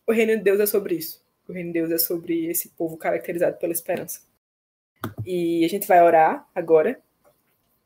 o 0.06 0.12
reino 0.12 0.38
de 0.38 0.44
Deus 0.44 0.60
é 0.60 0.66
sobre 0.66 0.96
isso. 0.96 1.24
O 1.48 1.54
reino 1.54 1.70
de 1.70 1.80
Deus 1.80 1.92
é 1.92 1.98
sobre 1.98 2.48
esse 2.48 2.70
povo 2.70 2.98
caracterizado 2.98 3.58
pela 3.58 3.74
esperança. 3.74 4.22
E 5.26 5.64
a 5.64 5.68
gente 5.68 5.88
vai 5.88 6.02
orar 6.02 6.48
agora 6.54 7.00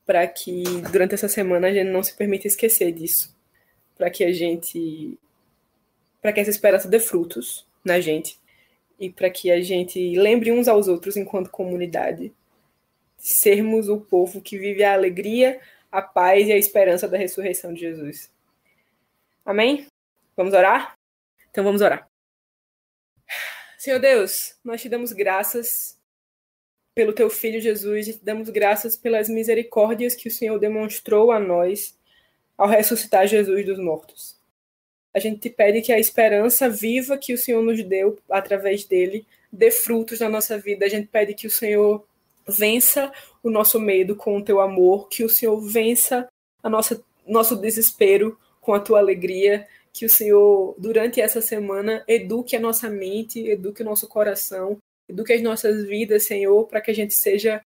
para 0.06 0.26
que 0.26 0.64
durante 0.92 1.14
essa 1.14 1.28
semana 1.28 1.68
a 1.68 1.74
gente 1.74 1.90
não 1.90 2.02
se 2.02 2.16
permita 2.16 2.48
esquecer 2.48 2.92
disso, 2.92 3.36
para 3.98 4.10
que 4.10 4.24
a 4.24 4.32
gente 4.32 5.20
para 6.22 6.34
que 6.34 6.40
essa 6.40 6.50
esperança 6.50 6.88
dê 6.88 7.00
frutos 7.00 7.68
na 7.84 8.00
gente 8.00 8.40
e 9.00 9.10
para 9.10 9.30
que 9.30 9.52
a 9.52 9.62
gente 9.62 10.18
lembre 10.18 10.52
uns 10.52 10.68
aos 10.68 10.88
outros 10.88 11.16
enquanto 11.16 11.52
comunidade, 11.52 12.34
sermos 13.18 13.88
o 13.88 14.00
povo 14.00 14.42
que 14.42 14.58
vive 14.58 14.84
a 14.84 14.94
alegria, 14.94 15.60
a 15.92 16.02
paz 16.02 16.48
e 16.48 16.54
a 16.54 16.58
esperança 16.58 17.08
da 17.08 17.18
ressurreição 17.18 17.74
de 17.74 17.82
Jesus. 17.82 18.32
Amém? 19.46 19.88
Vamos 20.36 20.54
orar? 20.54 20.98
Então 21.50 21.64
vamos 21.64 21.82
orar. 21.82 22.10
Senhor 23.78 24.00
Deus, 24.00 24.58
nós 24.64 24.82
te 24.82 24.90
damos 24.90 25.12
graças 25.14 25.97
pelo 26.98 27.14
teu 27.14 27.30
filho 27.30 27.62
Jesus 27.62 28.08
e 28.08 28.14
te 28.14 28.26
damos 28.26 28.50
graças 28.50 28.98
pelas 28.98 29.30
misericórdias 29.30 30.16
que 30.16 30.28
o 30.28 30.32
Senhor 30.32 30.58
demonstrou 30.58 31.32
a 31.32 31.40
nós 31.40 31.96
ao 32.58 32.68
ressuscitar 32.68 33.28
Jesus 33.28 33.64
dos 33.64 33.78
mortos. 33.78 34.36
A 35.14 35.20
gente 35.20 35.42
te 35.42 35.48
pede 35.52 35.84
que 35.84 35.94
a 35.94 36.00
esperança 36.00 36.68
viva 36.68 37.16
que 37.16 37.36
o 37.36 37.38
Senhor 37.38 37.62
nos 37.62 37.84
deu 37.84 38.18
através 38.28 38.84
dele 38.84 39.28
dê 39.54 39.70
frutos 39.70 40.22
na 40.22 40.28
nossa 40.28 40.58
vida. 40.58 40.88
A 40.88 40.90
gente 40.90 41.08
pede 41.08 41.36
que 41.36 41.46
o 41.46 41.52
Senhor 41.52 42.04
vença 42.48 43.12
o 43.44 43.50
nosso 43.52 43.80
medo 43.80 44.16
com 44.16 44.36
o 44.36 44.44
teu 44.44 44.60
amor, 44.60 45.08
que 45.08 45.24
o 45.24 45.30
Senhor 45.30 45.62
vença 45.62 46.28
a 46.64 46.68
nossa 46.68 47.00
nosso 47.28 47.56
desespero 47.56 48.40
com 48.60 48.74
a 48.74 48.80
tua 48.80 48.98
alegria, 48.98 49.68
que 49.94 50.04
o 50.04 50.10
Senhor 50.10 50.74
durante 50.80 51.22
essa 51.22 51.42
semana 51.42 52.04
eduque 52.08 52.56
a 52.56 52.60
nossa 52.60 52.90
mente, 52.90 53.48
eduque 53.48 53.84
o 53.84 53.86
nosso 53.86 54.08
coração, 54.08 54.80
eduque 55.08 55.34
as 55.34 55.42
nossas 55.42 55.86
vidas, 55.86 56.24
Senhor, 56.24 56.66
para 56.68 56.82
que 56.82 56.92
a 56.92 56.94
gente 56.94 57.14
seja 57.14 57.62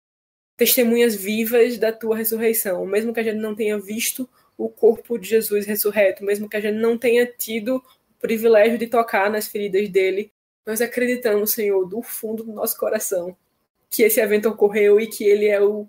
testemunhas 0.56 1.14
vivas 1.14 1.78
da 1.78 1.92
tua 1.92 2.16
ressurreição, 2.16 2.86
mesmo 2.86 3.12
que 3.12 3.20
a 3.20 3.22
gente 3.22 3.38
não 3.38 3.54
tenha 3.54 3.78
visto 3.78 4.28
o 4.56 4.68
corpo 4.68 5.18
de 5.18 5.28
Jesus 5.28 5.66
ressurreto, 5.66 6.24
mesmo 6.24 6.48
que 6.48 6.56
a 6.56 6.60
gente 6.60 6.76
não 6.76 6.96
tenha 6.96 7.26
tido 7.26 7.76
o 7.76 7.82
privilégio 8.18 8.78
de 8.78 8.86
tocar 8.86 9.30
nas 9.30 9.46
feridas 9.46 9.88
dele, 9.90 10.32
nós 10.64 10.80
acreditamos, 10.80 11.52
Senhor, 11.52 11.84
do 11.86 12.02
fundo 12.02 12.42
do 12.42 12.52
nosso 12.52 12.76
coração, 12.78 13.36
que 13.90 14.02
esse 14.02 14.18
evento 14.18 14.48
ocorreu 14.48 14.98
e 14.98 15.06
que 15.06 15.24
ele 15.24 15.46
é 15.46 15.60
o 15.60 15.86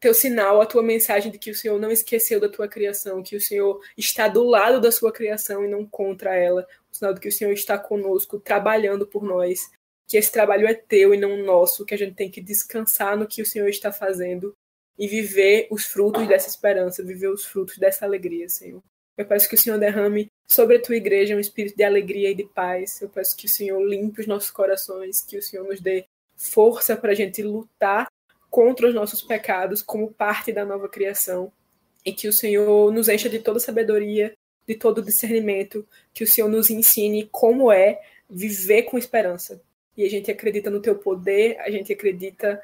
teu 0.00 0.12
sinal, 0.12 0.60
a 0.60 0.66
tua 0.66 0.82
mensagem 0.82 1.30
de 1.30 1.38
que 1.38 1.50
o 1.50 1.54
Senhor 1.54 1.80
não 1.80 1.90
esqueceu 1.90 2.38
da 2.38 2.48
tua 2.48 2.68
criação, 2.68 3.22
que 3.22 3.36
o 3.36 3.40
Senhor 3.40 3.80
está 3.96 4.28
do 4.28 4.44
lado 4.44 4.80
da 4.80 4.92
sua 4.92 5.12
criação 5.12 5.64
e 5.64 5.68
não 5.68 5.86
contra 5.86 6.34
ela, 6.36 6.66
o 6.92 6.96
sinal 6.96 7.14
de 7.14 7.20
que 7.20 7.28
o 7.28 7.32
Senhor 7.32 7.52
está 7.52 7.78
conosco, 7.78 8.38
trabalhando 8.38 9.06
por 9.06 9.24
nós, 9.24 9.70
que 10.08 10.16
esse 10.16 10.32
trabalho 10.32 10.66
é 10.66 10.72
teu 10.72 11.12
e 11.12 11.18
não 11.18 11.36
nosso, 11.44 11.84
que 11.84 11.94
a 11.94 11.98
gente 11.98 12.14
tem 12.14 12.30
que 12.30 12.40
descansar 12.40 13.16
no 13.16 13.26
que 13.26 13.42
o 13.42 13.46
Senhor 13.46 13.68
está 13.68 13.92
fazendo 13.92 14.56
e 14.98 15.06
viver 15.06 15.68
os 15.70 15.84
frutos 15.84 16.26
dessa 16.26 16.48
esperança, 16.48 17.04
viver 17.04 17.28
os 17.28 17.44
frutos 17.44 17.76
dessa 17.76 18.06
alegria, 18.06 18.48
Senhor. 18.48 18.82
Eu 19.18 19.26
peço 19.26 19.48
que 19.48 19.54
o 19.54 19.58
Senhor 19.58 19.78
derrame 19.78 20.28
sobre 20.50 20.76
a 20.76 20.82
tua 20.82 20.96
igreja 20.96 21.36
um 21.36 21.40
espírito 21.40 21.76
de 21.76 21.84
alegria 21.84 22.30
e 22.30 22.34
de 22.34 22.44
paz. 22.44 23.02
Eu 23.02 23.08
peço 23.10 23.36
que 23.36 23.46
o 23.46 23.48
Senhor 23.48 23.78
limpe 23.84 24.22
os 24.22 24.26
nossos 24.26 24.50
corações, 24.50 25.20
que 25.20 25.36
o 25.36 25.42
Senhor 25.42 25.66
nos 25.66 25.80
dê 25.80 26.06
força 26.36 26.96
para 26.96 27.12
a 27.12 27.14
gente 27.14 27.42
lutar 27.42 28.08
contra 28.48 28.88
os 28.88 28.94
nossos 28.94 29.20
pecados 29.20 29.82
como 29.82 30.10
parte 30.12 30.52
da 30.52 30.64
nova 30.64 30.88
criação 30.88 31.52
e 32.04 32.12
que 32.12 32.28
o 32.28 32.32
Senhor 32.32 32.90
nos 32.92 33.08
encha 33.08 33.28
de 33.28 33.40
toda 33.40 33.60
sabedoria, 33.60 34.32
de 34.66 34.74
todo 34.74 35.02
discernimento, 35.02 35.86
que 36.14 36.24
o 36.24 36.26
Senhor 36.26 36.48
nos 36.48 36.70
ensine 36.70 37.28
como 37.30 37.70
é 37.70 38.00
viver 38.30 38.84
com 38.84 38.96
esperança. 38.96 39.60
E 39.98 40.04
a 40.04 40.08
gente 40.08 40.30
acredita 40.30 40.70
no 40.70 40.80
teu 40.80 40.96
poder, 40.96 41.58
a 41.58 41.68
gente 41.72 41.92
acredita, 41.92 42.62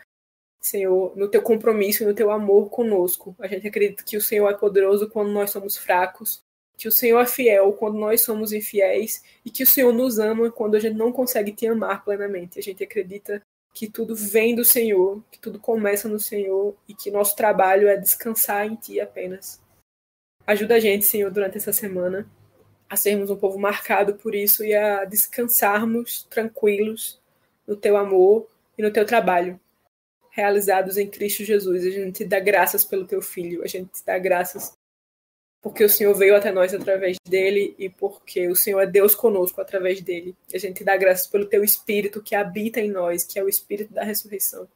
Senhor, 0.63 1.17
no 1.17 1.29
teu 1.29 1.43
compromisso, 1.43 2.05
no 2.05 2.15
teu 2.15 2.31
amor 2.31 2.71
conosco. 2.71 3.35
A 3.41 3.49
gente 3.49 3.67
acredita 3.67 4.05
que 4.05 4.17
o 4.17 4.21
Senhor 4.21 4.49
é 4.49 4.55
poderoso 4.55 5.11
quando 5.11 5.33
nós 5.33 5.51
somos 5.51 5.77
fracos, 5.77 6.41
que 6.77 6.87
o 6.87 6.93
Senhor 6.93 7.19
é 7.21 7.27
fiel 7.27 7.73
quando 7.73 7.99
nós 7.99 8.21
somos 8.21 8.53
infiéis 8.53 9.21
e 9.45 9.51
que 9.51 9.65
o 9.65 9.67
Senhor 9.67 9.93
nos 9.93 10.21
ama 10.21 10.49
quando 10.49 10.77
a 10.77 10.79
gente 10.79 10.97
não 10.97 11.11
consegue 11.11 11.51
te 11.51 11.67
amar 11.67 12.05
plenamente. 12.05 12.61
A 12.61 12.63
gente 12.63 12.85
acredita 12.85 13.43
que 13.75 13.91
tudo 13.91 14.15
vem 14.15 14.55
do 14.55 14.65
Senhor, 14.65 15.21
que 15.29 15.41
tudo 15.41 15.59
começa 15.59 16.09
no 16.09 16.21
Senhor 16.21 16.77
e 16.87 16.95
que 16.95 17.11
nosso 17.11 17.35
trabalho 17.35 17.89
é 17.89 17.97
descansar 17.97 18.65
em 18.65 18.77
Ti 18.77 19.01
apenas. 19.01 19.61
Ajuda 20.47 20.77
a 20.77 20.81
gente, 20.81 21.05
Senhor, 21.05 21.33
durante 21.33 21.57
essa 21.57 21.73
semana 21.73 22.31
a 22.89 22.95
sermos 22.95 23.29
um 23.29 23.37
povo 23.37 23.59
marcado 23.59 24.15
por 24.15 24.37
isso 24.37 24.65
e 24.65 24.73
a 24.73 25.05
descansarmos 25.05 26.23
tranquilos 26.31 27.21
no 27.67 27.77
Teu 27.77 27.97
amor 27.97 28.49
e 28.77 28.83
no 28.83 28.93
Teu 28.93 29.05
trabalho, 29.05 29.59
realizados 30.31 30.97
em 30.97 31.09
Cristo 31.09 31.45
Jesus. 31.45 31.85
A 31.85 31.91
gente 31.91 32.19
te 32.19 32.25
dá 32.25 32.41
graças 32.41 32.85
pelo 32.85 33.07
Teu 33.07 33.23
Filho, 33.23 33.63
a 33.63 33.67
gente 33.67 33.91
te 33.93 34.05
dá 34.05 34.19
graças 34.19 34.77
porque 35.65 35.83
o 35.83 35.89
Senhor 35.89 36.13
veio 36.15 36.37
até 36.37 36.53
nós 36.53 36.75
através 36.75 37.17
dele 37.27 37.75
e 37.79 37.89
porque 37.89 38.49
o 38.49 38.55
Senhor 38.55 38.81
é 38.83 38.87
Deus 38.87 39.15
conosco 39.15 39.63
através 39.63 39.99
dele. 40.03 40.37
A 40.53 40.59
gente 40.59 40.85
dá 40.85 40.95
graças 40.95 41.27
pelo 41.27 41.47
teu 41.47 41.65
Espírito 41.65 42.23
que 42.23 42.35
habita 42.35 42.83
em 42.83 42.91
nós, 42.91 43.25
que 43.25 43.39
é 43.39 43.43
o 43.43 43.49
Espírito 43.49 43.91
da 43.91 44.05
ressurreição. 44.05 44.69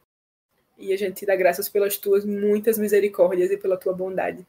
E 0.79 0.91
a 0.91 0.97
gente 0.97 1.27
dá 1.27 1.35
graças 1.35 1.69
pelas 1.69 1.95
tuas 1.95 2.25
muitas 2.25 2.79
misericórdias 2.79 3.51
e 3.51 3.57
pela 3.57 3.77
tua 3.77 3.93
bondade. 3.93 4.43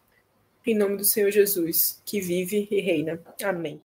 Em 0.67 0.75
nome 0.75 0.97
do 0.97 1.05
Senhor 1.05 1.31
Jesus, 1.31 2.01
que 2.07 2.23
vive 2.23 2.67
e 2.71 2.81
reina. 2.81 3.21
Amém. 3.43 3.83